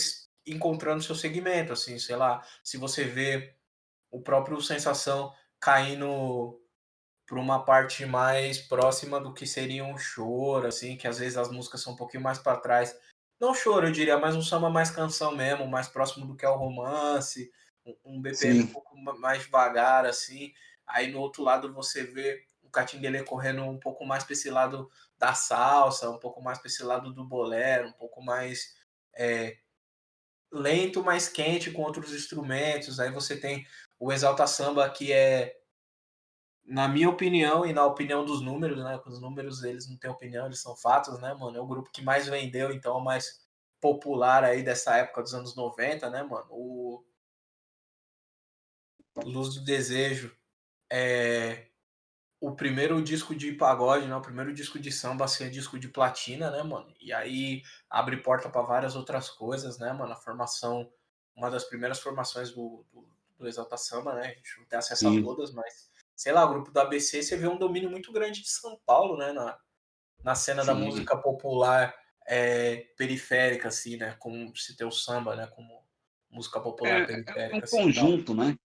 [0.48, 3.59] encontrando seu segmento, assim, sei lá, se você vê
[4.12, 6.60] o próprio Sensação caindo
[7.26, 11.52] para uma parte mais próxima do que seria um choro, assim, que às vezes as
[11.52, 12.98] músicas são um pouquinho mais para trás.
[13.40, 16.50] Não choro, eu diria, mas um samba mais canção mesmo, mais próximo do que é
[16.50, 17.52] o romance,
[18.04, 18.64] um BPM Sim.
[18.64, 20.52] um pouco mais devagar, assim.
[20.88, 24.90] Aí no outro lado você vê o Catinguele correndo um pouco mais para esse lado
[25.18, 28.76] da salsa, um pouco mais para esse lado do bolero, um pouco mais
[29.16, 29.58] é,
[30.52, 33.00] lento, mais quente com outros instrumentos.
[33.00, 33.68] Aí você tem
[34.00, 35.60] o Exalta Samba, que é,
[36.66, 39.00] na minha opinião e na opinião dos números, né?
[39.06, 41.58] Os números eles não têm opinião, eles são fatos, né, mano?
[41.58, 43.46] É o grupo que mais vendeu, então, é o mais
[43.82, 46.48] popular aí dessa época dos anos 90, né, mano?
[46.50, 47.04] O
[49.26, 50.36] Luz do Desejo
[50.90, 51.68] é
[52.42, 54.16] o primeiro disco de pagode, né?
[54.16, 56.94] O primeiro disco de samba ser disco de platina, né, mano?
[57.02, 60.14] E aí abre porta para várias outras coisas, né, mano?
[60.14, 60.90] A formação,
[61.36, 63.10] uma das primeiras formações do, do,
[63.40, 64.28] do Exalta Samba, né?
[64.28, 65.20] A gente não tem acesso Sim.
[65.20, 68.42] a todas, mas sei lá, o grupo do ABC, você vê um domínio muito grande
[68.42, 69.32] de São Paulo, né?
[69.32, 69.58] Na,
[70.24, 70.68] na cena Sim.
[70.68, 71.96] da música popular
[72.28, 74.16] é, periférica, assim, né?
[74.20, 75.48] Como se tem o samba, né?
[75.48, 75.82] Como
[76.30, 77.56] música popular é, periférica.
[77.56, 78.58] É um assim, conjunto, né?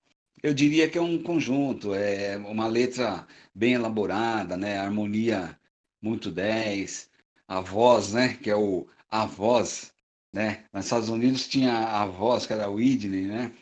[0.42, 4.78] Eu diria que é um conjunto, é uma letra bem elaborada, né?
[4.78, 5.58] Harmonia
[6.02, 7.08] muito 10,
[7.48, 8.34] a voz, né?
[8.34, 9.94] Que é o a voz,
[10.32, 10.64] né?
[10.72, 13.52] Nos Estados Unidos tinha a voz, que era o Whitney, né?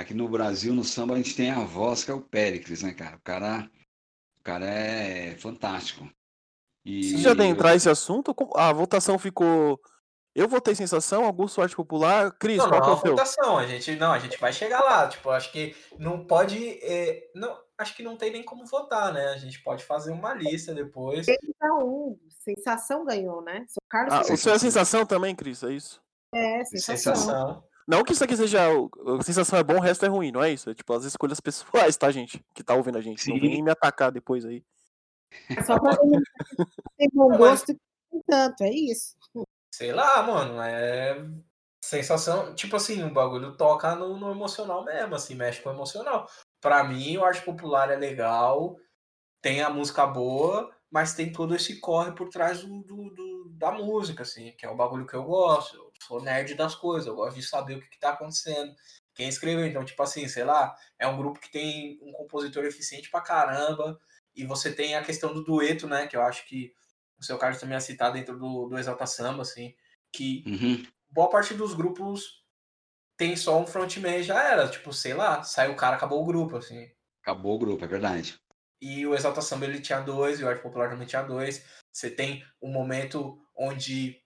[0.00, 2.94] Aqui no Brasil, no samba, a gente tem a voz, que é o Péricles, né,
[2.94, 3.16] cara?
[3.16, 3.70] O cara,
[4.40, 6.08] o cara é fantástico.
[6.82, 7.76] E Você já adentrar eu...
[7.76, 9.78] esse assunto, a votação ficou.
[10.34, 12.32] Eu votei sensação, Augusto Arte Popular.
[12.32, 13.10] Cris, não, qual não, é o seu?
[13.10, 15.06] votação, a gente não, a gente vai chegar lá.
[15.06, 16.78] Tipo, acho que não pode.
[16.82, 19.26] É, não, acho que não tem nem como votar, né?
[19.26, 21.26] A gente pode fazer uma lista depois.
[21.62, 23.66] Um, sensação ganhou, né?
[23.68, 26.00] Seu Carlos ah, o seu é sensação também, Cris, é isso?
[26.34, 27.14] É, sensação.
[27.14, 27.69] sensação.
[27.90, 28.68] Não que isso aqui seja.
[29.18, 30.70] A sensação é bom, o resto é ruim, não é isso?
[30.70, 32.40] É tipo as escolhas pessoais, tá, gente?
[32.54, 33.20] Que tá ouvindo a gente.
[33.20, 33.32] Sim.
[33.32, 34.62] Não vem me atacar depois aí.
[35.56, 39.16] É só pra ter bom gosto e tanto, é isso.
[39.74, 41.20] Sei lá, mano, é
[41.84, 46.28] sensação, tipo assim, o bagulho toca no, no, emocional mesmo, assim, mexe com o emocional.
[46.60, 48.76] Pra mim, o arte popular é legal,
[49.42, 53.72] tem a música boa, mas tem todo esse corre por trás do, do, do, da
[53.72, 55.89] música, assim, que é o bagulho que eu gosto.
[56.02, 58.74] Sou nerd das coisas, eu gosto de saber o que, que tá acontecendo.
[59.14, 63.10] Quem escreveu, então, tipo assim, sei lá, é um grupo que tem um compositor eficiente
[63.10, 64.00] pra caramba,
[64.34, 66.06] e você tem a questão do dueto, né?
[66.06, 66.72] Que eu acho que
[67.18, 69.74] o seu Carlos também é citado dentro do, do Exalta Samba, assim,
[70.12, 70.86] que uhum.
[71.10, 72.42] boa parte dos grupos
[73.16, 74.68] tem só um frontman e já era.
[74.68, 76.90] Tipo, sei lá, sai o cara, acabou o grupo, assim.
[77.22, 78.40] Acabou o grupo, é verdade.
[78.80, 81.62] E o Exalta Samba ele tinha dois, e o Arte Popular também tinha dois.
[81.92, 84.18] Você tem um momento onde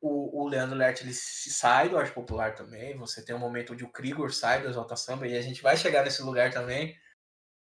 [0.00, 2.96] o, o Leandro Lert ele sai do Arte Popular também.
[2.96, 5.76] Você tem um momento onde o Krigor sai do Exalta Samba, e a gente vai
[5.76, 6.96] chegar nesse lugar também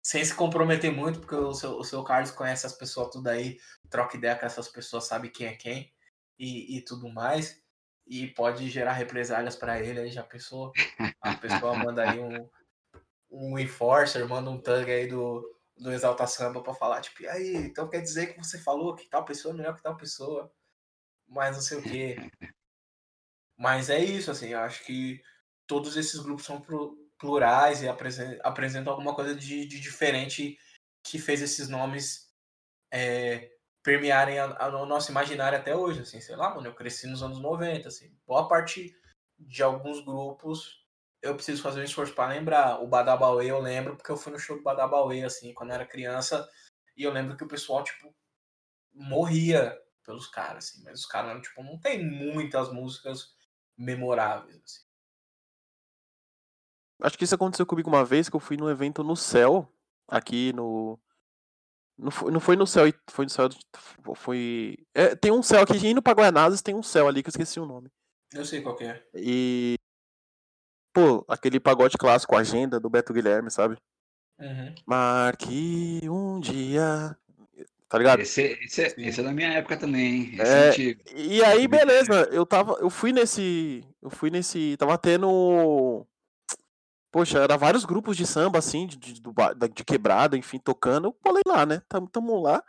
[0.06, 3.58] sem se comprometer muito, porque o seu, o seu Carlos conhece as pessoas tudo aí,
[3.90, 5.92] troca ideia com essas pessoas, sabe quem é quem
[6.38, 7.60] e, e tudo mais.
[8.06, 10.72] E pode gerar represálias para ele, aí já pensou?
[11.20, 12.48] A pessoa manda aí um,
[13.32, 15.44] um enforcer, manda um tag aí do,
[15.76, 19.10] do Exalta Samba para falar, tipo, e aí, então quer dizer que você falou que
[19.10, 20.54] tal pessoa é melhor que tal pessoa,
[21.28, 22.18] mas não sei o quê.
[23.58, 25.22] Mas é isso, assim, eu acho que
[25.68, 26.64] todos esses grupos são
[27.18, 30.58] plurais e apresentam alguma coisa de, de, diferente
[31.04, 32.30] que fez esses nomes
[32.92, 33.52] é,
[33.84, 37.24] permearem a, a, o nosso imaginário até hoje, assim, sei lá, mano, eu cresci nos
[37.24, 38.96] anos 90, assim, boa parte
[39.40, 40.86] de alguns grupos
[41.26, 42.82] eu preciso fazer um esforço para lembrar.
[42.82, 45.86] O Badabauê eu lembro porque eu fui no show do Badabauê, assim, quando eu era
[45.86, 46.48] criança,
[46.96, 48.14] e eu lembro que o pessoal, tipo,
[48.94, 53.34] morria pelos caras, assim, mas os caras, tipo, não tem muitas músicas
[53.78, 54.86] memoráveis, assim.
[57.02, 59.70] Acho que isso aconteceu comigo uma vez que eu fui num evento no céu,
[60.08, 60.98] aqui no.
[61.98, 63.50] Não foi, não foi no céu, foi no céu.
[64.16, 64.78] Foi.
[64.94, 67.60] É, tem um céu aqui, indo pra Guaianazes, tem um céu ali que eu esqueci
[67.60, 67.92] o nome.
[68.34, 69.06] Eu sei qual é.
[69.14, 69.76] E.
[70.94, 73.78] Pô, aquele pagode clássico, agenda do Beto Guilherme, sabe?
[74.40, 74.74] Uhum.
[74.86, 77.18] Marque um dia.
[77.88, 78.20] Tá ligado?
[78.22, 80.38] Esse, esse, é, esse é da minha época também, hein?
[80.40, 80.72] É,
[81.16, 82.74] e aí, beleza, eu tava.
[82.80, 83.84] Eu fui nesse.
[84.02, 84.76] Eu fui nesse.
[84.78, 86.08] Tava tendo
[87.16, 91.06] Poxa, era vários grupos de samba, assim, de, de, de quebrada, enfim, tocando.
[91.06, 91.82] Eu pulei lá, né?
[91.88, 92.62] Tamo, tamo lá.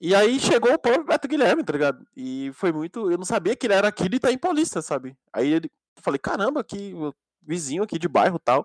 [0.00, 2.06] E aí chegou o próprio Beto Guilherme, tá ligado?
[2.16, 3.10] E foi muito.
[3.10, 5.16] Eu não sabia que ele era aqui de Itaim Paulista, sabe?
[5.32, 6.94] Aí ele, eu falei, caramba, aqui,
[7.42, 8.64] vizinho aqui de bairro tal.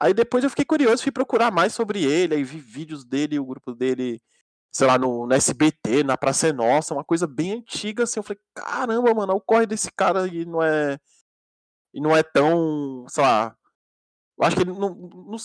[0.00, 3.44] Aí depois eu fiquei curioso, fui procurar mais sobre ele, aí vi vídeos dele, o
[3.44, 4.22] grupo dele,
[4.72, 8.20] sei lá, no, no SBT, na Praça é Nossa, uma coisa bem antiga, assim.
[8.20, 10.98] Eu falei, caramba, mano, o corre desse cara e não é.
[11.92, 13.56] E não é tão, sei lá,
[14.38, 15.36] eu acho que ele não, não,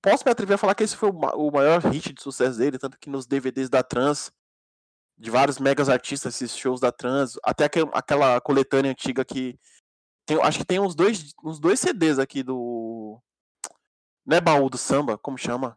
[0.00, 2.98] posso me atrever a falar que esse foi o maior hit de sucesso dele, tanto
[2.98, 4.30] que nos DVDs da Trans,
[5.18, 9.58] de vários megas artistas, esses shows da Trans, até aquela coletânea antiga que
[10.24, 13.20] tem, acho que tem uns dois, uns dois CDs aqui do
[14.24, 15.76] não é baú do samba, como chama?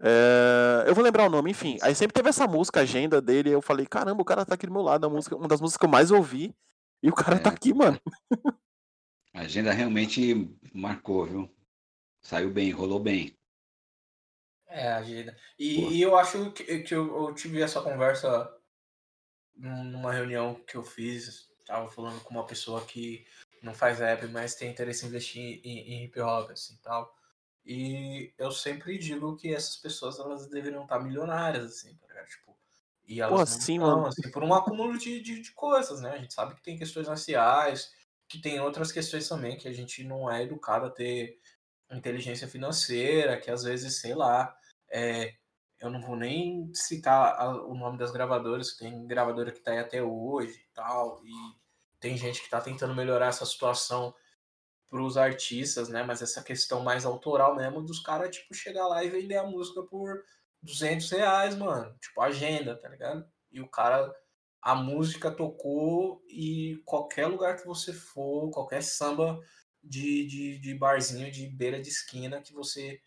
[0.00, 1.78] É, eu vou lembrar o nome, enfim.
[1.82, 3.50] Aí sempre teve essa música, agenda dele.
[3.50, 5.78] Eu falei, caramba, o cara tá aqui do meu lado, a música, uma das músicas
[5.78, 6.54] que eu mais ouvi.
[7.02, 7.42] E o cara tá é.
[7.44, 8.00] tá aqui, mano.
[9.32, 11.56] A agenda realmente marcou, viu?
[12.22, 13.36] Saiu bem, rolou bem.
[14.66, 15.36] É, a agenda.
[15.58, 18.50] E, e eu acho que, que eu, eu, tive essa conversa
[19.54, 21.48] numa reunião que eu fiz.
[21.66, 23.26] Tava falando com uma pessoa que
[23.62, 27.15] não faz rap, mas tem interesse em investir em, em hip hop, assim, tal.
[27.66, 32.56] E eu sempre digo que essas pessoas, elas deveriam estar milionárias, assim, tá Tipo,
[33.06, 34.06] e elas Pô, não sim, estão, mano.
[34.06, 36.10] assim, por um acúmulo de, de, de coisas, né?
[36.10, 37.92] A gente sabe que tem questões raciais,
[38.28, 41.38] que tem outras questões também que a gente não é educado a ter
[41.90, 44.56] inteligência financeira, que às vezes, sei lá,
[44.90, 45.34] é,
[45.80, 49.78] eu não vou nem citar a, o nome das gravadoras, tem gravadora que está aí
[49.78, 51.32] até hoje e tal, e
[52.00, 54.14] tem gente que está tentando melhorar essa situação
[54.88, 56.02] para os artistas, né?
[56.02, 59.82] Mas essa questão mais autoral mesmo dos caras, tipo, chegar lá e vender a música
[59.82, 60.22] por
[60.62, 61.94] 200 reais, mano.
[62.00, 63.26] Tipo, agenda, tá ligado?
[63.50, 64.12] E o cara
[64.66, 69.40] a música tocou e qualquer lugar que você for, qualquer samba
[69.80, 73.00] de, de, de barzinho de beira de esquina que você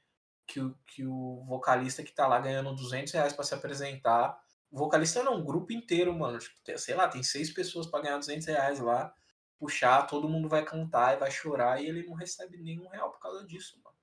[0.48, 4.40] que o, que o vocalista que tá lá ganhando 200 reais para se apresentar.
[4.72, 6.40] O vocalista não, um grupo inteiro, mano.
[6.40, 9.14] Tipo, sei lá, tem seis pessoas para ganhar 200 reais lá,
[9.60, 13.20] puxar, todo mundo vai cantar e vai chorar e ele não recebe nenhum real por
[13.20, 13.96] causa disso, mano.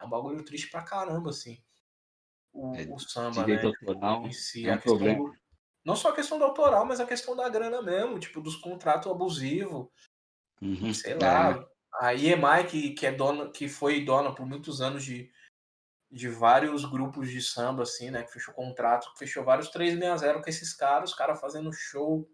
[0.00, 1.62] É um bagulho triste pra caramba, assim.
[2.52, 3.62] O, é, o samba, né?
[3.62, 5.30] Autoral, em si, é um problema.
[5.30, 5.36] Do,
[5.84, 9.10] não só a questão do autoral, mas a questão da grana mesmo, tipo, dos contratos
[9.10, 9.86] abusivos.
[10.60, 11.52] Uhum, sei lá.
[11.52, 11.70] É.
[12.00, 15.30] A EMI, que, que, é dona, que foi dona por muitos anos de,
[16.10, 18.22] de vários grupos de samba, assim, né?
[18.22, 22.28] Que fechou contrato, fechou vários 360 com esses caras, os caras fazendo show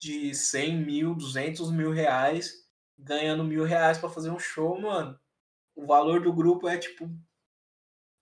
[0.00, 2.66] de 100 mil, 200 mil reais,
[2.98, 5.18] ganhando mil reais para fazer um show, mano.
[5.76, 7.08] O valor do grupo é, tipo,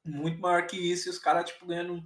[0.04, 2.02] muito maior que isso, e os caras, tipo, ganhando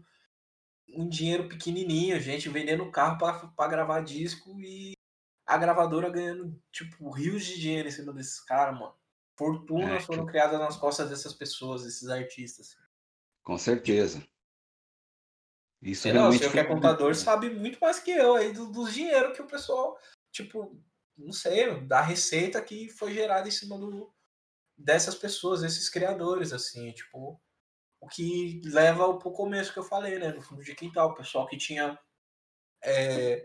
[0.89, 4.93] um dinheiro pequenininho, gente vendendo carro para gravar disco e
[5.47, 8.95] a gravadora ganhando, tipo, rios de dinheiro em cima desses caras, mano
[9.37, 10.33] fortunas é, foram que...
[10.33, 12.77] criadas nas costas dessas pessoas, desses artistas.
[13.43, 14.25] Com certeza.
[15.83, 16.43] Isso é, realmente.
[16.43, 19.43] Não, o que é contador sabe muito mais que eu aí do, dos dinheiro que
[19.43, 19.99] o pessoal,
[20.31, 20.81] tipo,
[21.19, 24.13] não sei, da receita que foi gerada em cima do,
[24.79, 27.41] dessas pessoas, desses criadores, assim, tipo,
[28.01, 31.47] o que leva ao começo que eu falei, né, no fundo de quintal, o pessoal
[31.49, 31.99] que tinha
[32.85, 33.45] é,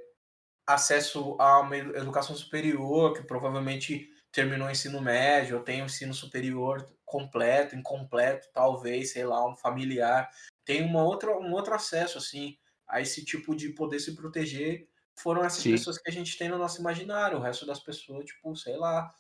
[0.66, 6.14] acesso a uma educação superior, que provavelmente terminou o ensino médio, ou tem o ensino
[6.14, 10.30] superior completo, incompleto, talvez, sei lá, um familiar,
[10.66, 12.58] tem uma outra, um outro acesso, assim,
[12.88, 14.88] a esse tipo de poder se proteger,
[15.20, 15.72] foram essas Sim.
[15.72, 19.12] pessoas que a gente tem no nosso imaginário, o resto das pessoas, tipo, sei lá,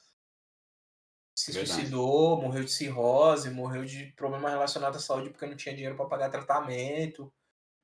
[1.35, 1.83] se Verdade.
[1.83, 6.07] suicidou, morreu de cirrose, morreu de problema relacionado à saúde porque não tinha dinheiro para
[6.07, 7.31] pagar tratamento,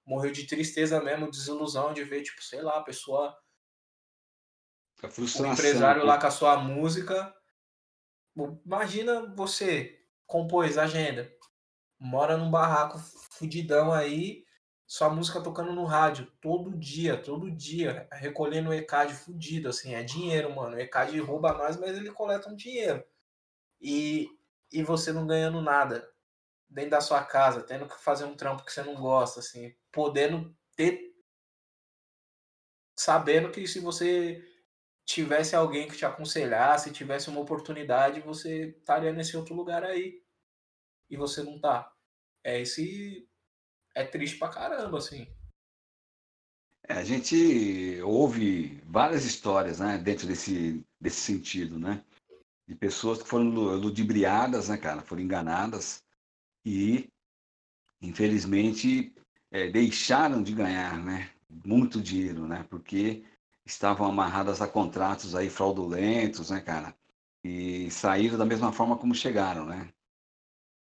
[0.06, 3.38] morreu de tristeza mesmo, desilusão de ver, tipo, sei lá, a pessoa
[5.04, 5.40] a.
[5.40, 7.34] O empresário lá com a sua música.
[8.35, 11.31] Imagina você compôs agenda,
[11.99, 14.43] mora num barraco fudidão aí,
[14.85, 20.03] sua música tocando no rádio todo dia, todo dia, recolhendo o ECAD fudido, assim, é
[20.03, 20.76] dinheiro, mano.
[20.76, 23.03] O ECAD rouba nós, mas ele coleta um dinheiro.
[23.81, 24.30] E,
[24.72, 26.07] e você não ganhando nada
[26.69, 30.55] dentro da sua casa, tendo que fazer um trampo que você não gosta, assim, podendo
[30.76, 31.14] ter.
[32.95, 34.43] Sabendo que se você
[35.06, 40.22] tivesse alguém que te aconselhasse, tivesse uma oportunidade, você estaria nesse outro lugar aí.
[41.10, 41.94] E você não tá.
[42.44, 43.28] É esse.
[43.96, 45.28] É triste pra caramba, assim.
[46.88, 52.04] É, a gente ouve várias histórias, né, dentro desse, desse sentido, né?
[52.68, 55.02] De pessoas que foram ludibriadas, né, cara?
[55.02, 56.04] Foram enganadas
[56.66, 57.08] e,
[58.02, 59.14] infelizmente,
[59.52, 61.30] é, deixaram de ganhar, né?
[61.50, 62.66] Muito dinheiro, né?
[62.70, 63.24] Porque
[63.65, 66.95] estavam amarradas a contratos aí fraudulentos, né, cara?
[67.44, 69.90] E saíram da mesma forma como chegaram, né?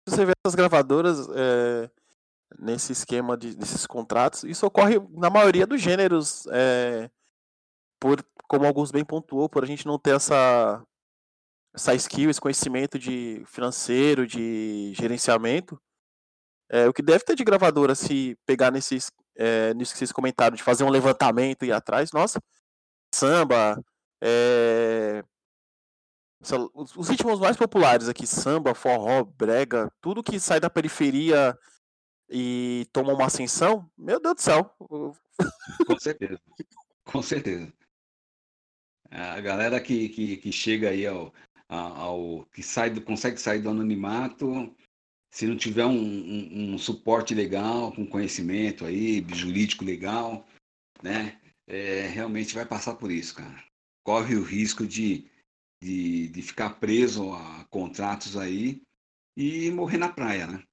[0.08, 1.90] Você vê essas gravadoras é,
[2.58, 7.10] nesse esquema de, desses contratos, isso ocorre na maioria dos gêneros, é,
[8.00, 10.84] por, como alguns bem pontuou, por a gente não ter essa,
[11.74, 15.80] essa skill, esse conhecimento de financeiro, de gerenciamento.
[16.72, 20.56] É, o que deve ter de gravadora se pegar nesses, é, nisso que vocês comentaram,
[20.56, 22.40] de fazer um levantamento e ir atrás, nossa,
[23.14, 23.84] samba,
[24.22, 25.24] é...
[26.86, 31.58] os ritmos mais populares aqui, samba, forró, brega, tudo que sai da periferia
[32.30, 34.76] e toma uma ascensão, meu Deus do céu.
[35.88, 36.40] Com certeza,
[37.06, 37.74] com certeza.
[39.10, 41.34] A galera que, que, que chega aí ao,
[41.68, 44.76] ao que sai do, consegue sair do anonimato,
[45.32, 50.46] se não tiver um, um, um suporte legal, com conhecimento aí, jurídico legal,
[51.02, 51.40] né?
[51.70, 53.64] É, realmente vai passar por isso, cara.
[54.04, 55.30] Corre o risco de,
[55.82, 58.82] de, de ficar preso a contratos aí
[59.38, 60.64] e morrer na praia, né?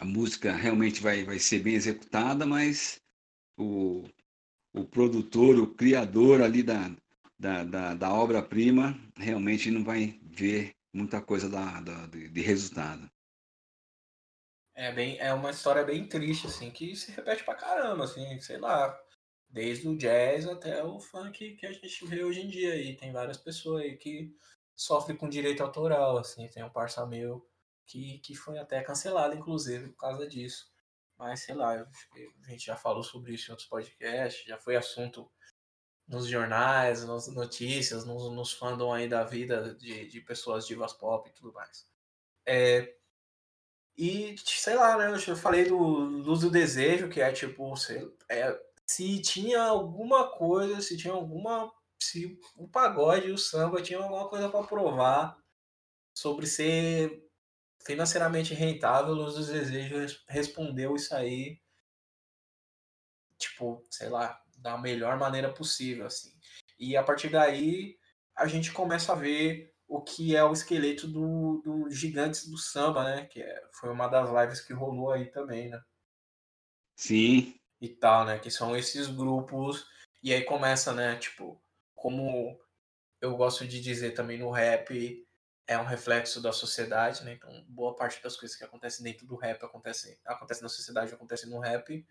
[0.00, 3.00] A música realmente vai, vai ser bem executada, mas
[3.58, 4.04] o,
[4.74, 6.90] o produtor, o criador ali da,
[7.38, 13.10] da, da, da obra-prima realmente não vai ver muita coisa da, da, de, resultado.
[14.74, 18.58] É, bem, é uma história bem triste, assim, que se repete pra caramba, assim, sei
[18.58, 18.98] lá.
[19.50, 22.96] Desde o jazz até o funk que a gente vê hoje em dia aí.
[22.96, 24.34] Tem várias pessoas aí que
[24.74, 26.48] sofrem com direito autoral, assim.
[26.48, 27.48] Tem um parça meu
[27.86, 30.70] que, que foi até cancelado, inclusive, por causa disso.
[31.16, 35.30] Mas, sei lá, a gente já falou sobre isso em outros podcasts, já foi assunto
[36.06, 41.28] nos jornais, nas notícias, nos, nos fandom aí da vida de, de pessoas divas pop
[41.28, 41.86] e tudo mais.
[42.46, 42.94] É,
[43.96, 48.58] e, sei lá, né, eu falei do Luz do Desejo, que é tipo, sei, é,
[48.88, 51.72] se tinha alguma coisa, se tinha alguma.
[52.00, 55.36] Se o pagode e o samba tinham alguma coisa para provar
[56.14, 57.24] sobre ser
[57.84, 61.60] financeiramente rentável, os desejos respondeu isso aí,
[63.36, 66.32] tipo, sei lá, da melhor maneira possível, assim.
[66.78, 67.98] E a partir daí
[68.36, 73.04] a gente começa a ver o que é o esqueleto do, do Gigantes do Samba,
[73.04, 73.26] né?
[73.26, 75.80] Que é, foi uma das lives que rolou aí também, né?
[76.94, 77.57] Sim.
[77.80, 78.38] E tal, né?
[78.38, 79.86] Que são esses grupos.
[80.22, 81.16] E aí começa, né?
[81.16, 81.60] Tipo,
[81.94, 82.58] como
[83.20, 85.26] eu gosto de dizer também no rap,
[85.66, 87.34] é um reflexo da sociedade, né?
[87.34, 91.48] Então, boa parte das coisas que acontecem dentro do rap acontece, acontece na sociedade, acontece
[91.48, 92.06] no rap.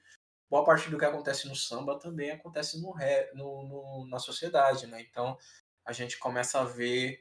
[0.49, 4.88] Boa parte do que acontece no samba também acontece no, rap, no, no na sociedade,
[4.88, 5.02] né?
[5.02, 5.38] Então,
[5.84, 7.19] a gente começa a ver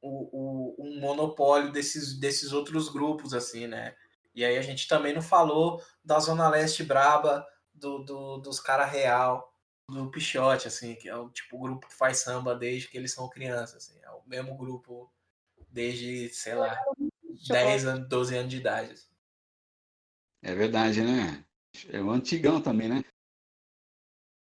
[0.00, 3.96] o, o, um monopólio desses, desses outros grupos, assim, né?
[4.34, 8.84] E aí a gente também não falou da Zona Leste Braba, do, do dos cara
[8.84, 9.52] real,
[9.88, 13.12] do Pichote, assim, que é o tipo o grupo que faz samba desde que eles
[13.12, 15.12] são crianças, assim, é o mesmo grupo
[15.68, 16.78] desde, sei lá,
[17.48, 18.92] 10 anos, 12 anos de idade.
[18.92, 19.10] Assim.
[20.42, 21.44] É verdade, né?
[21.88, 23.04] É o antigão também, né?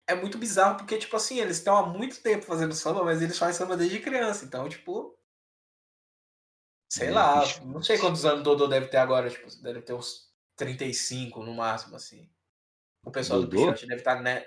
[0.08, 3.38] É muito bizarro porque, tipo assim, eles estão há muito tempo fazendo samba, mas eles
[3.40, 4.46] fazem samba desde criança.
[4.46, 5.18] Então, tipo,
[6.96, 9.94] Sei é, lá, não sei quantos anos o Dodô deve ter agora, tipo, deve ter
[9.94, 12.30] uns 35 no máximo, assim.
[13.06, 13.56] O pessoal Dodô?
[13.56, 14.46] do Pichote deve estar tá ne...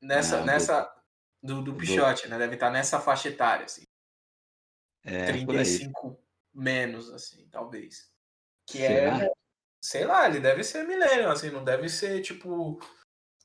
[0.00, 1.00] nessa, ah, nessa
[1.42, 2.38] do, do Pichote, né?
[2.38, 3.82] Deve estar tá nessa faixa etária, assim.
[5.04, 6.18] É, 35
[6.54, 8.10] menos, assim, talvez.
[8.66, 9.24] Que Será?
[9.24, 9.30] é,
[9.80, 12.78] sei lá, ele deve ser milênio, assim, não deve ser, tipo,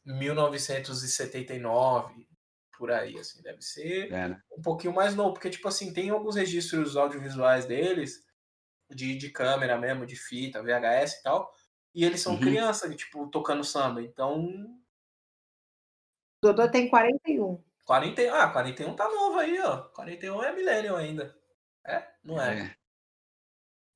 [0.06, 2.28] 1979,
[2.78, 4.42] por aí, assim, deve ser é, né?
[4.52, 8.24] um pouquinho mais novo, porque, tipo assim, tem alguns registros audiovisuais deles,
[8.90, 11.52] de, de câmera mesmo, de fita, VHS e tal,
[11.96, 12.42] e eles são uhum.
[12.42, 14.78] crianças, tipo, tocando samba, então...
[16.44, 17.64] Dodô tem 41.
[17.86, 19.84] 40, ah, 41 tá novo aí, ó.
[19.90, 21.36] 41 é milênio ainda.
[21.86, 22.06] É?
[22.24, 22.60] Não é?
[22.60, 22.78] é.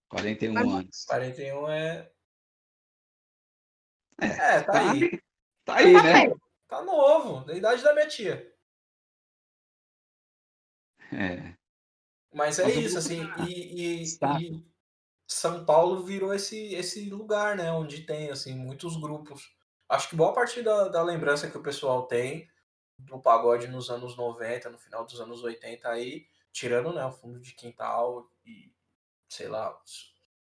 [0.07, 1.05] 41 Mas, anos.
[1.05, 2.11] 41 é...
[4.21, 5.21] É, é tá, tá, aí.
[5.65, 6.35] Tá aí, né?
[6.67, 8.55] Tá novo, da idade da minha tia.
[11.11, 11.55] É.
[12.31, 14.68] Mas é Mas isso, assim, e, e, e,
[15.31, 19.55] São Paulo virou esse, esse lugar, né, onde tem, assim, muitos grupos.
[19.87, 22.49] Acho que boa parte da, da lembrança que o pessoal tem
[22.97, 27.39] do pagode nos anos 90, no final dos anos 80 aí, tirando, né, o fundo
[27.39, 28.73] de quintal e,
[29.29, 29.79] sei lá,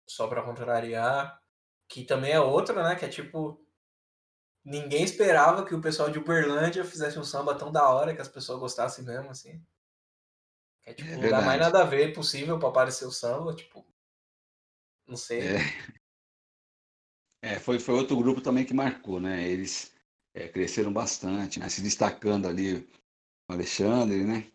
[0.08, 1.40] só pra contrariar,
[1.88, 3.64] que também é outra, né, que é tipo,
[4.66, 8.28] ninguém esperava que o pessoal de Uberlândia fizesse um samba tão da hora que as
[8.28, 9.64] pessoas gostassem mesmo, assim.
[10.84, 13.86] É, tipo, é não dá mais nada a ver possível para aparecer o samba, tipo.
[15.12, 15.42] Não sei.
[15.42, 15.58] É.
[17.44, 19.46] é, foi, foi outro grupo também que marcou, né?
[19.46, 19.94] Eles
[20.34, 21.68] é, cresceram bastante, né?
[21.68, 22.78] Se destacando ali
[23.50, 24.50] o Alexandre, né?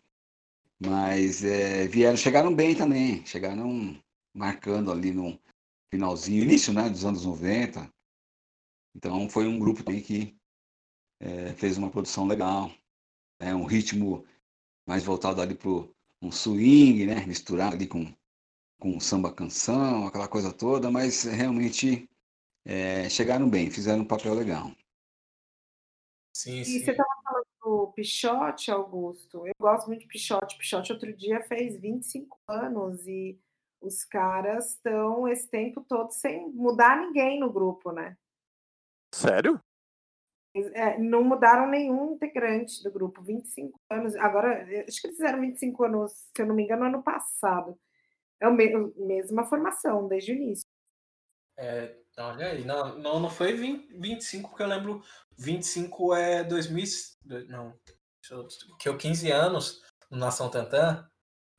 [0.79, 4.01] Mas é, vieram, chegaram bem também, chegaram
[4.35, 5.39] marcando ali no
[5.91, 7.87] finalzinho, início né, dos anos 90.
[8.95, 10.35] Então foi um grupo também que
[11.19, 12.71] é, fez uma produção legal,
[13.39, 14.25] é, um ritmo
[14.87, 17.23] mais voltado ali pro um swing, né?
[17.27, 18.11] Misturado ali com,
[18.79, 22.09] com samba canção, aquela coisa toda, mas realmente
[22.65, 24.71] é, chegaram bem, fizeram um papel legal.
[26.35, 26.79] Sim, e sim.
[26.83, 29.47] você estava falando do Pichote, Augusto.
[29.47, 30.57] Eu gosto muito de Pichote.
[30.57, 33.39] Pichote outro dia fez 25 anos e
[33.81, 38.15] os caras estão esse tempo todo sem mudar ninguém no grupo, né?
[39.13, 39.59] Sério?
[40.73, 44.15] É, não mudaram nenhum integrante do grupo, 25 anos.
[44.15, 47.77] Agora, acho que eles fizeram 25 anos, se eu não me engano, ano passado.
[48.41, 50.65] É a mesma formação, desde o início.
[51.57, 55.03] É, olha aí, não, não, não foi 20, 25, porque eu lembro
[55.37, 56.85] 25 é 2000.
[57.47, 57.73] Não,
[58.79, 61.09] que eu 15 anos no Nação Tantã.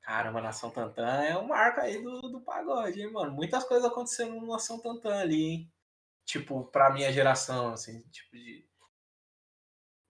[0.02, 3.32] Caramba, Nação Tantã é um marco aí do, do pagode, hein, mano?
[3.32, 5.72] Muitas coisas aconteceram no Nação Tantã ali, hein?
[6.24, 8.68] Tipo, pra minha geração, assim, tipo de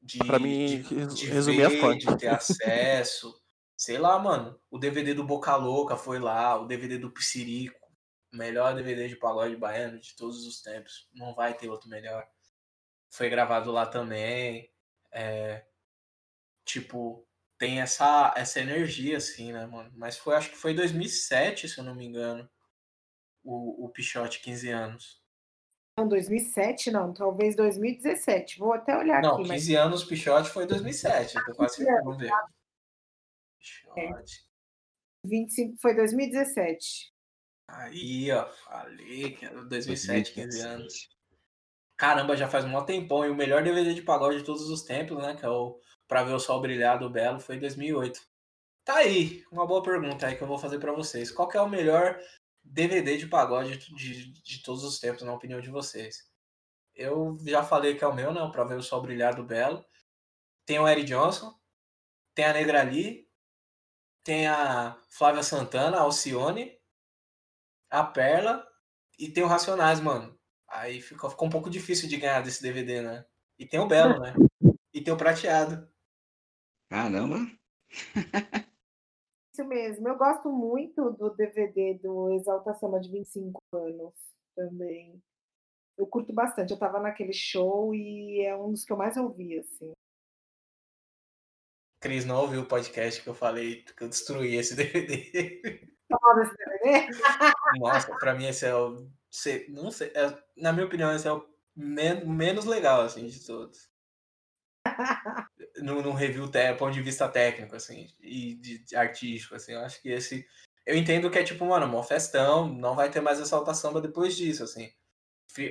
[0.01, 3.35] de, pra mim, de, de resumir ver, a de ter acesso.
[3.79, 4.61] Sei lá, mano.
[4.69, 7.79] O DVD do Boca Louca foi lá, o DVD do Psirico.
[8.33, 11.09] Melhor DVD de pagode baiano de todos os tempos.
[11.15, 12.29] Não vai ter outro melhor.
[13.09, 14.69] Foi gravado lá também.
[15.13, 15.65] É,
[16.65, 17.25] tipo,
[17.57, 19.93] tem essa, essa energia, assim, né, mano?
[19.95, 22.51] Mas foi, acho que foi 2007, se eu não me engano.
[23.45, 25.23] O, o Pichote, 15 anos.
[25.97, 28.59] Não, 2007 não, talvez 2017.
[28.59, 29.43] Vou até olhar não, aqui.
[29.43, 29.83] Não, 15 mas...
[29.87, 32.31] anos Pichote foi 2007, eu tô quase ver.
[33.59, 34.45] Pichote.
[34.45, 35.29] É.
[35.29, 37.13] 25 foi 2017.
[37.69, 41.09] Aí, ó, falei que era 2007, 15 anos.
[41.97, 45.19] caramba, já faz um tempão, e o melhor DVD de pagode de todos os tempos,
[45.19, 48.21] né, que é o Pra Ver o Sol Brilhar do Belo, foi em 2008.
[48.85, 51.31] Tá aí, uma boa pergunta aí que eu vou fazer para vocês.
[51.31, 52.19] Qual que é o melhor
[52.65, 56.27] DVD de pagode de, de todos os tempos, na opinião de vocês?
[56.95, 59.85] Eu já falei que é o meu, né, Pra Ver o Sol Brilhar do Belo.
[60.65, 61.55] Tem o Eric Johnson,
[62.35, 63.28] tem a Negra Lee,
[64.29, 66.79] tem a Flávia Santana, a Alcione,
[67.89, 68.63] a Perla
[69.19, 70.39] e tem o Racionais, mano.
[70.69, 73.25] Aí ficou, ficou um pouco difícil de ganhar desse DVD, né?
[73.59, 74.35] E tem o Belo, né?
[74.93, 75.91] E tem o Prateado.
[76.91, 77.39] Caramba!
[79.51, 80.07] Isso mesmo.
[80.07, 84.13] Eu gosto muito do DVD do Exalta Samba de 25 anos
[84.55, 85.23] também.
[85.97, 86.71] Eu curto bastante.
[86.71, 89.91] Eu tava naquele show e é um dos que eu mais ouvi, assim.
[92.01, 95.61] Cris não ouviu o podcast que eu falei que eu destruí esse DVD.
[96.09, 97.09] Fala desse DVD?
[97.79, 99.09] Nossa, pra mim esse é o.
[99.69, 101.47] Não sei, é, na minha opinião, esse é o
[101.77, 103.89] men menos legal, assim, de todos.
[105.83, 109.81] no, no review, te, ponto de vista técnico, assim, e de, de, artístico, assim, eu
[109.81, 110.47] acho que esse.
[110.87, 114.37] Eu entendo que é tipo, mano, uma festão, não vai ter mais essa samba depois
[114.37, 114.91] disso, assim.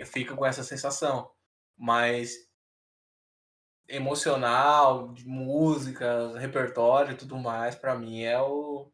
[0.06, 1.32] Fica com essa sensação.
[1.76, 2.47] Mas
[3.88, 8.92] emocional, de música, repertório e tudo mais, para mim é o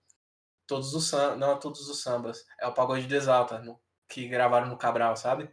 [0.67, 4.27] todos os sambas, não é todos os sambas, é o pagode de Exalta, no, que
[4.27, 5.49] gravaram no Cabral, sabe?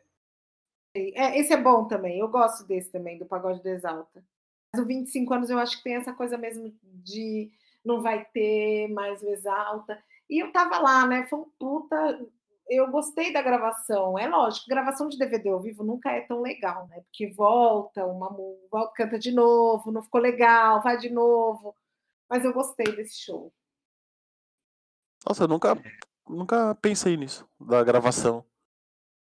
[0.94, 4.24] É, esse é bom também, eu gosto desse também, do pagode de Exalta.
[4.72, 7.50] Mas o 25 anos eu acho que tem essa coisa mesmo de
[7.84, 10.02] não vai ter mais o Exalta.
[10.28, 11.26] E eu tava lá, né?
[11.26, 12.26] Foi um puta
[12.70, 14.16] eu gostei da gravação.
[14.16, 17.00] É lógico, gravação de DVD ao vivo nunca é tão legal, né?
[17.00, 18.30] Porque volta, uma
[18.70, 21.74] volta, canta de novo, não ficou legal, vai de novo.
[22.28, 23.52] Mas eu gostei desse show.
[25.26, 25.76] Nossa, eu nunca,
[26.28, 28.44] nunca pensei nisso, da gravação.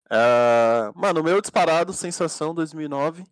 [0.07, 3.25] Uh, mano, o meu disparado, Sensação 2009.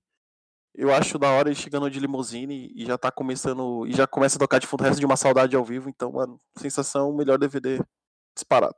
[0.75, 3.87] Eu acho da hora ele chegando de limusine e já tá começando.
[3.87, 5.91] E já começa a tocar de fundo resto de uma saudade ao vivo.
[5.91, 7.79] Então, mano, Sensação, melhor DVD
[8.35, 8.75] disparado.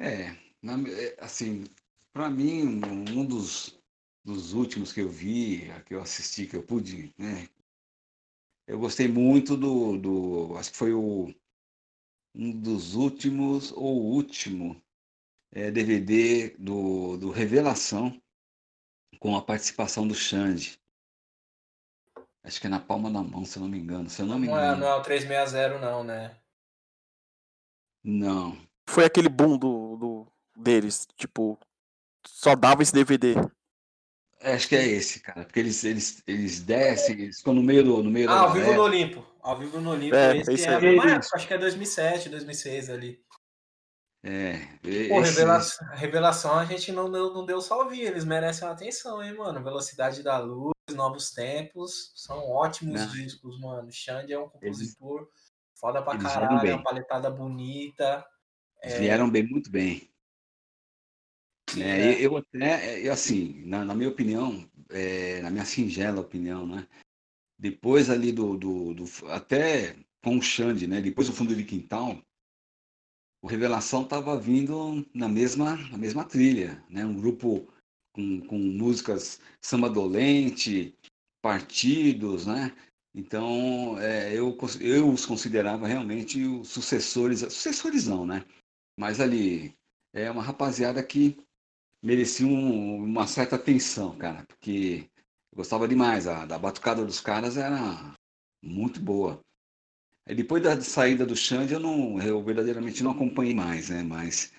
[0.00, 1.64] É, na, é, assim,
[2.10, 2.80] para mim,
[3.14, 3.78] um dos,
[4.24, 7.46] dos últimos que eu vi, que eu assisti, que eu pude, né?
[8.66, 11.34] Eu gostei muito do, do acho que foi o,
[12.34, 14.82] um dos últimos, ou o último
[15.52, 18.18] é, DVD do, do Revelação,
[19.18, 20.80] com a participação do Xande.
[22.42, 24.08] Acho que é na palma da mão, se eu não me engano.
[24.08, 24.76] Se eu não, me engano.
[24.76, 26.40] É, não é o 360, não, né?
[28.02, 30.26] Não foi aquele boom do, do
[30.56, 31.06] deles?
[31.16, 31.58] Tipo,
[32.26, 33.34] só dava esse DVD.
[34.40, 35.44] É, acho que é esse, cara.
[35.44, 38.02] Porque eles, eles, eles descem, eles ficam no meio do.
[38.02, 39.26] No meio ah, ao vivo no Olimpo.
[39.42, 40.16] Ao vivo no Olimpo.
[40.16, 43.22] É, esse é, é época, acho que é 2007, 2006 ali.
[44.22, 44.58] É.
[45.08, 45.32] Pô, esse...
[45.32, 49.62] revelação, revelação a gente não deu, não deu só ouvir, eles merecem atenção, hein, mano?
[49.64, 53.08] Velocidade da Luz, Novos Tempos, são ótimos não.
[53.08, 53.90] discos, mano.
[53.90, 55.30] Xande é um compositor eles...
[55.74, 58.24] foda pra eles caralho, é uma paletada bonita.
[58.82, 58.98] É...
[58.98, 60.10] Vieram bem, muito bem.
[61.70, 62.26] Sim, é, é.
[62.26, 66.86] Eu até, eu, assim, na, na minha opinião, é, na minha singela opinião, né?
[67.58, 71.00] Depois ali do, do, do, até com o Xande, né?
[71.00, 72.20] Depois do fundo de quintal,
[73.42, 77.04] o Revelação estava vindo na mesma, na mesma trilha, né?
[77.04, 77.68] Um grupo
[78.12, 80.96] com, com músicas samba dolente,
[81.42, 82.74] partidos, né?
[83.14, 88.44] Então, é, eu, eu os considerava realmente os sucessores, sucessores não, né?
[89.00, 89.74] Mas ali
[90.12, 91.34] é uma rapaziada que
[92.02, 95.08] merecia um, uma certa atenção, cara, porque
[95.50, 96.26] eu gostava demais.
[96.26, 98.14] A, da batucada dos caras era
[98.62, 99.40] muito boa.
[100.28, 104.02] E depois da saída do Xande, eu, não, eu verdadeiramente não acompanhei mais, né?
[104.02, 104.52] Mas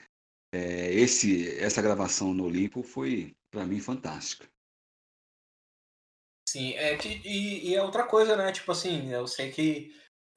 [0.51, 4.49] é, esse, essa gravação no Olimpo foi, para mim, fantástica.
[6.49, 8.51] Sim, é que, e, e, é outra coisa, né?
[8.51, 9.93] Tipo assim, eu sei que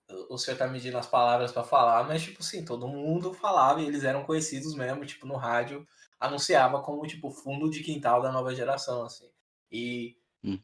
[0.08, 3.86] o senhor tá medindo as palavras para falar, mas, tipo assim, todo mundo falava e
[3.86, 5.86] eles eram conhecidos mesmo, tipo, no rádio,
[6.20, 9.30] anunciava como, tipo, fundo de quintal da nova geração, assim.
[9.70, 10.60] E hum.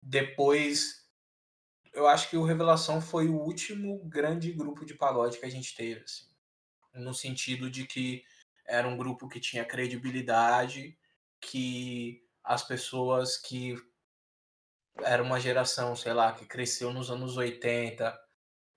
[0.00, 1.08] depois,
[1.92, 5.74] eu acho que o Revelação foi o último grande grupo de pagode que a gente
[5.74, 6.26] teve, assim.
[6.94, 8.22] No sentido de que
[8.66, 10.96] era um grupo que tinha credibilidade,
[11.40, 13.74] que as pessoas que
[14.98, 18.16] era uma geração, sei lá, que cresceu nos anos 80,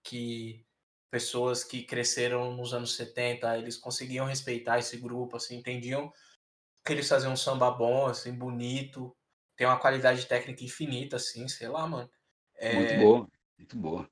[0.08, 0.66] que
[1.10, 6.12] pessoas que cresceram nos anos 70, eles conseguiam respeitar esse grupo, assim, entendiam
[6.86, 9.16] que eles faziam um samba bom, assim, bonito,
[9.56, 12.10] tem uma qualidade técnica infinita, assim, sei lá, mano.
[12.56, 12.76] É...
[12.76, 13.28] Muito boa,
[13.58, 14.10] muito boa.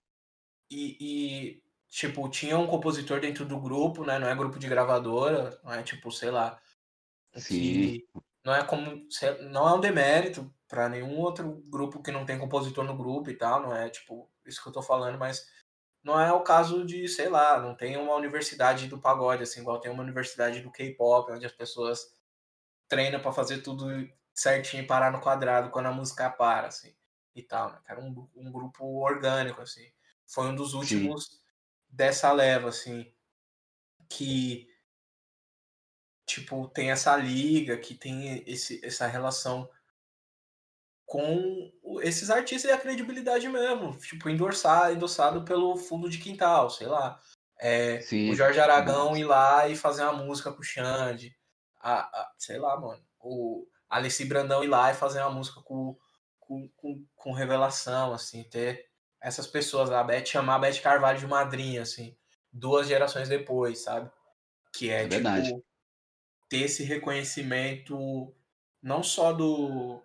[0.69, 5.59] E, e, tipo, tinha um compositor dentro do grupo, né, não é grupo de gravadora,
[5.63, 6.59] não é tipo, sei lá,
[7.35, 8.01] Sim.
[8.43, 9.05] não é como
[9.49, 13.37] não é um demérito para nenhum outro grupo que não tem compositor no grupo e
[13.37, 15.45] tal, não é tipo isso que eu tô falando, mas
[16.05, 19.79] não é o caso de, sei lá, não tem uma universidade do pagode, assim, igual
[19.81, 22.15] tem uma universidade do K-pop, onde as pessoas
[22.87, 23.87] treinam para fazer tudo
[24.33, 26.95] certinho e parar no quadrado quando a música para, assim,
[27.35, 27.81] e tal, né?
[27.87, 29.91] Era um, um grupo orgânico, assim.
[30.27, 31.39] Foi um dos últimos Sim.
[31.89, 33.11] dessa leva, assim,
[34.09, 34.69] que,
[36.25, 39.69] tipo, tem essa liga, que tem esse, essa relação
[41.05, 41.71] com
[42.01, 47.19] esses artistas e a credibilidade mesmo, tipo, endossar, endossado pelo fundo de quintal, sei lá.
[47.59, 51.35] É, o Jorge Aragão ir lá e fazer uma música com o Xande.
[51.79, 53.01] A, a, sei lá, mano.
[53.19, 55.97] O Alessi Brandão ir lá e fazer uma música com,
[56.39, 58.85] com, com, com revelação, assim, ter
[59.21, 62.15] essas pessoas, a Beth chamar a Beth Carvalho de madrinha, assim,
[62.51, 64.11] duas gerações depois, sabe?
[64.71, 65.63] Que é, é tipo, verdade.
[66.47, 68.31] ter esse reconhecimento
[68.81, 69.99] não só do,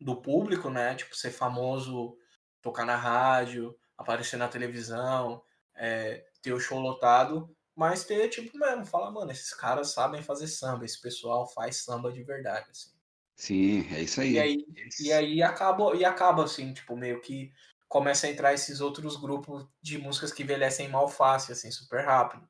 [0.00, 0.94] do público, né?
[0.94, 2.16] Tipo, ser famoso,
[2.62, 5.42] tocar na rádio, aparecer na televisão,
[5.74, 10.48] é, ter o show lotado, mas ter, tipo, mesmo, falar, mano, esses caras sabem fazer
[10.48, 12.90] samba, esse pessoal faz samba de verdade, assim.
[13.36, 14.34] Sim, é isso aí.
[14.34, 14.56] E aí,
[14.98, 17.52] e aí acaba, e acaba, assim, tipo, meio que
[17.88, 22.48] começa a entrar esses outros grupos de músicas que envelhecem mal fácil, assim, super rápido.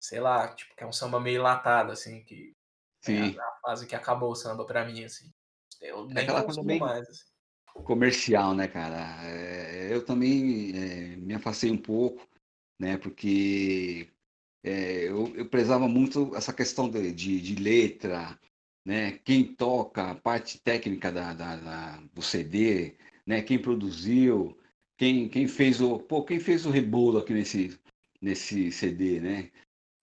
[0.00, 2.56] Sei lá, tipo, que é um samba meio latado, assim, que
[3.02, 3.36] Sim.
[3.36, 5.32] é a fase que acabou o samba pra mim, assim.
[5.80, 7.08] Eu é aquela coisa bem mais.
[7.08, 7.24] Assim.
[7.84, 9.24] Comercial, né, cara?
[9.24, 12.28] É, eu também é, me afastei um pouco,
[12.78, 12.98] né?
[12.98, 14.08] Porque
[14.62, 18.38] é, eu, eu prezava muito essa questão de, de, de, letra,
[18.84, 19.12] né?
[19.24, 22.96] Quem toca, a parte técnica da, da, da, do CD,
[23.26, 23.40] né?
[23.42, 24.58] Quem produziu,
[24.98, 25.98] quem, quem fez o.
[25.98, 27.78] Pô, quem fez o rebolo aqui nesse,
[28.20, 29.50] nesse CD, né?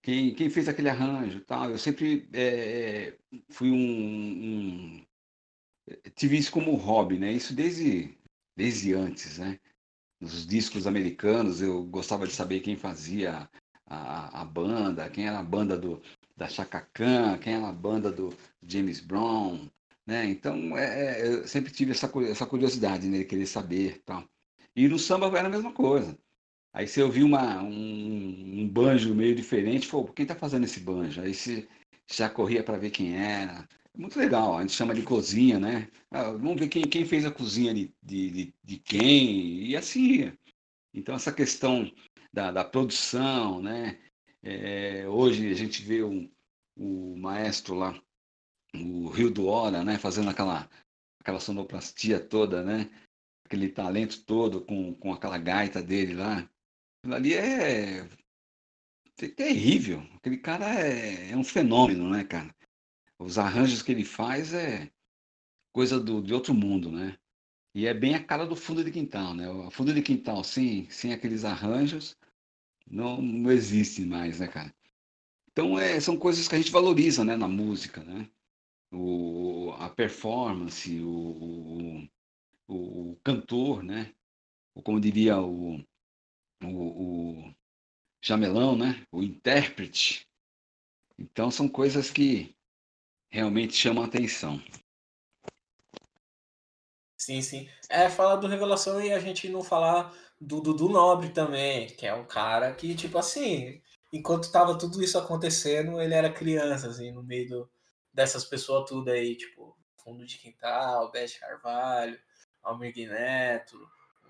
[0.02, 1.70] Quem, quem fez aquele arranjo tal.
[1.70, 3.14] Eu sempre é,
[3.50, 5.06] fui um, um
[6.14, 7.32] tive isso como hobby, né?
[7.32, 8.16] Isso desde,
[8.56, 9.58] desde antes, né?
[10.20, 13.48] Nos discos americanos eu gostava de saber quem fazia
[13.86, 16.02] a, a banda, quem era a banda do,
[16.36, 18.32] da Chaka Khan, quem era a banda do
[18.62, 19.68] James Brown,
[20.06, 20.26] né?
[20.26, 23.24] Então é, é, eu sempre tive essa, essa curiosidade, né?
[23.24, 24.24] Querer saber tal.
[24.74, 26.18] E no samba era a mesma coisa.
[26.72, 31.20] Aí você ouviu uma, um, um banjo meio diferente, falou, quem tá fazendo esse banjo?
[31.20, 31.66] Aí você
[32.06, 33.66] já corria para ver quem era
[33.98, 35.90] muito legal, a gente chama de cozinha, né?
[36.08, 40.32] Ah, vamos ver quem, quem fez a cozinha de, de, de, quem, e assim.
[40.94, 41.92] Então, essa questão
[42.32, 43.98] da, da produção, né?
[44.40, 46.30] É, hoje a gente vê o,
[46.76, 48.00] o maestro lá,
[48.72, 49.98] o Rio do Hora, né?
[49.98, 50.70] Fazendo aquela,
[51.20, 52.88] aquela sonoplastia toda, né?
[53.44, 56.48] Aquele talento todo com, com aquela gaita dele lá.
[57.02, 58.06] Aquilo ali é,
[59.20, 60.06] é terrível.
[60.14, 62.54] Aquele cara é, é um fenômeno, né, cara?
[63.18, 64.90] Os arranjos que ele faz é
[65.72, 67.18] coisa do, de outro mundo, né?
[67.74, 69.48] E é bem a cara do fundo de quintal, né?
[69.48, 72.16] O fundo de quintal sem, sem aqueles arranjos
[72.90, 74.74] não, não existe mais, né, cara?
[75.50, 78.28] Então é, são coisas que a gente valoriza, né, na música, né?
[78.90, 82.08] O, a performance, o,
[82.66, 84.14] o, o cantor, né?
[84.74, 85.84] Ou como diria o,
[86.62, 87.54] o, o
[88.22, 89.06] Jamelão, né?
[89.12, 90.26] O intérprete.
[91.18, 92.56] Então são coisas que
[93.30, 94.62] realmente chama atenção.
[97.16, 97.68] Sim, sim.
[97.90, 102.14] É, falar do Revelação e a gente não falar do Dudu Nobre também, que é
[102.14, 103.82] um cara que, tipo assim,
[104.12, 107.70] enquanto tava tudo isso acontecendo, ele era criança, assim, no meio do,
[108.12, 112.18] dessas pessoas tudo aí, tipo, Fundo de Quintal, Beth Carvalho,
[112.62, 113.78] Almir Neto,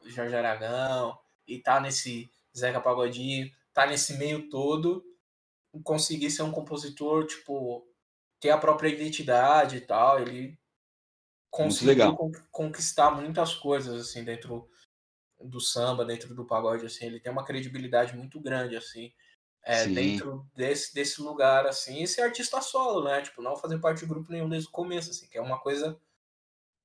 [0.07, 5.05] Jorge Aragão, e tá nesse Zeca Pagodinho, tá nesse meio todo,
[5.85, 7.88] conseguir ser um compositor, tipo,
[8.41, 10.21] ter a própria identidade e tal.
[10.21, 10.59] Ele
[11.51, 12.17] conseguiu
[12.51, 14.69] conquistar muitas coisas assim dentro
[15.41, 17.07] do samba, dentro do pagode, assim.
[17.07, 19.13] Ele tem uma credibilidade muito grande, assim.
[19.65, 23.21] É, dentro desse, desse lugar, assim, e ser artista solo, né?
[23.21, 26.01] Tipo, não fazer parte de grupo nenhum desde o começo, assim, que é uma coisa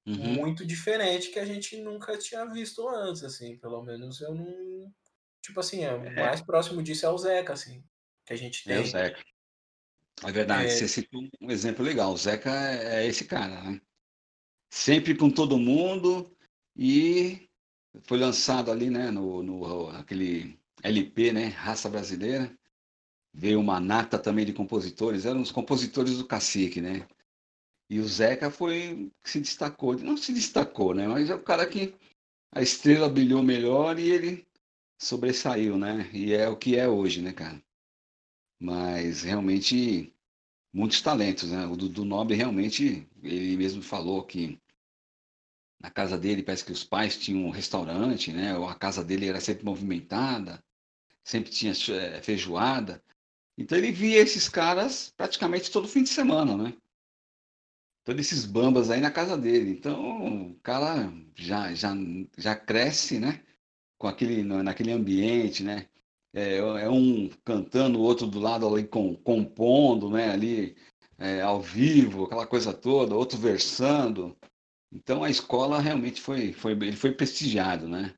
[0.05, 0.33] uhum.
[0.33, 4.93] muito diferente que a gente nunca tinha visto antes, assim, pelo menos eu não.
[5.41, 6.25] Tipo assim, é, o é.
[6.25, 7.83] mais próximo disso é o Zeca, assim,
[8.25, 8.77] que a gente tem.
[8.77, 9.23] É o Zeca.
[10.21, 10.69] É verdade, é...
[10.69, 12.13] você citou um exemplo legal.
[12.13, 13.81] O Zeca é, é esse cara, né?
[14.69, 16.35] Sempre com todo mundo
[16.75, 17.49] e
[18.03, 22.51] foi lançado ali, né, no, no aquele LP, né, Raça Brasileira.
[23.33, 27.07] Veio uma nata também de compositores, eram os compositores do Cacique, né?
[27.89, 31.07] E o Zeca foi que se destacou, não se destacou, né?
[31.07, 31.95] Mas é o cara que
[32.51, 34.47] a estrela brilhou melhor e ele
[34.99, 36.09] sobressaiu, né?
[36.13, 37.61] E é o que é hoje, né, cara?
[38.63, 40.15] Mas realmente
[40.71, 41.67] muitos talentos, né?
[41.67, 44.57] O Dudu Nobre realmente, ele mesmo falou que
[45.81, 48.57] na casa dele parece que os pais tinham um restaurante, né?
[48.57, 50.63] Ou a casa dele era sempre movimentada,
[51.25, 53.03] sempre tinha eh, feijoada.
[53.57, 56.73] Então ele via esses caras praticamente todo fim de semana, né?
[58.05, 59.71] Todos esses bambas aí na casa dele.
[59.71, 61.93] Então o cara já, já,
[62.37, 63.43] já cresce, né?
[63.97, 65.89] Com aquele, naquele ambiente, né?
[66.33, 70.31] É, é um cantando, o outro do lado ali com, compondo, né?
[70.31, 70.75] Ali
[71.17, 74.35] é, ao vivo, aquela coisa toda, outro versando.
[74.91, 78.13] Então a escola realmente foi, foi ele foi prestigiado, né?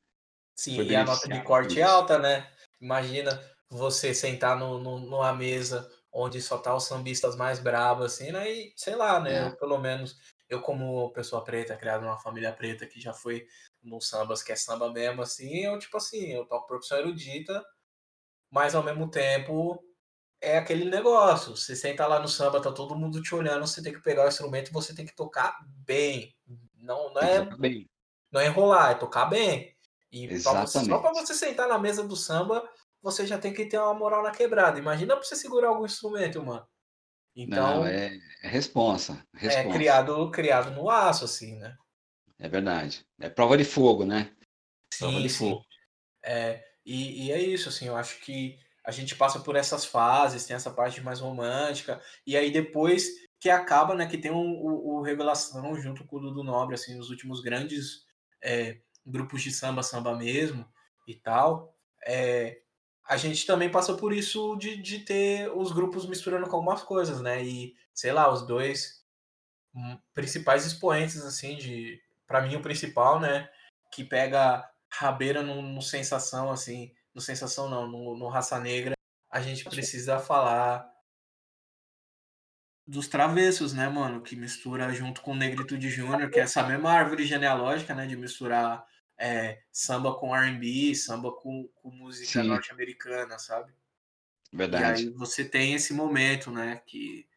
[0.58, 2.50] Sim, foi e a nota de corte alta, né?
[2.82, 8.32] Imagina você sentar no, no, numa mesa onde só tá os sambistas mais bravos, assim,
[8.32, 8.50] né?
[8.50, 9.48] E sei lá, né?
[9.48, 9.50] É.
[9.52, 10.18] Pelo menos,
[10.48, 13.46] eu como pessoa preta, criado numa família preta que já foi
[13.84, 17.64] no sambas, que é samba mesmo, assim, eu, tipo assim, eu toco profissão erudita,
[18.50, 19.84] mas ao mesmo tempo
[20.42, 21.56] é aquele negócio.
[21.56, 24.28] Você senta lá no samba, tá todo mundo te olhando, você tem que pegar o
[24.28, 26.36] instrumento e você tem que tocar bem.
[26.78, 27.90] Não, não é, bem.
[28.32, 29.76] não é enrolar, é tocar bem.
[30.12, 32.68] E pra você, só para você sentar na mesa do samba,
[33.02, 34.80] você já tem que ter uma moral na quebrada.
[34.80, 36.66] Imagina para você segurar algum instrumento, mano.
[37.36, 39.68] Então, Não, é, é responsa, responsa.
[39.68, 41.76] É criado, criado no aço, assim, né?
[42.40, 43.06] É verdade.
[43.20, 44.34] É prova de fogo, né?
[44.98, 45.50] Prova sim, de sim.
[45.50, 45.66] fogo.
[46.24, 50.45] É, e, e é isso, assim, eu acho que a gente passa por essas fases,
[50.45, 53.10] tem essa parte mais romântica, e aí depois
[53.40, 56.98] que acaba, né, que tem o, o, o Revelação junto com o Dudu Nobre, assim,
[56.99, 58.06] os últimos grandes
[58.41, 60.68] é, grupos de samba, samba mesmo
[61.07, 61.76] e tal,
[62.06, 62.60] é,
[63.07, 67.20] a gente também passou por isso de, de ter os grupos misturando com algumas coisas,
[67.22, 69.03] né, e, sei lá, os dois
[70.14, 73.49] principais expoentes, assim, de, para mim o principal, né,
[73.91, 74.64] que pega
[74.98, 78.96] rabeira no, no sensação, assim, no sensação não, no, no raça negra,
[79.30, 80.90] a gente precisa falar
[82.88, 84.22] dos travessos, né, mano?
[84.22, 88.06] Que mistura junto com o Negritude Júnior, que é essa mesma árvore genealógica, né?
[88.06, 88.86] De misturar
[89.18, 93.74] é, samba com R&B, samba com, com música norte-americana, sabe?
[94.54, 95.04] Verdade.
[95.04, 96.82] E aí você tem esse momento, né?
[96.86, 97.28] Que...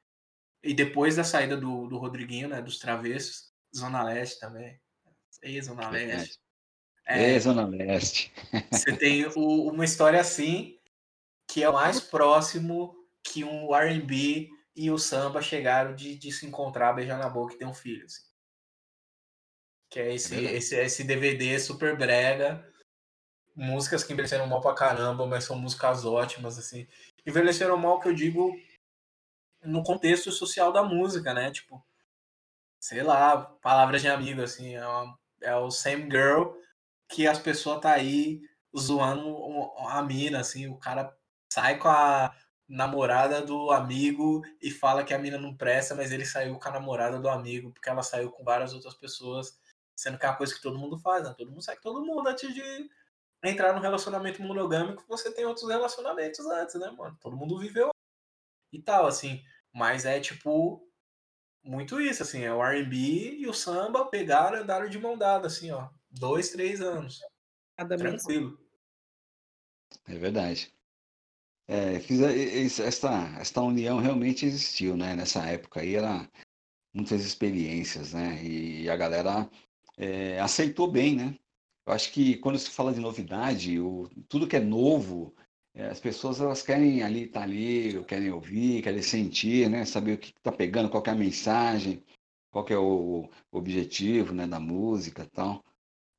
[0.62, 2.60] E depois da saída do, do Rodriguinho, né?
[2.60, 4.78] Dos travessos, Zona Leste também.
[5.43, 6.39] E Zona Leste.
[7.09, 8.30] É, e Zona Leste.
[8.70, 10.78] você tem o, uma história assim,
[11.51, 12.94] que é o mais próximo
[13.24, 17.59] que um R&B e o samba chegaram de, de se encontrar, beijar na boca e
[17.59, 18.05] ter um filho.
[18.05, 18.22] Assim.
[19.90, 22.62] Que é esse, é esse, esse DVD super brega.
[23.56, 26.86] Músicas que envelheceram mal pra caramba, mas são músicas ótimas, assim.
[27.26, 28.55] Envelheceram mal, que eu digo,
[29.62, 31.51] no contexto social da música, né?
[31.51, 31.82] Tipo,
[32.78, 34.76] sei lá, palavras de amigo, assim.
[34.76, 36.59] É, uma, é o same girl
[37.09, 38.40] que as pessoas tá aí
[38.76, 39.36] zoando
[39.89, 40.68] a mina, assim.
[40.68, 41.16] O cara
[41.52, 42.35] sai com a
[42.68, 46.72] namorada do amigo e fala que a mina não presta, mas ele saiu com a
[46.72, 49.59] namorada do amigo porque ela saiu com várias outras pessoas,
[49.97, 51.35] sendo que é uma coisa que todo mundo faz, né?
[51.36, 52.90] Todo mundo sai com todo mundo antes de
[53.43, 57.16] entrar no relacionamento monogâmico, você tem outros relacionamentos antes, né, mano?
[57.20, 57.90] Todo mundo viveu
[58.72, 59.43] e tal, assim.
[59.72, 60.85] Mas é tipo
[61.64, 62.97] muito isso, assim, é o R&B
[63.40, 67.20] e o samba pegaram e andaram de mão dada, assim, ó, dois, três anos.
[67.76, 68.59] Cada Tranquilo.
[70.06, 70.72] É verdade.
[71.66, 75.14] É, fiz essa, essa união realmente existiu, né?
[75.14, 76.28] Nessa época aí era
[76.94, 78.43] muitas experiências, né?
[78.43, 79.48] E a galera
[79.97, 81.39] é, aceitou bem, né?
[81.86, 85.35] Eu acho que quando se fala de novidade, o, tudo que é novo,
[85.74, 89.85] é, as pessoas elas querem ali estar tá ali, querem ouvir, querem sentir, né?
[89.85, 92.02] Saber o que está pegando, qual é a mensagem,
[92.51, 94.47] qual é o, o objetivo, né?
[94.47, 95.64] Da música, e tal.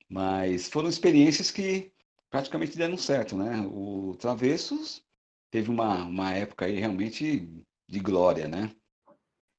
[0.10, 1.92] Mas foram experiências que
[2.30, 3.62] praticamente deram certo, né?
[3.62, 5.04] O Travessos
[5.52, 7.48] teve uma, uma época aí realmente
[7.88, 8.72] de glória, né?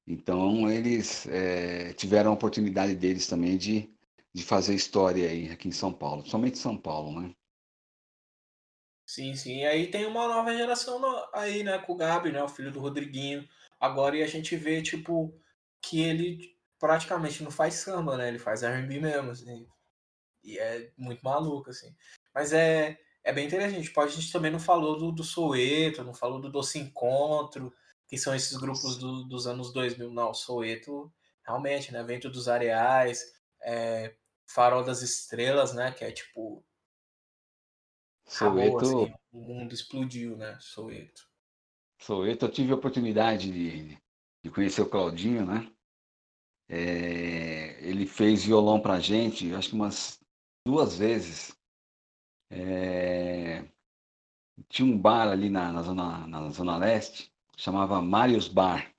[0.07, 3.89] Então eles é, tiveram a oportunidade deles também de,
[4.33, 7.33] de fazer história aí aqui em São Paulo, somente São Paulo, né?
[9.05, 9.57] Sim, sim.
[9.59, 11.01] E aí tem uma nova geração
[11.33, 13.47] aí, né, com o Gabi, né, o filho do Rodriguinho.
[13.79, 15.37] Agora e a gente vê, tipo,
[15.81, 18.29] que ele praticamente não faz samba, né?
[18.29, 19.67] Ele faz R&B mesmo, assim.
[20.43, 21.95] E é muito maluco, assim.
[22.33, 23.89] Mas é, é bem interessante.
[23.91, 27.73] Pode, a gente também não falou do, do Soeto, não falou do Doce Encontro,
[28.07, 30.11] que são esses grupos do, dos anos 2000.
[30.11, 31.11] Não, o Soeto,
[31.45, 32.03] realmente, né?
[32.03, 34.15] Vento dos Areais, é,
[34.45, 35.91] Farol das Estrelas, né?
[35.91, 36.63] Que é tipo.
[38.25, 38.77] Soeto.
[38.77, 40.57] Acabou, assim, o mundo explodiu, né?
[40.59, 41.29] Soeto.
[41.99, 43.97] Soeto, eu tive a oportunidade de,
[44.43, 45.71] de conhecer o Claudinho, né?
[46.67, 50.20] É, ele fez violão pra gente, acho que umas
[50.65, 51.55] duas vezes.
[52.49, 53.63] É...
[54.69, 58.91] Tinha um bar ali na, na, zona, na Zona Leste, chamava Marius Bar.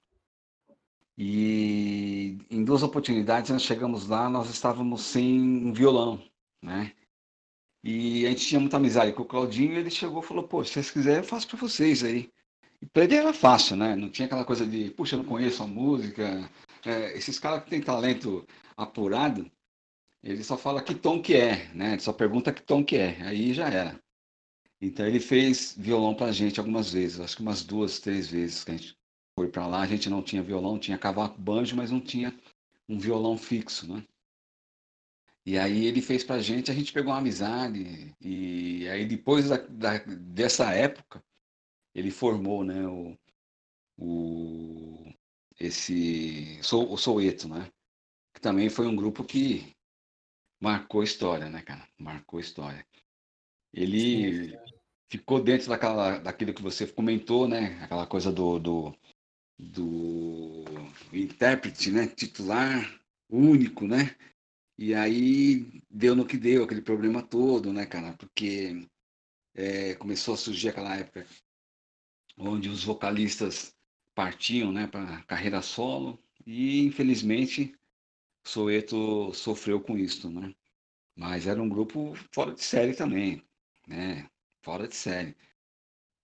[1.16, 6.22] E em duas oportunidades nós chegamos lá, nós estávamos sem um violão,
[6.60, 6.92] né?
[7.84, 10.64] E a gente tinha muita amizade com o Claudinho e ele chegou e falou: Pô,
[10.64, 12.30] se vocês quiserem, eu faço para vocês aí.
[12.80, 13.94] E para ele era fácil, né?
[13.94, 16.50] Não tinha aquela coisa de, puxa, eu não conheço a música.
[16.84, 19.50] É, esses caras que têm talento apurado,
[20.22, 21.92] ele só fala que tom que é, né?
[21.92, 23.20] Ele só pergunta que tom que é.
[23.22, 24.00] Aí já era.
[24.80, 28.70] Então ele fez violão pra gente algumas vezes, acho que umas duas, três vezes que
[28.72, 28.96] a gente
[29.38, 29.82] foi para lá.
[29.82, 32.36] A gente não tinha violão, tinha cavaco banjo, mas não tinha
[32.88, 34.04] um violão fixo, né?
[35.44, 39.56] E aí ele fez pra gente, a gente pegou uma amizade, e aí depois da,
[39.56, 41.22] da, dessa época,
[41.94, 43.18] ele formou, né, o,
[43.98, 45.12] o
[45.58, 47.70] esse, o Soueto, né?
[48.34, 49.74] Que também foi um grupo que
[50.62, 51.86] marcou história, né, cara?
[51.98, 52.86] Marcou história.
[53.74, 54.56] Ele
[55.10, 57.82] ficou dentro daquela, daquilo que você comentou, né?
[57.82, 58.94] Aquela coisa do, do,
[59.58, 60.64] do
[61.12, 62.06] intérprete, né?
[62.06, 62.88] Titular,
[63.28, 64.16] único, né?
[64.78, 68.12] E aí deu no que deu, aquele problema todo, né, cara?
[68.12, 68.86] Porque
[69.54, 71.26] é, começou a surgir aquela época
[72.38, 73.74] onde os vocalistas
[74.14, 77.74] partiam, né, para carreira solo e infelizmente
[78.44, 80.54] Soeto sofreu com isso, né?
[81.16, 83.42] Mas era um grupo fora de série também,
[83.86, 84.28] né?
[84.62, 85.36] Fora de série.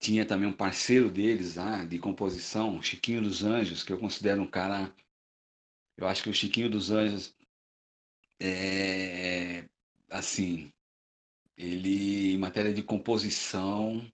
[0.01, 4.51] Tinha também um parceiro deles lá de composição, Chiquinho dos Anjos, que eu considero um
[4.51, 4.95] cara.
[5.97, 7.35] Eu acho que o Chiquinho dos Anjos
[8.41, 9.69] é
[10.09, 10.73] assim,
[11.57, 14.11] ele em matéria de composição,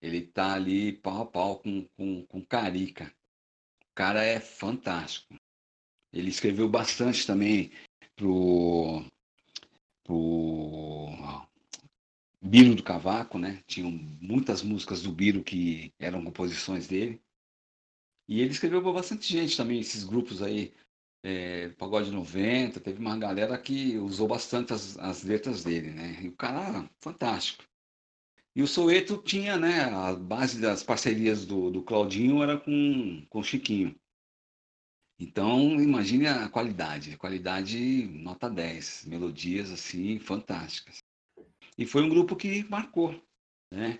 [0.00, 3.12] ele tá ali pau a pau com, com, com Carica.
[3.80, 5.34] O cara é fantástico.
[6.12, 7.70] Ele escreveu bastante também
[8.14, 9.04] pro,
[10.04, 11.46] pro
[12.40, 13.62] Biro do Cavaco, né?
[13.66, 17.20] Tinham muitas músicas do Biro que eram composições dele.
[18.28, 20.72] E ele escreveu para bastante gente também, esses grupos aí,
[21.22, 26.18] é, Pagode 90, teve uma galera que usou bastante as, as letras dele, né?
[26.22, 27.64] E o cara, fantástico.
[28.54, 33.40] E o Soeto tinha, né, a base das parcerias do, do Claudinho era com, com
[33.40, 33.94] o Chiquinho.
[35.18, 40.98] Então, imagine a qualidade, a qualidade nota 10, melodias assim fantásticas.
[41.78, 43.18] E foi um grupo que marcou,
[43.72, 43.98] né?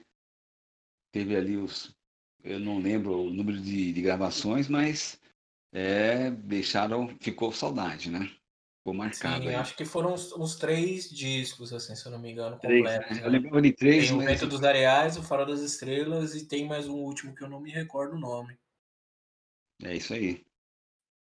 [1.12, 1.96] Teve ali os,
[2.44, 5.18] eu não lembro o número de, de gravações, mas
[5.72, 8.30] é, deixaram, ficou saudade, né?
[8.78, 9.44] Ficou marcado.
[9.44, 12.78] Sim, acho que foram uns, uns, três discos, assim, se eu não me engano, três,
[12.78, 13.10] completos.
[13.10, 13.16] Né?
[13.16, 13.26] Né?
[13.26, 14.26] Eu lembrava de três, tem mas...
[14.26, 17.48] o Vento dos Areais, o Farol das Estrelas e tem mais um último que eu
[17.48, 18.56] não me recordo o nome.
[19.82, 20.45] É isso aí.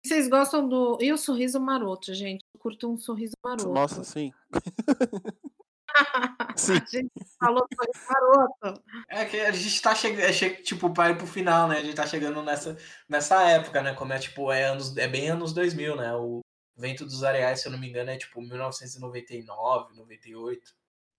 [0.03, 0.97] Vocês gostam do.
[0.99, 2.43] E o sorriso maroto, gente?
[2.53, 3.69] Eu curto um sorriso maroto.
[3.69, 4.33] Nossa, sim.
[6.57, 6.73] sim.
[6.73, 8.83] A gente falou sorriso maroto.
[9.07, 11.77] É que a gente tá chegando, é, tipo, para ir pro final, né?
[11.77, 12.75] A gente tá chegando nessa,
[13.07, 13.93] nessa época, né?
[13.93, 16.15] Como é, tipo, é, anos, é bem anos 2000, né?
[16.15, 16.41] O
[16.75, 20.73] Vento dos Areais, se eu não me engano, é tipo 1999, 98.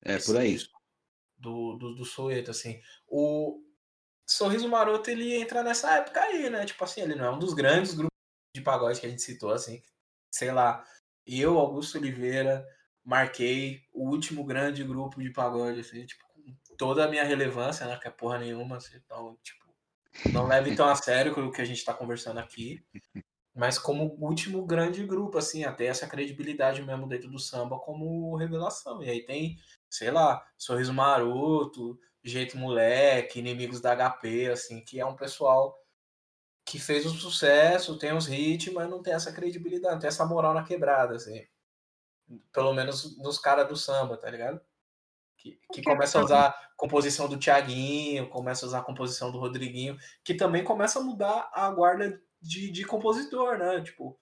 [0.04, 0.58] É, por aí.
[1.38, 2.80] Do, do, do Soeto, assim.
[3.06, 3.62] O
[4.26, 6.64] Sorriso Maroto, ele entra nessa época aí, né?
[6.64, 8.11] Tipo assim, ele não é um dos grandes grupos
[8.54, 9.82] de pagode que a gente citou, assim,
[10.30, 10.84] sei lá,
[11.26, 12.66] eu, Augusto Oliveira,
[13.04, 17.98] marquei o último grande grupo de pagode, assim, tipo, com toda a minha relevância, né,
[17.98, 19.62] que é porra nenhuma, assim, então, tipo,
[20.30, 22.84] não leve tão a sério o que a gente tá conversando aqui,
[23.54, 29.02] mas como último grande grupo, assim, até essa credibilidade mesmo dentro do samba como revelação,
[29.02, 29.58] e aí tem,
[29.88, 35.81] sei lá, Sorriso Maroto, Jeito Moleque, Inimigos da HP, assim, que é um pessoal
[36.64, 40.24] que fez um sucesso, tem os hits, mas não tem essa credibilidade, não tem essa
[40.24, 41.46] moral na quebrada, assim.
[42.52, 44.60] Pelo menos nos caras do samba, tá ligado?
[45.36, 49.38] Que, que começa a usar a composição do Tiaguinho, começa a usar a composição do
[49.38, 53.82] Rodriguinho, que também começa a mudar a guarda de, de compositor, né?
[53.82, 54.18] Tipo,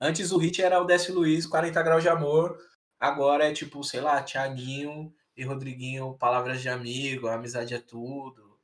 [0.00, 2.58] antes o hit era o Décio Luiz, 40 graus de amor,
[2.98, 8.58] agora é tipo, sei lá, Tiaguinho e Rodriguinho, palavras de amigo, amizade é tudo.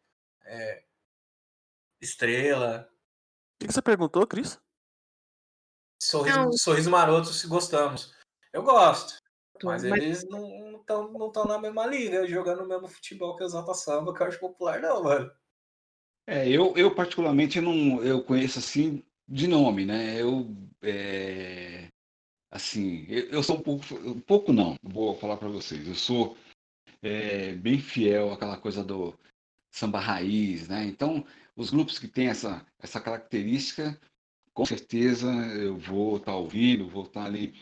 [0.45, 0.83] É,
[2.07, 2.89] Estrela.
[3.57, 4.59] O que você perguntou, Cris?
[6.03, 8.15] Sorriso, sorriso maroto, se gostamos.
[8.53, 9.19] Eu gosto.
[9.65, 10.03] Mas, mas...
[10.03, 13.75] eles não estão não tão na mesma liga, jogando o mesmo futebol que o Exalta
[13.75, 15.31] Samba, que eu acho popular, não, mano.
[16.27, 20.21] É, eu, eu particularmente não eu conheço assim de nome, né?
[20.21, 21.89] Eu é,
[22.51, 25.87] assim, eu, eu, sou um pouco, um pouco não, vou falar para vocês.
[25.87, 26.37] Eu sou
[27.03, 29.15] é, bem fiel àquela coisa do
[29.71, 30.85] samba raiz, né?
[30.85, 31.25] Então,
[31.57, 33.99] os grupos que têm essa, essa característica,
[34.53, 37.55] com certeza eu vou estar tá ouvindo, vou estar tá ali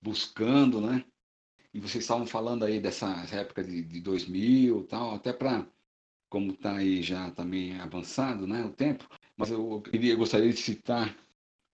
[0.00, 1.04] buscando, né?
[1.72, 5.66] E vocês estavam falando aí dessa época de, de 2000 tal, até para,
[6.28, 10.60] como está aí já também avançado, né, o tempo, mas eu, queria, eu gostaria de
[10.60, 11.16] citar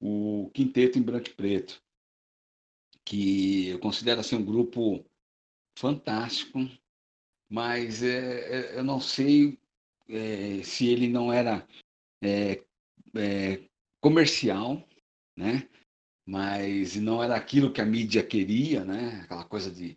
[0.00, 1.82] o Quinteto em Branco e Preto,
[3.05, 5.05] que eu considero assim, um grupo
[5.76, 6.59] fantástico,
[7.48, 9.59] mas é, é, eu não sei
[10.09, 11.66] é, se ele não era
[12.22, 12.62] é,
[13.14, 13.60] é,
[14.01, 14.86] comercial,
[15.36, 15.68] né?
[16.26, 19.20] Mas não era aquilo que a mídia queria, né?
[19.24, 19.97] Aquela coisa de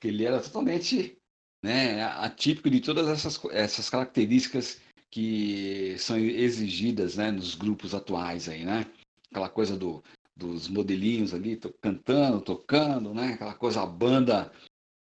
[0.00, 1.18] que ele era totalmente,
[1.62, 4.80] né, atípico de todas essas essas características
[5.10, 8.86] que são exigidas, né, nos grupos atuais aí, né?
[9.30, 10.02] Aquela coisa do
[10.36, 13.34] dos modelinhos ali cantando, tocando, né?
[13.34, 14.52] Aquela coisa a banda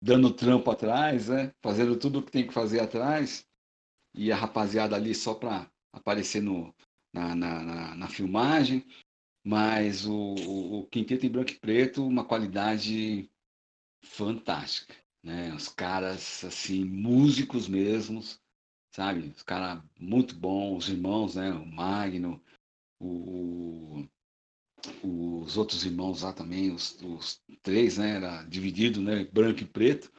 [0.01, 1.51] dando trampo atrás, né?
[1.61, 3.45] Fazendo tudo o que tem que fazer atrás
[4.13, 6.73] e a rapaziada ali só para aparecer no,
[7.13, 8.85] na, na, na, na, filmagem,
[9.43, 13.29] mas o, o, o, Quinteto em Branco e Preto, uma qualidade
[14.03, 15.53] fantástica, né?
[15.53, 18.41] Os caras, assim, músicos mesmos,
[18.91, 19.29] sabe?
[19.29, 21.51] Os caras muito bons, os irmãos, né?
[21.51, 22.41] O Magno,
[22.99, 24.07] o,
[25.03, 28.15] os outros irmãos lá também, os, os três, né?
[28.15, 29.25] Era dividido, né?
[29.25, 30.11] Branco e preto.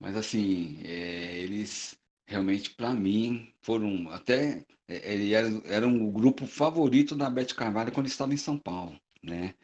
[0.00, 1.96] Mas, assim, é, eles
[2.26, 4.64] realmente, para mim, foram até.
[4.88, 8.98] É, ele era, era um grupo favorito da Beth Carvalho quando estava em São Paulo,
[9.22, 9.54] né?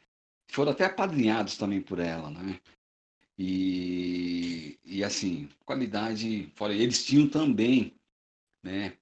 [0.50, 2.60] Foram até apadrinhados também por ela, né?
[3.38, 7.94] E, e assim, qualidade, fora eles tinham também,
[8.62, 8.96] né?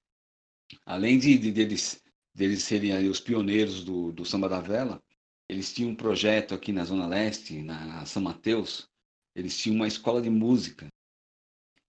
[0.85, 2.03] Além de, de deles,
[2.35, 5.01] deles serem os pioneiros do, do samba da vela,
[5.49, 8.89] eles tinham um projeto aqui na Zona Leste, na São Mateus,
[9.35, 10.87] eles tinham uma escola de música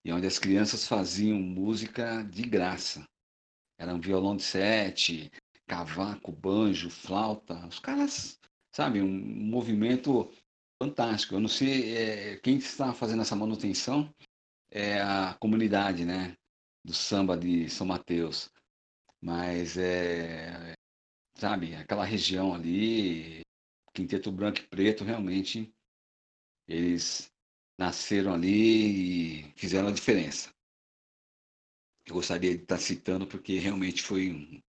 [0.05, 3.05] e onde as crianças faziam música de graça.
[3.79, 5.31] Era um violão de sete,
[5.67, 7.67] cavaco, banjo, flauta.
[7.67, 8.39] Os caras,
[8.75, 10.31] sabe, um movimento
[10.83, 11.35] fantástico.
[11.35, 14.13] Eu não sei é, quem está fazendo essa manutenção
[14.71, 16.37] é a comunidade, né,
[16.85, 18.51] do samba de São Mateus.
[19.21, 20.75] Mas é,
[21.37, 23.41] sabe, aquela região ali,
[23.93, 25.73] Quinteto Branco e Preto, realmente
[26.67, 27.31] eles
[27.79, 30.51] nasceram ali e fizeram a diferença.
[32.07, 34.63] Eu gostaria de estar citando porque realmente foi um,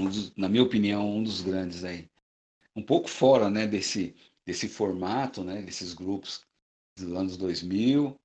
[0.00, 2.10] um dos, na minha opinião, um dos grandes aí.
[2.76, 4.14] Um pouco fora, né, desse
[4.46, 6.46] desse formato, né, desses grupos
[6.96, 8.16] dos anos 2000,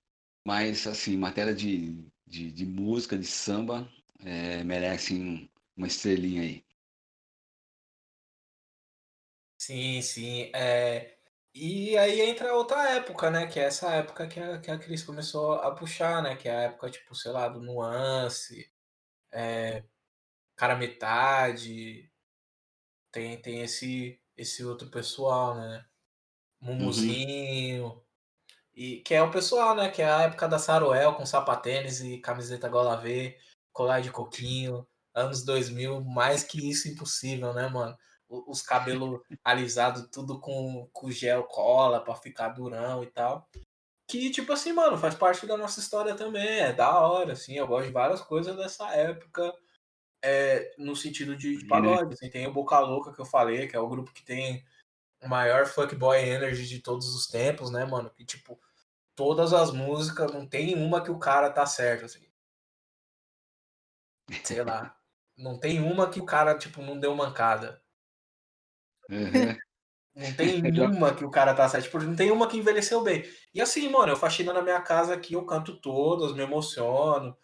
[0.46, 6.64] mas assim, matéria de, de, de música, de samba, é, merecem uma estrelinha aí.
[9.58, 10.52] Sim, sim.
[10.54, 11.18] É,
[11.54, 13.48] e aí entra outra época, né?
[13.48, 16.36] Que é essa época que a, que a Cris começou a puxar, né?
[16.36, 18.72] Que é a época, tipo, sei lá, do nuance,
[19.32, 19.84] é,
[20.56, 22.10] cara metade.
[23.12, 25.86] Tem, tem esse, esse outro pessoal, né?
[26.62, 27.86] Mumuzinho.
[27.86, 28.02] Uhum.
[28.74, 29.90] E, que é o pessoal, né?
[29.90, 33.38] Que é a época da Saruel com sapatênis e camiseta gola V,
[33.74, 34.88] colar de coquinho.
[35.14, 37.98] Anos 2000, mais que isso impossível, né, mano?
[38.32, 43.48] Os cabelos alisados, tudo com, com gel cola para ficar durão e tal.
[44.08, 46.60] Que, tipo assim, mano, faz parte da nossa história também.
[46.60, 47.54] É da hora, assim.
[47.56, 49.54] Eu gosto de várias coisas dessa época.
[50.24, 52.14] É, no sentido de, de pagode.
[52.14, 54.66] Assim, tem o Boca Louca que eu falei, que é o grupo que tem
[55.22, 58.10] o maior fuckboy energy de todos os tempos, né, mano?
[58.10, 58.60] Que, tipo,
[59.16, 62.28] todas as músicas, não tem uma que o cara tá certo, assim.
[64.44, 64.98] Sei lá.
[65.38, 67.81] Não tem uma que o cara, tipo, não deu mancada.
[69.12, 69.58] Uhum.
[70.16, 71.86] Não tem uma que o cara tá certo.
[71.86, 73.24] Tipo, não tem uma que envelheceu bem.
[73.54, 77.36] E assim, mano, eu faxina na minha casa aqui, eu canto todas, me emociono,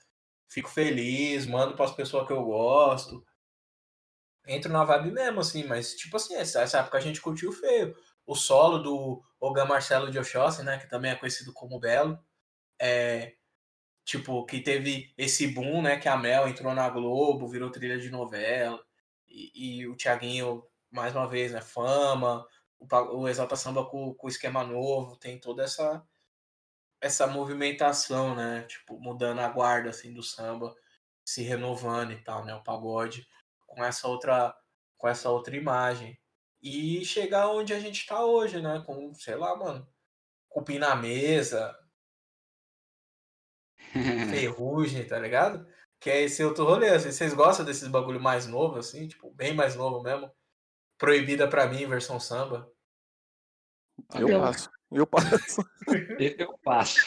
[0.49, 3.23] fico feliz, mando para as pessoas que eu gosto.
[4.48, 7.94] Entro na vibe mesmo, assim, mas tipo assim, essa, essa época a gente curtiu feio.
[8.26, 12.18] O solo do Ogan Marcelo de Oxóssi, né, que também é conhecido como Belo,
[12.80, 13.34] é,
[14.06, 18.10] tipo, que teve esse boom, né, que a Mel entrou na Globo, virou trilha de
[18.10, 18.81] novela,
[19.27, 21.62] e, e o Thiaguinho mais uma vez, né?
[21.62, 22.46] Fama,
[22.80, 22.88] o,
[23.22, 26.04] o Exalta Samba com, com o esquema novo, tem toda essa
[27.02, 28.64] essa movimentação, né?
[28.64, 30.76] Tipo, mudando a guarda assim do samba,
[31.26, 32.56] se renovando e tal, né?
[32.56, 33.28] O pagode
[33.68, 34.56] com essa outra
[34.98, 36.20] com essa outra imagem.
[36.62, 38.84] E chegar onde a gente tá hoje, né?
[38.86, 39.88] Com, sei lá, mano,
[40.50, 41.78] cupim na mesa,
[44.30, 45.68] ferrugem, tá ligado?
[46.00, 49.54] Que é esse outro rolê, assim, vocês gostam desses bagulho mais novo, assim, tipo, bem
[49.54, 50.32] mais novo mesmo?
[50.98, 52.72] Proibida para mim, versão samba?
[54.15, 54.69] Eu, eu passo.
[54.91, 55.61] Eu passo.
[56.38, 56.99] eu passo.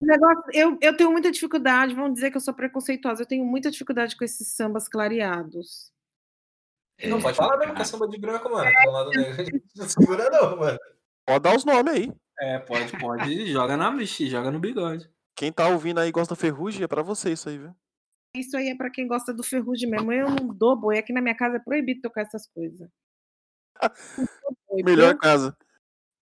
[0.00, 3.70] Negócio, eu, eu tenho muita dificuldade, vamos dizer que eu sou preconceituosa, eu tenho muita
[3.70, 5.92] dificuldade com esses sambas clareados.
[7.02, 8.68] Não, pode falar mesmo que é samba de branco, mano.
[8.68, 10.78] É, lado negro, não segura não, mano.
[11.26, 12.12] Pode dar os nomes aí.
[12.38, 13.46] É, pode, pode.
[13.52, 15.10] joga na bicha, joga no bigode.
[15.34, 17.74] Quem tá ouvindo aí gosta da ferrugem, é pra você isso aí, viu?
[18.34, 20.12] Isso aí é para quem gosta do ferrugem mesmo.
[20.12, 20.98] Eu não dou boi.
[20.98, 22.88] Aqui na minha casa é proibido tocar essas coisas.
[24.84, 25.56] Melhor casa.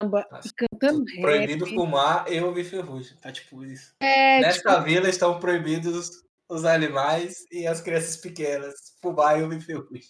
[0.03, 1.21] E cantando rap.
[1.21, 3.17] Proibido fumar e ouvir ferrugem.
[3.19, 3.95] Tá tipo isso.
[4.01, 8.75] É, Nesta tipo, vila estão proibidos os animais e as crianças pequenas.
[9.01, 10.03] Fumar e ouvir ferrugem.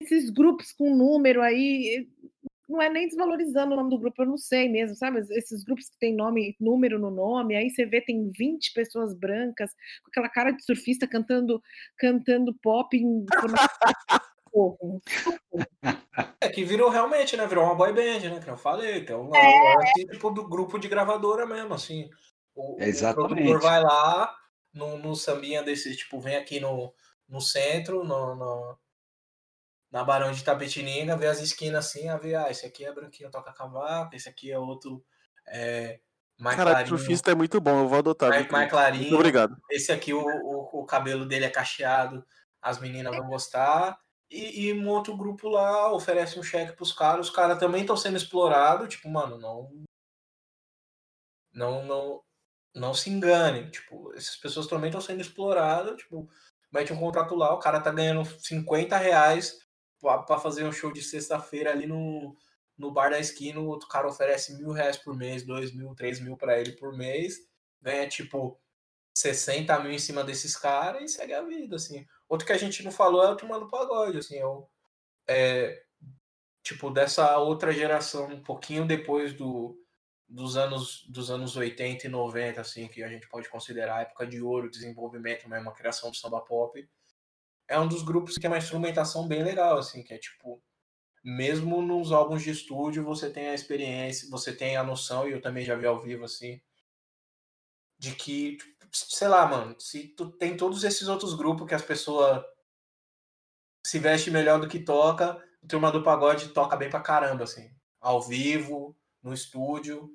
[0.00, 2.08] esses grupos com número aí,
[2.68, 5.20] não é nem desvalorizando o nome do grupo, eu não sei mesmo, sabe?
[5.30, 9.70] Esses grupos que tem nome, número no nome, aí você vê tem 20 pessoas brancas
[10.02, 11.62] com aquela cara de surfista cantando
[11.98, 13.24] cantando pop em.
[16.40, 17.46] É que virou realmente, né?
[17.46, 18.40] Virou uma boy band, né?
[18.42, 19.04] Que eu falei.
[19.04, 19.74] Que é um É.
[20.00, 22.08] é tipo do grupo de gravadora mesmo, assim.
[22.54, 23.34] O, o Exatamente.
[23.34, 24.34] produtor vai lá
[24.72, 26.94] no, no sambinha desse, tipo, vem aqui no,
[27.28, 28.78] no centro, no, no-
[29.96, 33.30] na Barão de Tapetininga, vê as esquinas assim, a ver, ah, esse aqui é branquinho,
[33.30, 35.02] toca cavaco, esse aqui é outro
[35.48, 36.00] é,
[36.38, 38.28] mais Cara, clarinho, surfista é muito bom, eu vou adotar.
[38.28, 39.04] mais, mais clarinho.
[39.04, 39.56] Muito obrigado.
[39.70, 42.22] Esse aqui, o, o, o cabelo dele é cacheado,
[42.60, 43.98] as meninas vão gostar.
[44.30, 47.96] E, e um outro grupo lá oferece um cheque pros caras, os caras também estão
[47.96, 49.70] sendo explorados, tipo, mano, não.
[51.54, 52.22] Não, não,
[52.74, 53.70] não se enganem.
[53.70, 56.28] Tipo, essas pessoas também estão sendo exploradas, tipo,
[56.70, 59.64] mete um contrato lá, o cara tá ganhando 50 reais
[60.00, 62.36] pra fazer um show de sexta-feira ali no,
[62.76, 66.20] no bar da esquina, o outro cara oferece mil reais por mês, dois mil, três
[66.20, 67.38] mil pra ele por mês,
[67.80, 68.60] ganha tipo
[69.16, 72.06] 60 mil em cima desses caras e segue a vida, assim.
[72.28, 74.68] Outro que a gente não falou é o Turma do Pagode, assim, é, o-
[75.28, 75.82] é,
[76.62, 79.78] tipo, dessa outra geração, um pouquinho depois do,
[80.28, 84.40] dos anos dos anos 80 e 90, assim, que a gente pode considerar época de
[84.42, 86.88] ouro, desenvolvimento mesmo, a criação do samba pop.
[87.68, 90.62] É um dos grupos que tem uma instrumentação bem legal, assim, que é tipo,
[91.24, 95.40] mesmo nos álbuns de estúdio, você tem a experiência, você tem a noção, e eu
[95.42, 96.60] também já vi ao vivo, assim,
[97.98, 98.58] de que,
[98.92, 102.44] sei lá, mano, se tu tem todos esses outros grupos que as pessoas
[103.84, 107.70] se veste melhor do que toca, o Turma do Pagode toca bem pra caramba, assim.
[108.00, 110.10] Ao vivo, no estúdio,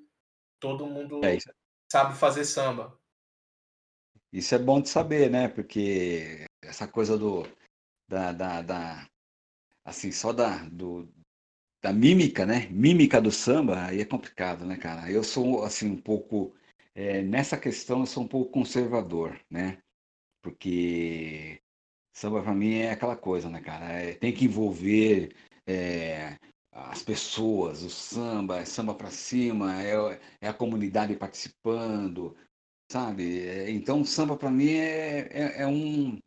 [0.60, 1.50] todo mundo É, isso,
[1.92, 2.98] sabe fazer samba.
[4.32, 5.48] isso é bom de saber, né?
[5.48, 7.44] Porque essa coisa do
[8.10, 9.10] da, da, da-
[9.86, 11.10] assim, só da do,
[11.82, 12.68] da mímica, né?
[12.70, 15.12] Mímica do samba, aí é complicado, né, cara?
[15.12, 16.56] Eu sou assim um pouco
[16.96, 19.82] é, nessa questão eu sou um pouco conservador, né?
[20.42, 21.62] Porque
[22.14, 23.86] samba pra mim é aquela coisa, né, cara?
[23.94, 25.36] É, tem que envolver
[25.68, 26.38] é,
[26.72, 32.36] as pessoas, o samba, é samba pra cima, é, é a comunidade participando,
[32.92, 33.48] sabe?
[33.48, 36.20] É, Então, samba para mim é, é, é um,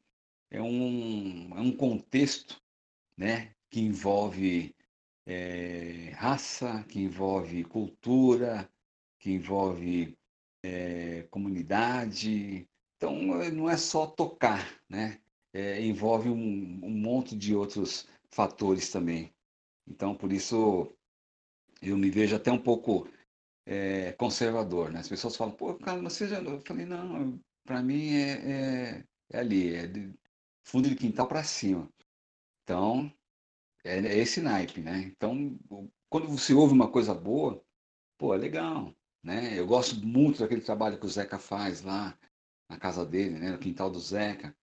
[0.50, 2.60] é, um, é um contexto,
[3.16, 3.54] né?
[3.70, 4.74] Que envolve
[5.26, 8.70] é, raça, que envolve cultura,
[9.18, 10.16] que envolve
[10.62, 12.68] é, comunidade.
[12.96, 15.20] Então, eh, não é só tocar, né?
[15.52, 19.32] É, envolve um, um monte de outros fatores também.
[19.86, 20.92] Então, por isso,
[21.82, 23.08] eu me vejo até um pouco
[23.66, 25.00] é, conservador, né?
[25.00, 26.40] As pessoas falam, pô, cara, você já...
[26.40, 29.86] Eu falei, não, para mim é, é, é ali, é
[30.64, 31.88] fundo de quintal para cima.
[32.62, 33.12] Então,
[33.84, 35.00] é, é esse naipe, né?
[35.00, 35.58] Então,
[36.08, 37.62] quando você ouve uma coisa boa,
[38.18, 39.58] pô, é legal, né?
[39.58, 42.18] Eu gosto muito daquele trabalho que o Zeca faz lá
[42.68, 43.50] na casa dele, né?
[43.50, 44.56] No quintal do Zeca.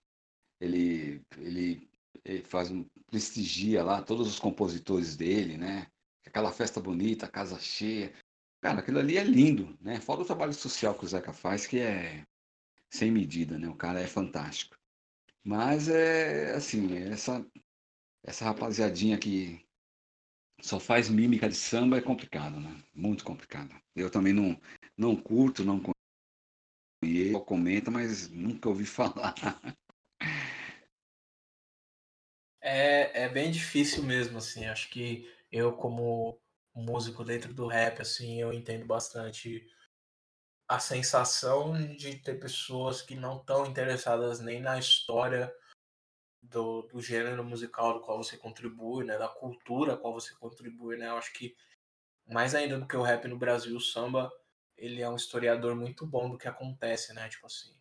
[0.60, 1.90] Ele, ele,
[2.24, 5.88] ele faz um, prestigia lá todos os compositores dele, né?
[6.26, 8.14] Aquela festa bonita, casa cheia.
[8.62, 10.00] Cara, aquilo ali é lindo, né?
[10.00, 12.26] Fora o trabalho social que o Zeca faz, que é
[12.92, 13.68] sem medida, né?
[13.68, 14.81] O cara é fantástico.
[15.44, 17.46] Mas é assim, essa,
[18.24, 19.66] essa rapaziadinha que
[20.62, 22.84] só faz mímica de samba é complicado, né?
[22.94, 23.74] Muito complicado.
[23.96, 24.60] Eu também não,
[24.96, 25.82] não curto, não
[27.04, 29.34] conheço, comenta, mas nunca ouvi falar.
[32.62, 34.66] É, é bem difícil mesmo, assim.
[34.66, 36.40] Acho que eu, como
[36.76, 39.68] músico dentro do rap, assim, eu entendo bastante
[40.72, 45.54] a sensação de ter pessoas que não estão interessadas nem na história
[46.42, 49.18] do, do gênero musical do qual você contribui, né?
[49.18, 51.10] Da cultura a qual você contribui, né?
[51.10, 51.54] Eu acho que
[52.26, 54.32] mais ainda do que o rap no Brasil, o samba,
[54.78, 57.28] ele é um historiador muito bom do que acontece, né?
[57.28, 57.76] Tipo assim,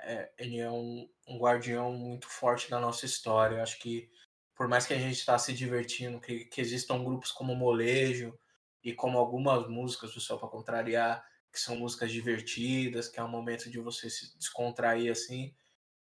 [0.00, 3.58] é, ele é um, um guardião muito forte da nossa história.
[3.58, 4.10] Eu acho que
[4.56, 8.36] por mais que a gente está se divertindo, que, que existam grupos como Molejo
[8.82, 11.24] e como algumas músicas do Só para Contrariar,
[11.56, 15.54] que são músicas divertidas, que é um momento de você se descontrair assim.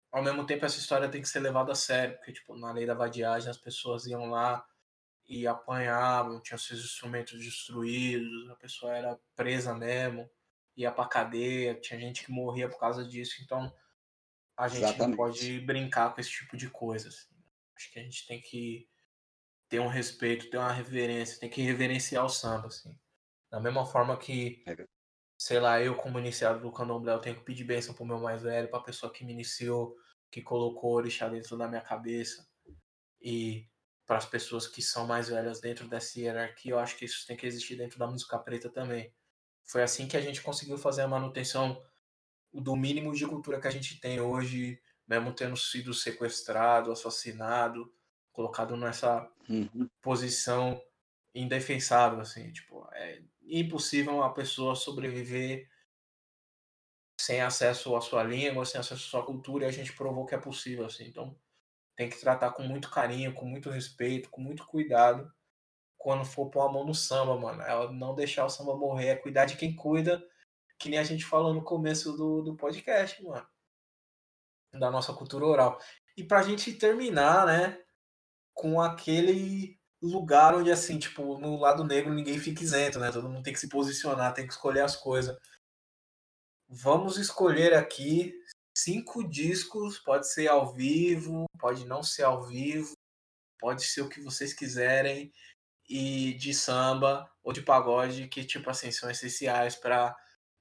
[0.09, 2.85] Ao mesmo tempo, essa história tem que ser levada a sério, porque tipo, na lei
[2.85, 4.65] da vadiagem as pessoas iam lá
[5.27, 10.29] e apanhavam, tinham seus instrumentos destruídos, a pessoa era presa mesmo,
[10.77, 13.41] ia pra cadeia, tinha gente que morria por causa disso.
[13.43, 13.73] Então,
[14.55, 15.09] a gente Exatamente.
[15.09, 17.09] não pode brincar com esse tipo de coisa.
[17.09, 17.27] Assim.
[17.75, 18.87] Acho que a gente tem que
[19.67, 22.97] ter um respeito, ter uma reverência, tem que reverenciar o samba, assim.
[23.51, 24.87] Da mesma forma que, é.
[25.43, 28.41] Sei lá, eu como iniciado do candomblé, eu tenho que pedir bênção pro meu mais
[28.41, 29.93] velho, pra pessoa que me iniciou,
[30.31, 32.47] que colocou o orixá dentro da minha cabeça.
[33.21, 33.67] E
[34.05, 37.35] para as pessoas que são mais velhas dentro dessa hierarquia, eu acho que isso tem
[37.35, 39.13] que existir dentro da música preta também.
[39.65, 41.85] Foi assim que a gente conseguiu fazer a manutenção
[42.53, 47.93] do mínimo de cultura que a gente tem hoje, mesmo tendo sido sequestrado, assassinado,
[48.31, 49.89] colocado nessa uhum.
[50.01, 50.81] posição
[51.35, 55.69] indefensável, assim, tipo, é impossível uma pessoa sobreviver
[57.19, 60.35] sem acesso à sua língua, sem acesso à sua cultura, e a gente provou que
[60.35, 61.37] é possível, assim, então
[61.95, 65.31] tem que tratar com muito carinho, com muito respeito, com muito cuidado,
[65.97, 69.15] quando for pôr a mão no samba, mano, é não deixar o samba morrer, é
[69.15, 70.21] cuidar de quem cuida,
[70.77, 73.47] que nem a gente falou no começo do, do podcast, mano.
[74.73, 75.79] Da nossa cultura oral.
[76.17, 77.81] E pra gente terminar, né?
[78.53, 83.11] Com aquele lugar onde, assim, tipo, no lado negro ninguém fica isento, né?
[83.11, 85.37] Todo mundo tem que se posicionar, tem que escolher as coisas.
[86.67, 88.33] Vamos escolher aqui
[88.75, 92.93] cinco discos, pode ser ao vivo, pode não ser ao vivo,
[93.59, 95.31] pode ser o que vocês quiserem,
[95.87, 100.15] e de samba ou de pagode que, tipo assim, são essenciais para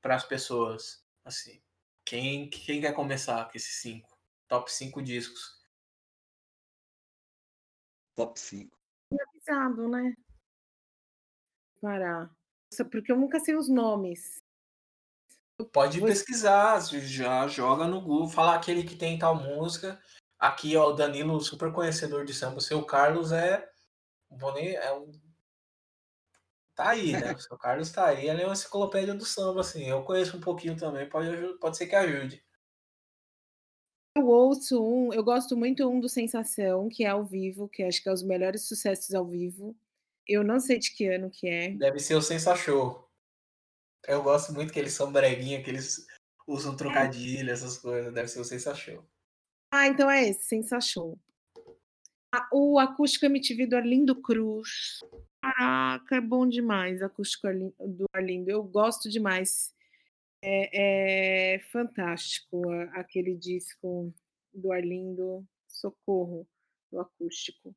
[0.05, 1.03] as pessoas.
[1.25, 1.63] Assim,
[2.05, 4.09] quem, quem quer começar com esses cinco?
[4.49, 5.63] Top 5 discos.
[8.15, 8.82] Top 5.
[9.47, 10.15] Avisado, né?
[11.81, 12.31] Parar.
[12.91, 14.41] Porque eu nunca sei os nomes.
[15.73, 20.01] Pode pesquisar, já joga no Google, fala aquele que tem tal música.
[20.39, 22.59] Aqui, ó, o Danilo, super conhecedor de samba.
[22.59, 23.69] O seu Carlos é.
[24.55, 25.13] Nem, é um
[26.75, 27.33] Tá aí, né?
[27.33, 29.85] O seu Carlos tá aí, ele é uma enciclopédia do samba, assim.
[29.85, 32.43] Eu conheço um pouquinho também, pode, pode ser que ajude.
[34.17, 38.03] Eu ouço um, eu gosto muito um do Sensação, que é ao vivo, que acho
[38.03, 39.75] que é os melhores sucessos ao vivo.
[40.29, 41.71] Eu não sei de que ano que é.
[41.71, 43.09] Deve ser o Sensa Show.
[44.07, 46.07] Eu gosto muito que eles são breguinha, que eles
[46.47, 48.13] usam trocadilho, essas coisas.
[48.13, 49.03] Deve ser o Sensa Show.
[49.73, 51.19] Ah, então é esse, Sensa Show.
[52.35, 55.01] Ah, o acústico MTV do Arlindo Cruz.
[55.43, 57.49] Caraca, é bom demais acústico
[57.81, 58.51] do Arlindo.
[58.51, 59.75] Eu gosto demais.
[60.43, 64.13] É, é fantástico aquele disco
[64.53, 65.47] do Arlindo.
[65.69, 66.47] Socorro,
[66.91, 67.75] do acústico.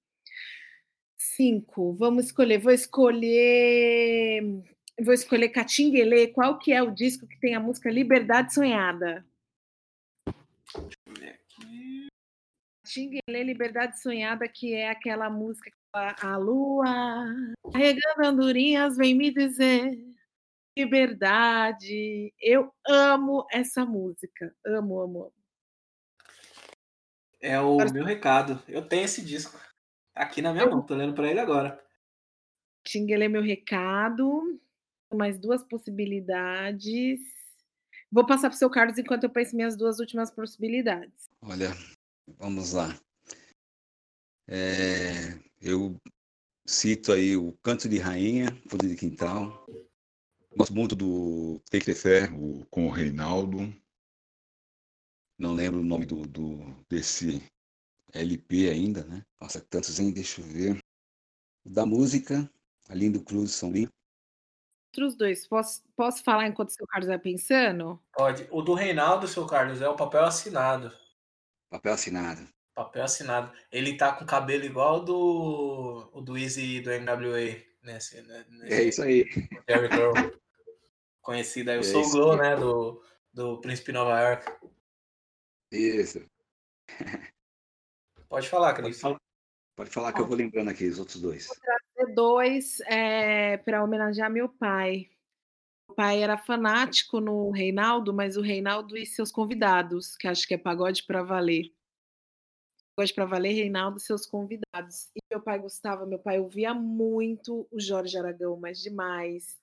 [1.17, 1.93] Cinco.
[1.93, 2.59] Vamos escolher.
[2.59, 4.43] Vou escolher.
[5.01, 6.27] Vou escolher Catinguelê.
[6.27, 9.25] Qual que é o disco que tem a música Liberdade Sonhada?
[12.85, 15.71] Tinguelê Liberdade Sonhada, que é aquela música
[16.21, 16.75] a lua
[17.71, 19.97] carregando andorinhas vem me dizer
[20.77, 22.33] liberdade.
[22.39, 24.55] Eu amo essa música.
[24.65, 25.33] Amo, amo, amo.
[27.39, 28.61] É o meu recado.
[28.67, 29.59] Eu tenho esse disco
[30.13, 30.81] aqui na minha mão.
[30.81, 31.81] Tô lendo para ele agora.
[32.83, 34.59] Tinguelê, meu recado.
[35.13, 37.21] Mais duas possibilidades.
[38.11, 41.25] Vou passar para o seu Carlos enquanto eu penso minhas duas últimas possibilidades.
[41.41, 41.69] Olha,
[42.37, 42.97] vamos lá.
[44.47, 45.95] É, eu
[46.65, 49.65] cito aí o Canto de Rainha, Fundo de Quintal.
[50.57, 53.73] Gosto muito do Tem que ter fé, o, com o Reinaldo.
[55.37, 56.57] Não lembro o nome do, do
[56.89, 57.43] desse
[58.13, 59.25] LP ainda, né?
[59.39, 60.13] Nossa, tantos, hein?
[60.13, 60.79] Deixa eu ver.
[61.65, 62.49] Da música,
[62.89, 63.91] Lindo Cruz São Lino.
[64.87, 67.99] Outros dois, posso, posso falar enquanto o seu Carlos vai pensando?
[68.13, 68.47] Pode.
[68.49, 70.89] O do Reinaldo, seu Carlos, é o papel assinado.
[71.69, 72.47] Papel assinado.
[72.73, 73.51] Papel assinado.
[73.69, 78.83] Ele tá com cabelo igual do o do Easy do NWA, nesse, né, nesse É
[78.83, 79.25] isso aí.
[81.25, 83.01] Conhecido aí, o é Soul Glow, né, do,
[83.33, 84.45] do Príncipe Nova York.
[85.71, 86.23] Isso.
[88.29, 88.89] Pode falar, Cris.
[88.89, 89.21] Pode falar,
[89.75, 91.47] pode falar que eu vou lembrando aqui os outros dois.
[91.47, 95.09] Vou trazer dois é, para homenagear meu pai.
[95.87, 100.53] Meu pai era fanático no Reinaldo, mas o Reinaldo e seus convidados, que acho que
[100.53, 101.73] é pagode para valer.
[102.99, 105.09] Hoje para valer, Reinaldo, seus convidados.
[105.15, 109.57] E meu pai gostava, meu pai ouvia muito o Jorge Aragão, mas demais.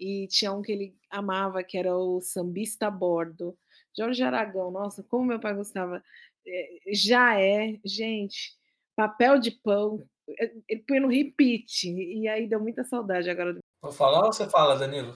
[0.00, 3.54] E tinha um que ele amava, que era o Sambista a Bordo.
[3.96, 6.02] Jorge Aragão, nossa, como meu pai gostava.
[6.46, 8.56] É, já é, gente,
[8.96, 10.02] papel de pão.
[10.40, 11.86] É, ele põe no repeat.
[11.86, 13.58] E aí deu muita saudade agora.
[13.82, 15.14] Vou falar ou você fala, Danilo?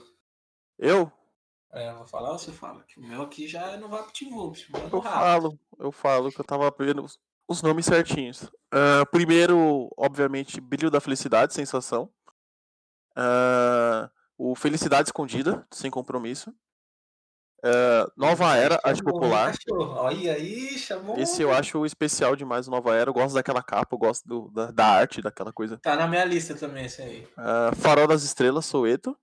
[0.77, 1.11] Eu?
[1.71, 2.83] É, vou falar ou você fala?
[2.83, 4.71] Que o meu aqui já é no VaptVupt.
[4.71, 7.03] Eu falo, eu falo que eu tava vendo
[7.47, 8.43] os nomes certinhos.
[8.71, 12.09] Uh, primeiro, obviamente, Brilho da Felicidade, Sensação.
[13.17, 16.53] Uh, o Felicidade Escondida, Sem Compromisso.
[17.63, 19.55] Uh, Nova Era, arte popular.
[19.71, 21.17] Olha aí, chamou.
[21.17, 23.09] Esse eu acho especial demais, Nova Era.
[23.09, 25.79] Eu gosto daquela capa, eu gosto do, da, da, arte, daquela coisa.
[25.79, 27.27] Tá na minha lista também, esse aí.
[27.37, 29.17] Uh, Farol das Estrelas, Soweto.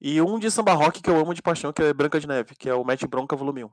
[0.00, 2.54] E um de samba rock que eu amo de paixão, que é Branca de Neve,
[2.54, 3.70] que é o Mete Bronca Volume 1.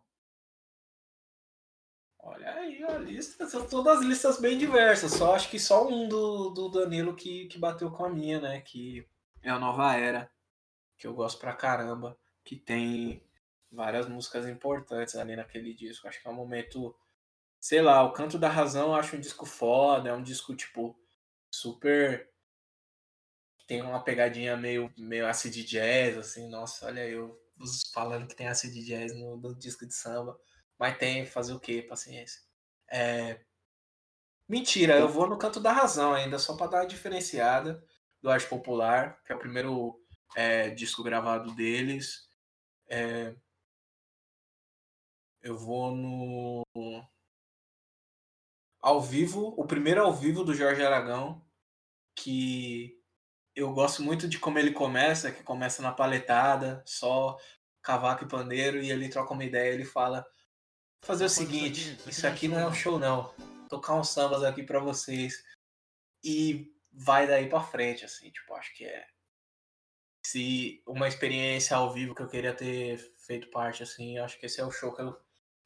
[2.23, 5.11] Olha aí, a lista, são todas listas bem diversas.
[5.11, 8.61] Só acho que só um do, do Danilo que, que bateu com a minha, né?
[8.61, 9.07] Que
[9.45, 10.31] é a Nova Era,
[10.97, 13.23] que eu gosto pra caramba, que tem
[13.71, 16.07] várias músicas importantes ali naquele disco.
[16.07, 16.95] Acho que é um momento,
[17.59, 20.99] sei lá, o Canto da Razão eu acho um disco foda, é um disco tipo
[21.51, 22.29] super
[23.67, 27.39] tem uma pegadinha meio, meio acid jazz, assim, nossa, olha eu
[27.93, 30.39] falando que tem acid jazz no, no disco de samba,
[30.77, 31.81] mas tem, fazer o quê?
[31.81, 32.41] Paciência.
[32.91, 33.39] É...
[34.47, 37.83] Mentira, eu vou no canto da razão ainda, só para dar uma diferenciada
[38.25, 40.03] do Arte Popular, que é o primeiro
[40.35, 42.27] é, disco gravado deles.
[42.89, 43.35] É...
[45.43, 46.63] Eu vou no.
[48.81, 51.45] Ao vivo, o primeiro ao vivo do Jorge Aragão,
[52.15, 52.99] que
[53.55, 57.37] eu gosto muito de como ele começa, que começa na paletada, só
[57.83, 60.25] cavaco e pandeiro, e ele troca uma ideia, ele fala:
[61.03, 63.31] fazer o seguinte, isso aqui não é um show não,
[63.69, 65.43] tocar uns sambas aqui para vocês
[66.23, 69.05] e vai daí para frente, assim, tipo, acho que é
[70.25, 74.59] se uma experiência ao vivo que eu queria ter feito parte, assim, acho que esse
[74.59, 75.15] é o show que eu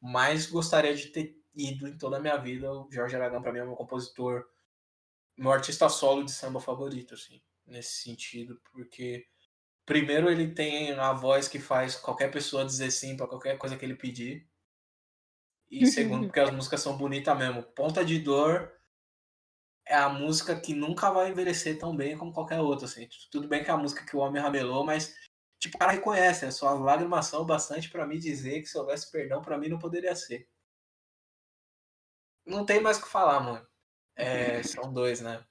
[0.00, 2.70] mais gostaria de ter ido em toda a minha vida.
[2.70, 4.46] O Jorge Aragão para mim é meu compositor,
[5.36, 7.40] meu artista solo de samba favorito, assim
[7.70, 9.26] nesse sentido, porque
[9.86, 13.84] primeiro ele tem a voz que faz qualquer pessoa dizer sim para qualquer coisa que
[13.84, 14.48] ele pedir.
[15.70, 17.62] E segundo, porque as músicas são bonitas mesmo.
[17.62, 18.70] Ponta de Dor
[19.90, 23.08] é a música que nunca vai envelhecer tão bem como qualquer outra, assim.
[23.30, 25.14] Tudo bem que é a música que o homem ramelou, mas
[25.58, 26.50] tipo, o cara reconhece, né?
[26.50, 30.14] Suas lágrimas são bastante para me dizer que se houvesse perdão para mim não poderia
[30.14, 30.48] ser.
[32.46, 33.66] Não tem mais o que falar, mano.
[34.16, 35.44] É, são dois, né?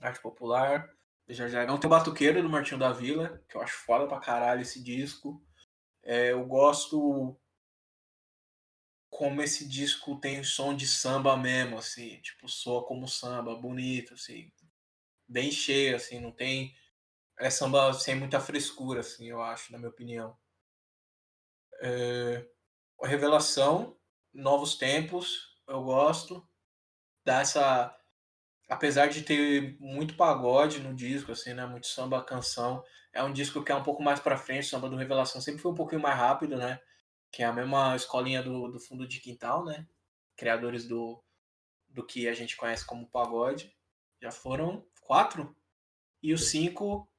[0.00, 0.90] Arte popular
[1.28, 4.20] já já não tem o Batuqueiro do Martinho da Vila, que eu acho foda pra
[4.20, 5.42] caralho esse disco.
[6.02, 7.38] É, eu gosto
[9.22, 14.50] como esse disco tem som de samba mesmo, assim, tipo, soa como samba, bonito, assim,
[15.28, 16.74] bem cheio, assim, não tem.
[17.38, 20.36] É samba sem muita frescura, assim, eu acho, na minha opinião.
[21.82, 22.44] É,
[23.00, 23.96] Revelação,
[24.34, 26.44] Novos Tempos, eu gosto.
[27.24, 27.96] Dá essa
[28.68, 31.64] apesar de ter muito pagode no disco, assim, né?
[31.64, 32.82] Muito samba canção.
[33.12, 35.62] É um disco que é um pouco mais para frente, o samba do Revelação sempre
[35.62, 36.80] foi um pouquinho mais rápido, né?
[37.32, 39.88] Que é a mesma escolinha do, do fundo de quintal, né?
[40.36, 41.24] Criadores do,
[41.88, 43.74] do que a gente conhece como pagode.
[44.20, 45.56] Já foram quatro.
[46.22, 47.10] E o cinco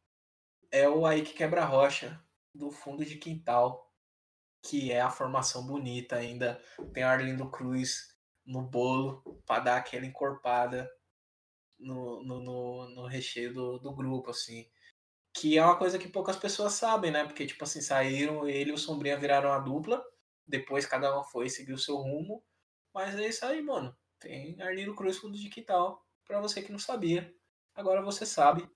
[0.71, 3.91] é o Aí que Quebra Rocha, do fundo de quintal.
[4.61, 6.61] Que é a formação bonita ainda.
[6.93, 10.89] Tem Arlindo Cruz no bolo para dar aquela encorpada
[11.79, 14.69] no, no, no, no recheio do, do grupo, assim.
[15.33, 17.25] Que é uma coisa que poucas pessoas sabem, né?
[17.25, 20.03] Porque, tipo assim, saíram, ele e o Sombrinha viraram a dupla,
[20.47, 22.43] depois cada um foi seguir o seu rumo.
[22.93, 23.95] Mas é isso aí, mano.
[24.19, 27.33] Tem Arlindo Cruz fundo de quintal, pra você que não sabia.
[27.75, 28.69] Agora você sabe.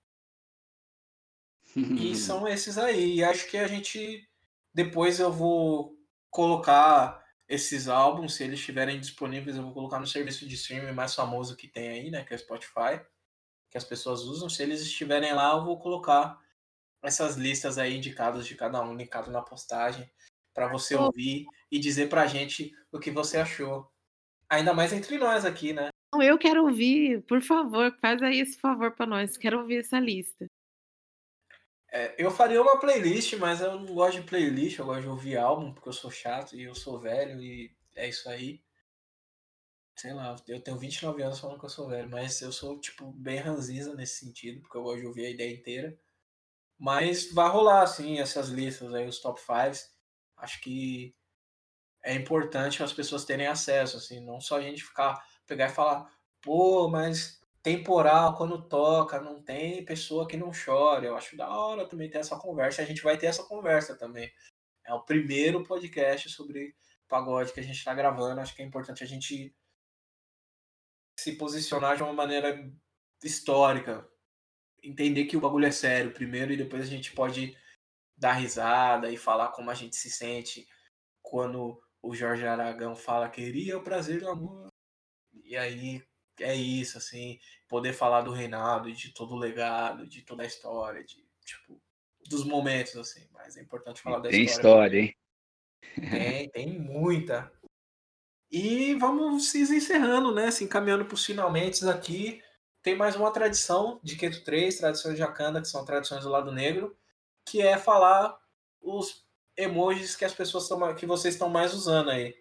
[1.75, 3.15] e são esses aí.
[3.15, 4.27] E acho que a gente.
[4.73, 5.95] Depois eu vou
[6.29, 11.15] colocar esses álbuns, se eles estiverem disponíveis, eu vou colocar no serviço de streaming mais
[11.15, 12.23] famoso que tem aí, né?
[12.23, 12.99] Que é o Spotify,
[13.69, 14.49] que as pessoas usam.
[14.49, 16.37] Se eles estiverem lá, eu vou colocar
[17.01, 20.09] essas listas aí indicadas de cada um, linkado na postagem,
[20.53, 23.91] para você ouvir e dizer pra gente o que você achou.
[24.49, 25.89] Ainda mais entre nós aqui, né?
[26.15, 29.37] Eu quero ouvir, por favor, faz aí esse favor para nós.
[29.37, 30.47] Quero ouvir essa lista.
[31.91, 35.37] É, eu faria uma playlist, mas eu não gosto de playlist, eu gosto de ouvir
[35.37, 38.61] álbum, porque eu sou chato e eu sou velho e é isso aí.
[39.97, 43.11] Sei lá, eu tenho 29 anos falando que eu sou velho, mas eu sou, tipo,
[43.13, 45.99] bem ranzinza nesse sentido, porque eu gosto de ouvir a ideia inteira.
[46.79, 49.89] Mas vai rolar, assim, essas listas aí, os top 5.
[50.37, 51.15] Acho que
[52.03, 56.09] é importante as pessoas terem acesso, assim, não só a gente ficar, pegar e falar,
[56.41, 61.05] pô, mas temporal, quando toca, não tem pessoa que não chora.
[61.05, 62.81] Eu acho da hora também ter essa conversa.
[62.81, 64.31] A gente vai ter essa conversa também.
[64.85, 66.73] É o primeiro podcast sobre
[67.09, 68.39] pagode que a gente está gravando.
[68.39, 69.53] Acho que é importante a gente
[71.19, 72.71] se posicionar de uma maneira
[73.21, 74.07] histórica.
[74.87, 77.57] Entender que o bagulho é sério primeiro e depois a gente pode
[78.15, 80.67] dar risada e falar como a gente se sente
[81.21, 84.67] quando o Jorge Aragão fala queria o prazer do amor.
[85.43, 86.01] E aí
[86.39, 91.03] é isso, assim, poder falar do reinado, de todo o legado, de toda a história,
[91.03, 91.81] de, tipo,
[92.29, 94.99] dos momentos, assim, mas é importante falar da Tem história.
[94.99, 95.15] história, hein?
[96.09, 97.51] Tem, tem muita.
[98.49, 100.49] E vamos se encerrando, né?
[100.51, 102.41] Se encaminhando para os finalmente aqui.
[102.87, 106.53] Tem mais uma tradição de Keto 3, tradições de Akanda, que são tradições do lado
[106.53, 106.95] negro,
[107.45, 108.39] que é falar
[108.81, 112.33] os emojis que as pessoas estão, que vocês estão mais usando aí.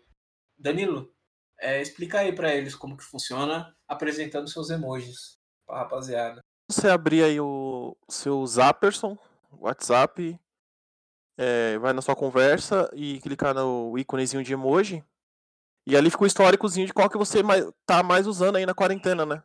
[0.56, 1.12] Danilo,
[1.58, 6.38] é, explica aí para eles como que funciona apresentando seus emojis pra rapaziada.
[6.70, 9.18] Você abrir aí o seu Zapperson,
[9.50, 10.38] WhatsApp,
[11.36, 15.04] é, vai na sua conversa e clicar no íconezinho de emoji.
[15.84, 17.40] E ali fica o históricozinho de qual que você
[17.84, 19.42] tá mais usando aí na quarentena, né?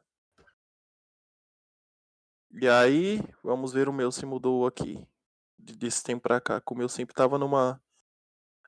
[2.53, 5.05] E aí, vamos ver o meu se mudou aqui.
[5.57, 6.61] Desse tempo pra cá.
[6.65, 7.81] O meu sempre tava numa.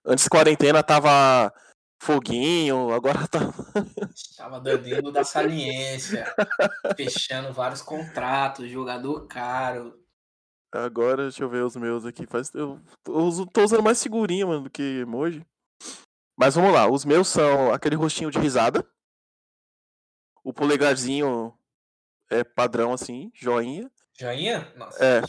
[0.05, 1.53] Antes quarentena tava
[2.01, 3.39] foguinho, agora tá.
[4.37, 6.25] Tava dando da saliência.
[6.95, 9.99] fechando vários contratos, jogador caro.
[10.71, 12.25] Agora, deixa eu ver os meus aqui.
[12.25, 15.45] Faz, eu uso, tô usando mais figurinha, mano, do que emoji.
[16.35, 18.85] Mas vamos lá, os meus são aquele rostinho de risada.
[20.43, 21.53] O polegarzinho
[22.33, 23.91] é padrão assim, joinha.
[24.19, 24.71] Joinha?
[24.75, 25.03] Nossa.
[25.03, 25.21] É.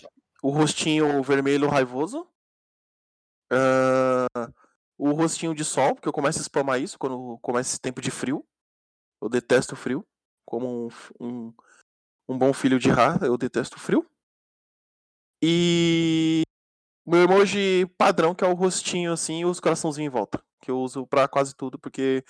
[0.42, 2.28] O rostinho vermelho raivoso.
[3.52, 4.52] Uh,
[4.99, 8.10] o rostinho de sol, porque eu começo a spamar isso quando começa esse tempo de
[8.10, 8.47] frio.
[9.20, 10.07] Eu detesto frio.
[10.44, 10.89] Como um,
[11.20, 11.55] um,
[12.28, 14.07] um bom filho de Ra, eu detesto frio.
[15.42, 16.42] E
[17.07, 20.42] meu emoji padrão, que é o rostinho assim e os coraçãozinhos em volta.
[20.60, 22.24] Que eu uso pra quase tudo, porque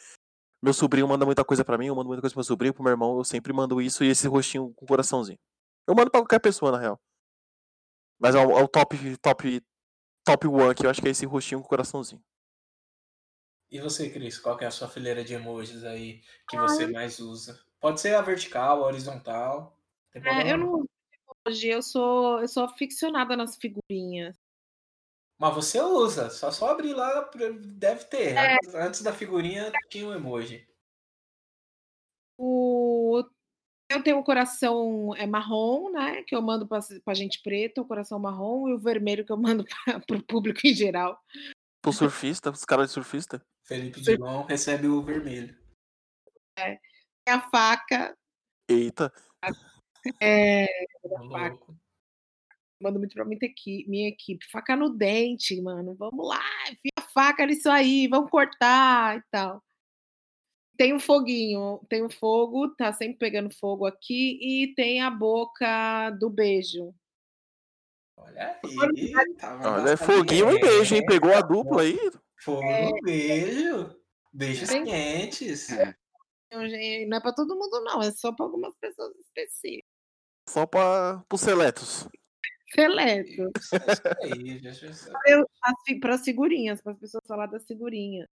[0.64, 2.82] meu sobrinho manda muita coisa para mim, eu mando muita coisa pro meu sobrinho, pro
[2.82, 5.38] meu irmão, eu sempre mando isso e esse rostinho com coraçãozinho.
[5.86, 7.00] Eu mando pra qualquer pessoa, na real.
[8.18, 9.62] Mas é o, é o top, top,
[10.24, 12.22] top one, que eu acho que é esse rostinho com coraçãozinho.
[13.70, 17.60] E você, Cris, qual é a sua fileira de emojis aí que você mais usa?
[17.80, 19.78] Pode ser a vertical, a horizontal.
[20.14, 20.84] É, eu não
[21.46, 24.36] hoje eu sou eu sou aficionada nas figurinhas.
[25.38, 27.28] Mas você usa, só só abrir lá,
[27.60, 28.36] deve ter.
[28.36, 28.56] É.
[28.74, 30.66] Antes da figurinha tinha um emoji.
[32.38, 33.24] O
[33.90, 36.22] eu tenho um coração é marrom, né?
[36.22, 39.64] Que eu mando para gente preta, o coração marrom, e o vermelho que eu mando
[40.06, 41.20] para o público em geral.
[41.80, 43.44] Pro surfista, os caras de surfista.
[43.62, 45.56] Felipe Dilon recebe o vermelho.
[46.58, 46.78] É.
[47.28, 48.16] A faca.
[48.68, 49.12] Eita.
[50.20, 50.66] É,
[51.30, 51.74] faca.
[52.84, 54.44] Mando muito pra minha equipe, minha equipe.
[54.52, 55.94] Faca no dente, mano.
[55.94, 59.64] Vamos lá, enfia a faca nisso aí, vamos cortar e tal.
[60.76, 66.10] Tem um foguinho, tem um fogo, tá sempre pegando fogo aqui, e tem a boca
[66.10, 66.94] do beijo.
[68.18, 69.12] Olha aí.
[69.38, 71.06] Tá Olha, é foguinho e beijo, hein?
[71.06, 71.98] Pegou a dupla aí.
[72.42, 72.90] Fogo é.
[73.02, 73.96] beijo.
[74.30, 74.84] Beijos tem...
[74.84, 75.70] quentes.
[75.70, 75.96] É.
[77.06, 78.02] Não é pra todo mundo, não.
[78.02, 79.88] É só pra algumas pessoas específicas.
[80.48, 82.08] Só para os seletos.
[82.74, 83.70] Seletos.
[86.00, 88.28] Para as figurinhas, para as pessoas falar das figurinhas.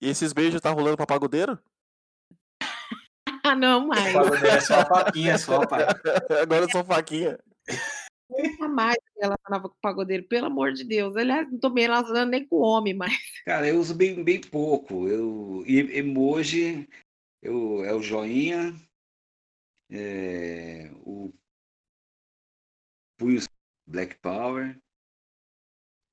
[0.00, 1.58] E esses beijos tá rolando pra pagodeiro?
[3.44, 4.12] ah, não mais.
[4.12, 5.82] Pagodeiro é só faquinha, só, pai.
[6.42, 7.38] Agora é só faquinha.
[8.30, 11.16] Nunca mais relacionava com o pagodeiro, pelo amor de Deus.
[11.16, 13.18] Aliás, não tô me relacionando nem com o homem mais.
[13.44, 15.08] Cara, eu uso bem, bem pouco.
[15.08, 16.88] Eu, emoji
[17.42, 18.74] eu, é o joinha,
[19.90, 21.32] é, o
[23.20, 23.46] punhos
[23.86, 24.80] Black Power.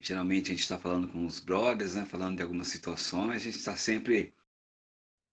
[0.02, 2.06] Geralmente a gente está falando com os brothers, né?
[2.06, 3.42] Falando de algumas situações.
[3.42, 4.36] A gente está sempre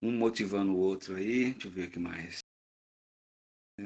[0.00, 1.50] um motivando o outro aí.
[1.52, 2.44] Deixa eu ver o que mais.
[3.76, 3.82] É...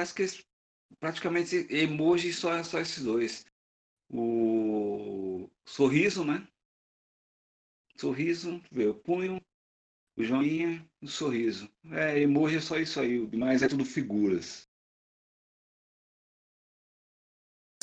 [0.00, 0.24] acho que
[1.00, 3.44] praticamente emoji só, só esses dois.
[4.08, 6.46] O sorriso, né?
[7.96, 9.40] Sorriso, ver o punho,
[10.16, 11.68] o joinha, o sorriso.
[11.90, 14.69] É, emoji é só isso aí, o demais é tudo figuras.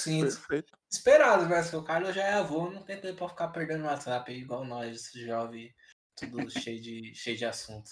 [0.07, 0.73] Sim, Perfeito.
[0.89, 1.61] esperado, né?
[1.73, 5.11] O Carlos já é avô, não tem tempo pra ficar perdendo o WhatsApp igual nós,
[5.13, 5.73] jovem,
[6.15, 7.91] tudo cheio de, cheio de assunto.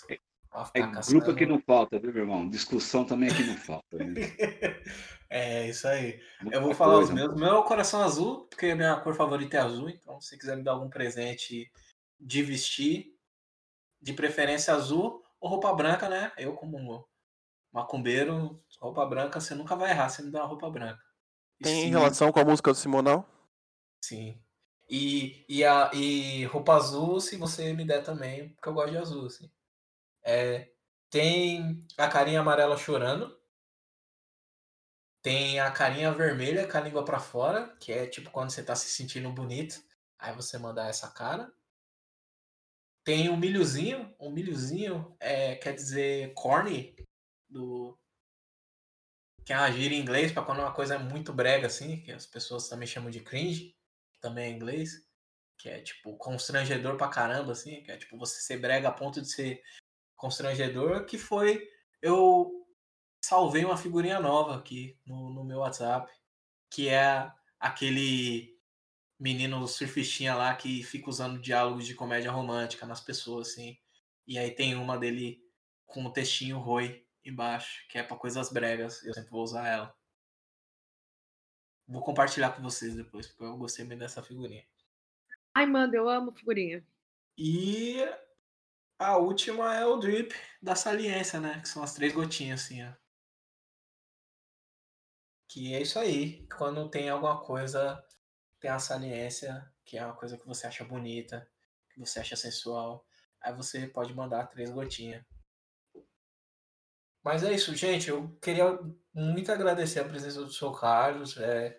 [0.73, 2.49] É grupo aqui não falta, viu, meu irmão?
[2.49, 3.97] Discussão também aqui não falta.
[3.97, 4.13] Né?
[5.29, 6.21] é, isso aí.
[6.41, 7.35] Muita eu vou falar coisa, os meus.
[7.35, 10.55] Meu é o coração azul, porque a minha cor favorita é azul, então se quiser
[10.55, 11.71] me dar algum presente
[12.19, 13.13] de vestir,
[14.01, 16.31] de preferência azul ou roupa branca, né?
[16.37, 17.07] Eu, como
[17.71, 21.04] macumbeiro, roupa branca, você nunca vai errar, você me dá uma roupa branca.
[21.61, 21.89] Tem Sim.
[21.89, 23.27] relação com a música do Simonal?
[24.03, 24.39] Sim.
[24.89, 28.97] E, e, a, e roupa azul, se você me der também, porque eu gosto de
[28.97, 29.51] azul, assim.
[30.23, 30.69] É,
[31.09, 33.39] tem a carinha amarela chorando.
[35.21, 38.75] Tem a carinha vermelha com a língua para fora, que é tipo quando você tá
[38.75, 39.83] se sentindo bonito.
[40.19, 41.51] Aí você manda essa cara.
[43.03, 44.13] Tem o milhozinho.
[44.19, 46.95] O milhozinho é, quer dizer corny,
[47.49, 47.97] do,
[49.45, 52.11] que é uma gíria em inglês para quando uma coisa é muito brega, assim, que
[52.11, 53.75] as pessoas também chamam de cringe.
[54.19, 55.07] também em inglês,
[55.57, 59.21] que é tipo constrangedor pra caramba, assim, que é tipo você ser brega a ponto
[59.21, 59.61] de ser
[60.15, 61.69] constrangedor, que foi
[62.01, 62.67] eu
[63.23, 66.11] salvei uma figurinha nova aqui no, no meu WhatsApp,
[66.69, 68.55] que é aquele
[69.19, 73.77] menino surfistinha lá que fica usando diálogos de comédia romântica nas pessoas, assim.
[74.27, 75.39] E aí tem uma dele
[75.85, 79.03] com o textinho Roi embaixo, que é para coisas bregas.
[79.03, 79.97] Eu sempre vou usar ela.
[81.87, 84.65] Vou compartilhar com vocês depois, porque eu gostei muito dessa figurinha.
[85.53, 86.85] Ai, manda, eu amo figurinha.
[87.37, 87.97] E
[88.97, 91.59] a última é o drip da saliência, né?
[91.61, 92.93] Que são as três gotinhas, assim, ó.
[95.47, 96.47] Que é isso aí.
[96.47, 98.03] Quando tem alguma coisa,
[98.59, 101.49] tem a saliência, que é uma coisa que você acha bonita,
[101.89, 103.05] que você acha sensual.
[103.41, 105.23] Aí você pode mandar três gotinhas.
[107.25, 108.07] Mas é isso, gente.
[108.07, 108.77] Eu queria
[109.11, 111.35] muito agradecer a presença do seu Carlos.
[111.37, 111.75] É,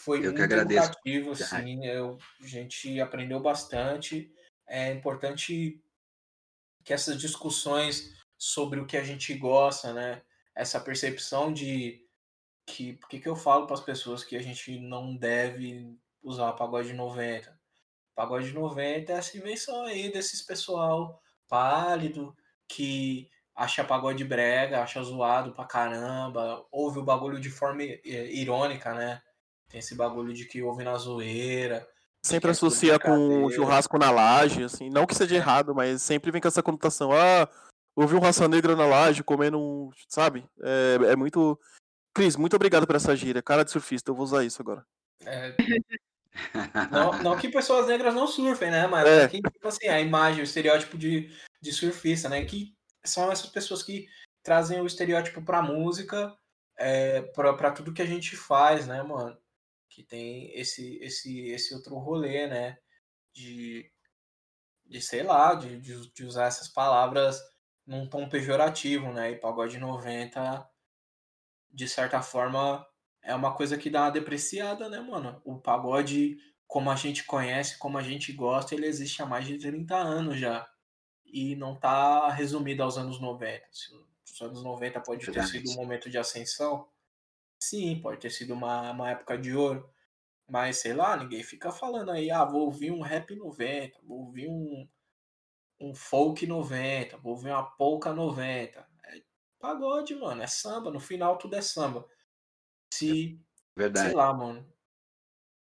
[0.00, 1.86] foi Eu muito educativo, assim.
[1.86, 4.34] Eu, a gente aprendeu bastante.
[4.66, 5.80] É importante
[6.82, 10.22] que essas discussões sobre o que a gente gosta, né?
[10.56, 12.04] Essa percepção de
[12.66, 16.52] que por que que eu falo para as pessoas que a gente não deve usar
[16.54, 17.56] pagode 90?
[18.12, 25.52] Pagode 90 é essa invenção aí desses pessoal pálido que acha pagode brega, acha zoado
[25.52, 29.20] pra caramba, ouve o bagulho de forma eh, irônica, né?
[29.68, 31.86] Tem esse bagulho de que ouve na zoeira.
[32.24, 34.88] Sempre é associa com churrasco na laje, assim.
[34.88, 37.10] Não que seja errado, mas sempre vem com essa conotação.
[37.12, 37.48] Ah,
[37.96, 39.90] ouvi um raça negra na laje comendo um.
[40.08, 40.46] Sabe?
[40.62, 41.58] É, é muito.
[42.14, 43.42] Cris, muito obrigado por essa gíria.
[43.42, 44.84] Cara de surfista, eu vou usar isso agora.
[45.24, 45.54] É,
[46.90, 48.86] Não, não que pessoas negras não surfem, né?
[48.86, 49.22] Mas É.
[49.24, 51.30] é que, tipo assim, a imagem, o estereótipo de,
[51.60, 52.44] de surfista, né?
[52.44, 54.08] Que são essas pessoas que
[54.42, 56.36] trazem o estereótipo pra música,
[56.76, 59.36] é, pra, tudo que a gente faz, né, mano?
[59.90, 62.78] Que tem esse, esse, esse outro rolê, né?
[63.34, 63.90] De,
[64.86, 67.40] de sei lá, de, de, de usar essas palavras
[67.86, 69.32] num tom pejorativo, né?
[69.32, 70.68] E pagode 90,
[71.70, 72.86] de certa forma,
[73.22, 75.40] é uma coisa que dá uma depreciada, né, mano?
[75.44, 76.36] O pagode,
[76.66, 80.38] como a gente conhece, como a gente gosta, ele existe há mais de 30 anos
[80.38, 80.68] já.
[81.30, 83.66] E não tá resumido aos anos 90.
[83.72, 83.94] Se
[84.34, 86.88] os anos 90 pode ter sido um momento de ascensão,
[87.62, 89.88] sim, pode ter sido uma, uma época de ouro.
[90.48, 94.48] Mas, sei lá, ninguém fica falando aí, ah, vou ouvir um rap 90, vou ouvir
[94.48, 94.88] um,
[95.78, 98.88] um folk 90, vou ouvir uma polka 90.
[99.04, 99.22] É
[99.58, 102.08] pagode, mano, é samba, no final tudo é samba.
[102.94, 103.40] Se, sei
[103.76, 104.14] Verdade.
[104.14, 104.66] lá, mano,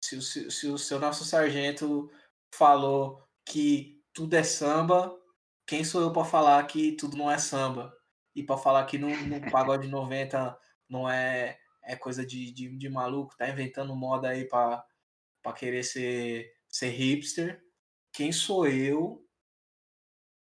[0.04, 2.12] se, se, se o seu nosso sargento
[2.54, 5.16] falou que tudo é samba,
[5.66, 7.96] quem sou eu pra falar que tudo não é samba?
[8.36, 10.58] E pra falar que no, no pagode 90
[10.90, 14.86] não é, é coisa de, de, de maluco, tá inventando moda aí pra
[15.56, 17.64] querer ser, ser hipster.
[18.12, 19.26] Quem sou eu?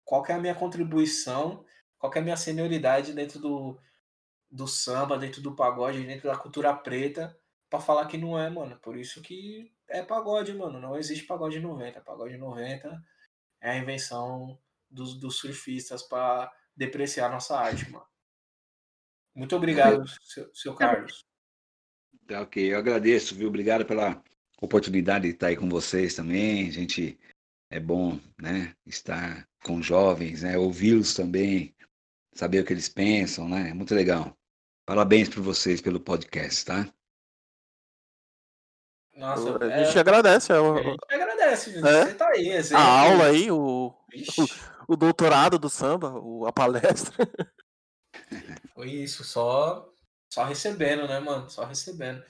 [0.05, 1.65] Qual é a minha contribuição?
[1.97, 3.79] Qual é a minha senioridade dentro do,
[4.49, 7.37] do samba, dentro do pagode, dentro da cultura preta,
[7.69, 8.77] pra falar que não é, mano.
[8.79, 10.79] Por isso que é pagode, mano.
[10.79, 12.01] Não existe pagode 90.
[12.01, 13.03] Pagode 90
[13.61, 14.59] é a invenção
[14.91, 18.05] dos, dos surfistas pra depreciar nossa arte, mano.
[19.33, 21.25] Muito obrigado, seu, seu Carlos.
[22.27, 23.47] Tá ok, eu agradeço, viu?
[23.47, 24.21] Obrigado pela
[24.61, 26.67] oportunidade de estar aí com vocês também.
[26.67, 27.17] A gente
[27.69, 28.75] é bom, né?
[28.85, 30.57] Estar com jovens, né?
[30.57, 31.73] Ouvi-los também,
[32.33, 33.69] saber o que eles pensam, né?
[33.69, 34.37] É muito legal.
[34.85, 36.93] Parabéns para vocês pelo podcast, tá?
[39.15, 41.77] Nossa, a é, gente agradece a, a gente agradece.
[41.77, 41.81] É?
[41.81, 44.41] Você tá aí, a aula aí, o, Vixe,
[44.91, 47.15] o doutorado do samba, o- a palestra.
[48.75, 49.89] foi isso, só,
[50.29, 51.49] só recebendo, né, mano?
[51.49, 52.23] Só recebendo.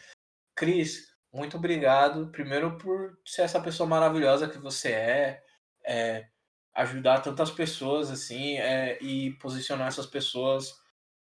[0.55, 2.29] Cris, muito obrigado.
[2.31, 5.43] Primeiro por ser essa pessoa maravilhosa que você é,
[5.85, 6.27] é,
[6.75, 10.79] ajudar tantas pessoas assim é, e posicionar essas pessoas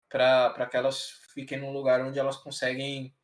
[0.10, 3.16] para que elas fiquem num lugar onde elas conseguem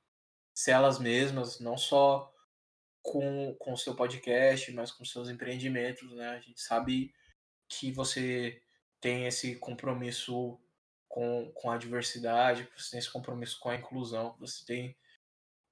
[0.54, 2.32] ser elas mesmas, não só
[3.02, 6.30] com o seu podcast, mas com seus empreendimentos, né?
[6.30, 7.14] A gente sabe
[7.68, 8.62] que você
[9.00, 10.60] tem esse compromisso
[11.08, 14.98] com, com a diversidade, você tem esse compromisso com a inclusão, você tem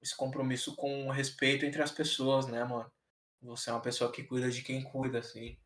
[0.00, 2.90] esse compromisso com o respeito entre as pessoas, né, mano?
[3.42, 5.58] Você é uma pessoa que cuida de quem cuida, assim,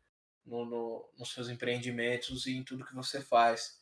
[0.45, 3.81] no, no, nos seus empreendimentos e em tudo que você faz.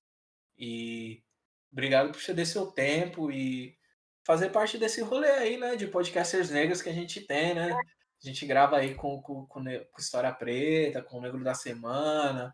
[0.58, 1.24] E
[1.72, 3.78] obrigado por ceder seu tempo e
[4.24, 7.72] fazer parte desse rolê aí, né, de podcasters negros que a gente tem, né?
[8.24, 12.54] A gente grava aí com, com, com, com História Preta, com o Negro da Semana,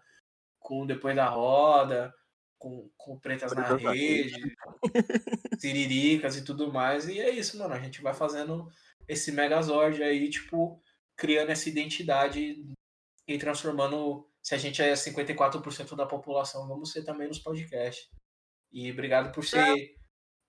[0.59, 2.13] com Depois da Roda,
[2.57, 4.55] com, com Pretas na Pretas na Rede,
[5.57, 7.07] Siriricas e tudo mais.
[7.07, 7.73] E é isso, mano.
[7.73, 8.69] A gente vai fazendo
[9.07, 10.81] esse Megazord aí, tipo,
[11.15, 12.63] criando essa identidade
[13.27, 14.29] e transformando.
[14.41, 18.09] Se a gente é 54% da população, vamos ser também nos podcasts.
[18.71, 19.95] E obrigado por ser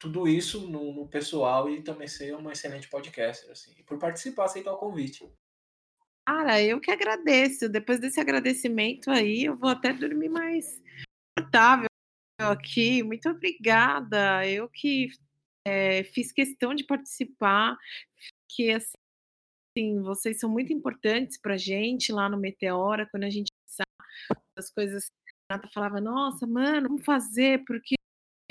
[0.04, 3.72] tudo isso no, no pessoal e também ser uma excelente podcaster, assim.
[3.84, 5.26] Por participar, aceitar o convite.
[6.28, 7.70] Cara, eu que agradeço.
[7.70, 10.78] Depois desse agradecimento aí, eu vou até dormir mais
[11.34, 11.88] confortável
[12.38, 13.02] aqui.
[13.02, 14.46] Muito obrigada.
[14.46, 15.08] Eu que
[15.66, 17.78] é, fiz questão de participar,
[18.50, 23.48] que assim, vocês são muito importantes para gente lá no Meteora, quando a gente
[24.56, 25.10] as coisas,
[25.50, 27.96] Renata falava, nossa, mano, vamos fazer, porque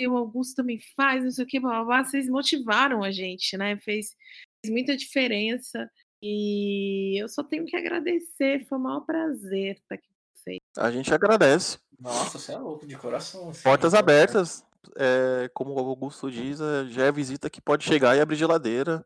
[0.01, 2.03] o Augusto também faz, não sei o que, blá, blá, blá.
[2.03, 3.77] vocês motivaram a gente, né?
[3.77, 4.15] Fez,
[4.63, 5.89] fez muita diferença.
[6.21, 10.59] E eu só tenho que agradecer, foi um maior prazer estar aqui com vocês.
[10.77, 11.77] A gente agradece.
[11.99, 13.49] Nossa, você é louco, de coração.
[13.49, 14.65] assim, Portas é abertas.
[14.97, 19.05] é, como o Augusto diz, é, já é visita que pode chegar e abrir geladeira.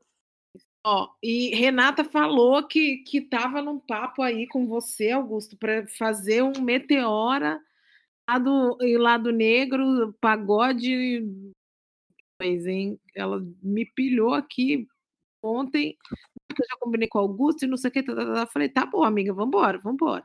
[0.85, 6.43] Ó, e Renata falou que que estava num papo aí com você, Augusto, para fazer
[6.43, 7.59] um meteora
[8.27, 11.25] lá do, e Lado Negro, pagode.
[12.37, 12.99] Pois, hein?
[13.15, 14.87] Ela me pilhou aqui
[15.41, 15.97] ontem,
[16.47, 18.03] porque eu já combinei com o Augusto e não sei o que.
[18.03, 18.41] Tá, tá, tá.
[18.41, 20.23] Eu Falei, tá bom, amiga, vambora, vambora.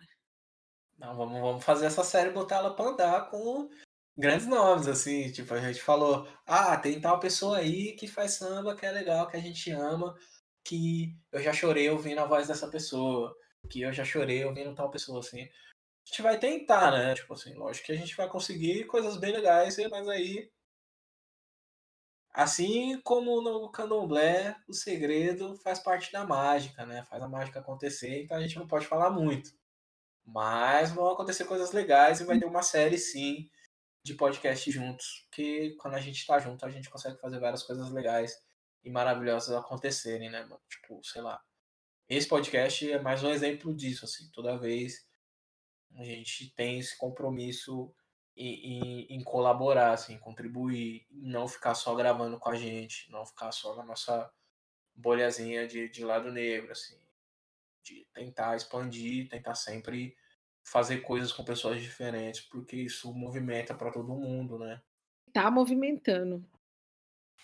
[0.98, 3.68] Não, vamos, vamos fazer essa série botar ela pra andar com
[4.16, 5.30] grandes nomes, assim.
[5.32, 9.26] Tipo, a gente falou, ah, tem tal pessoa aí que faz samba, que é legal,
[9.28, 10.14] que a gente ama,
[10.64, 13.34] que eu já chorei ouvindo a voz dessa pessoa,
[13.68, 15.48] que eu já chorei ouvindo tal pessoa, assim.
[16.04, 17.14] A gente vai tentar, né?
[17.14, 20.50] Tipo assim, lógico que a gente vai conseguir coisas bem legais, mas aí.
[22.32, 27.04] Assim como no candomblé, o segredo faz parte da mágica, né?
[27.04, 29.52] Faz a mágica acontecer, então a gente não pode falar muito.
[30.24, 33.50] Mas vão acontecer coisas legais e vai ter uma série, sim,
[34.04, 35.26] de podcast juntos.
[35.30, 38.42] Que quando a gente tá junto, a gente consegue fazer várias coisas legais
[38.84, 40.48] e maravilhosas acontecerem, né?
[40.68, 41.40] Tipo, sei lá.
[42.08, 44.30] Esse podcast é mais um exemplo disso, assim.
[44.32, 45.06] Toda vez
[45.96, 47.92] a gente tem esse compromisso
[48.36, 53.52] em, em, em colaborar, assim, contribuir, não ficar só gravando com a gente, não ficar
[53.52, 54.30] só na nossa
[54.94, 56.98] bolhazinha de, de lado negro, assim,
[57.82, 60.16] de tentar expandir, tentar sempre
[60.64, 64.80] fazer coisas com pessoas diferentes, porque isso movimenta para todo mundo, né?
[65.32, 66.44] Tá movimentando.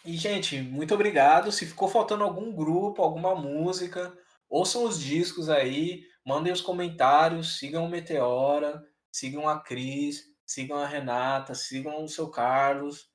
[0.04, 1.50] E, gente, muito obrigado.
[1.50, 4.16] Se ficou faltando algum grupo, alguma música,
[4.48, 10.86] ouçam os discos aí, mandem os comentários, sigam o Meteora, sigam a Cris, sigam a
[10.86, 13.08] Renata, sigam o seu Carlos.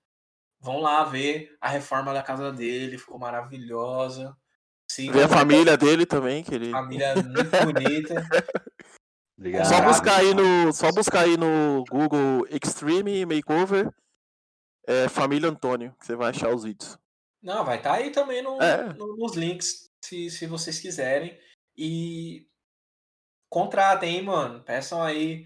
[0.59, 4.35] Vão lá ver a reforma da casa dele, ficou maravilhosa.
[4.89, 6.71] Sigam Ver a família dele também, que ele.
[6.71, 8.15] família muito bonita.
[9.37, 9.67] Obrigado.
[9.67, 13.89] Só buscar aí no, só buscar aí no Google Extreme Makeover
[14.87, 16.97] é, Família Antônio, que você vai achar os vídeos.
[17.41, 18.93] Não, vai estar aí também no- É.
[18.93, 21.37] no- nos links, se, se vocês quiserem.
[21.75, 22.47] E
[23.53, 24.63] contratem, hein, mano.
[24.63, 25.45] Peçam aí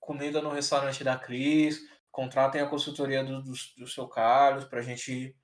[0.00, 1.78] comida no restaurante da Cris.
[2.10, 5.36] Contratem a consultoria do, do, do seu Carlos pra gente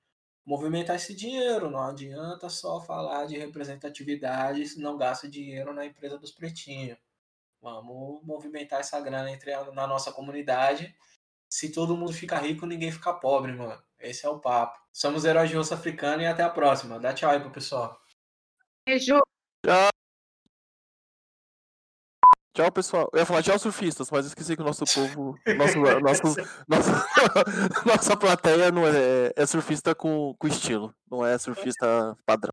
[0.43, 1.69] movimentar esse dinheiro.
[1.69, 6.97] Não adianta só falar de representatividade se não gasta dinheiro na empresa dos pretinhos.
[7.61, 10.95] Vamos movimentar essa grana entre a- na nossa comunidade.
[11.47, 13.79] Se todo mundo fica rico, ninguém fica pobre, mano.
[13.99, 14.79] Esse é o papo.
[14.91, 16.99] Somos heróis de osso africano e até a próxima.
[16.99, 18.01] Dá tchau aí pro pessoal.
[18.87, 19.19] Beijo.
[22.61, 23.09] Tchau, pessoal.
[23.11, 25.35] Eu ia falar tchau, surfistas, mas esqueci que o nosso povo.
[25.57, 26.35] Nosso, nossos,
[26.67, 27.07] nossa,
[27.85, 32.50] nossa plateia não é, é surfista com, com estilo, não é surfista padrão.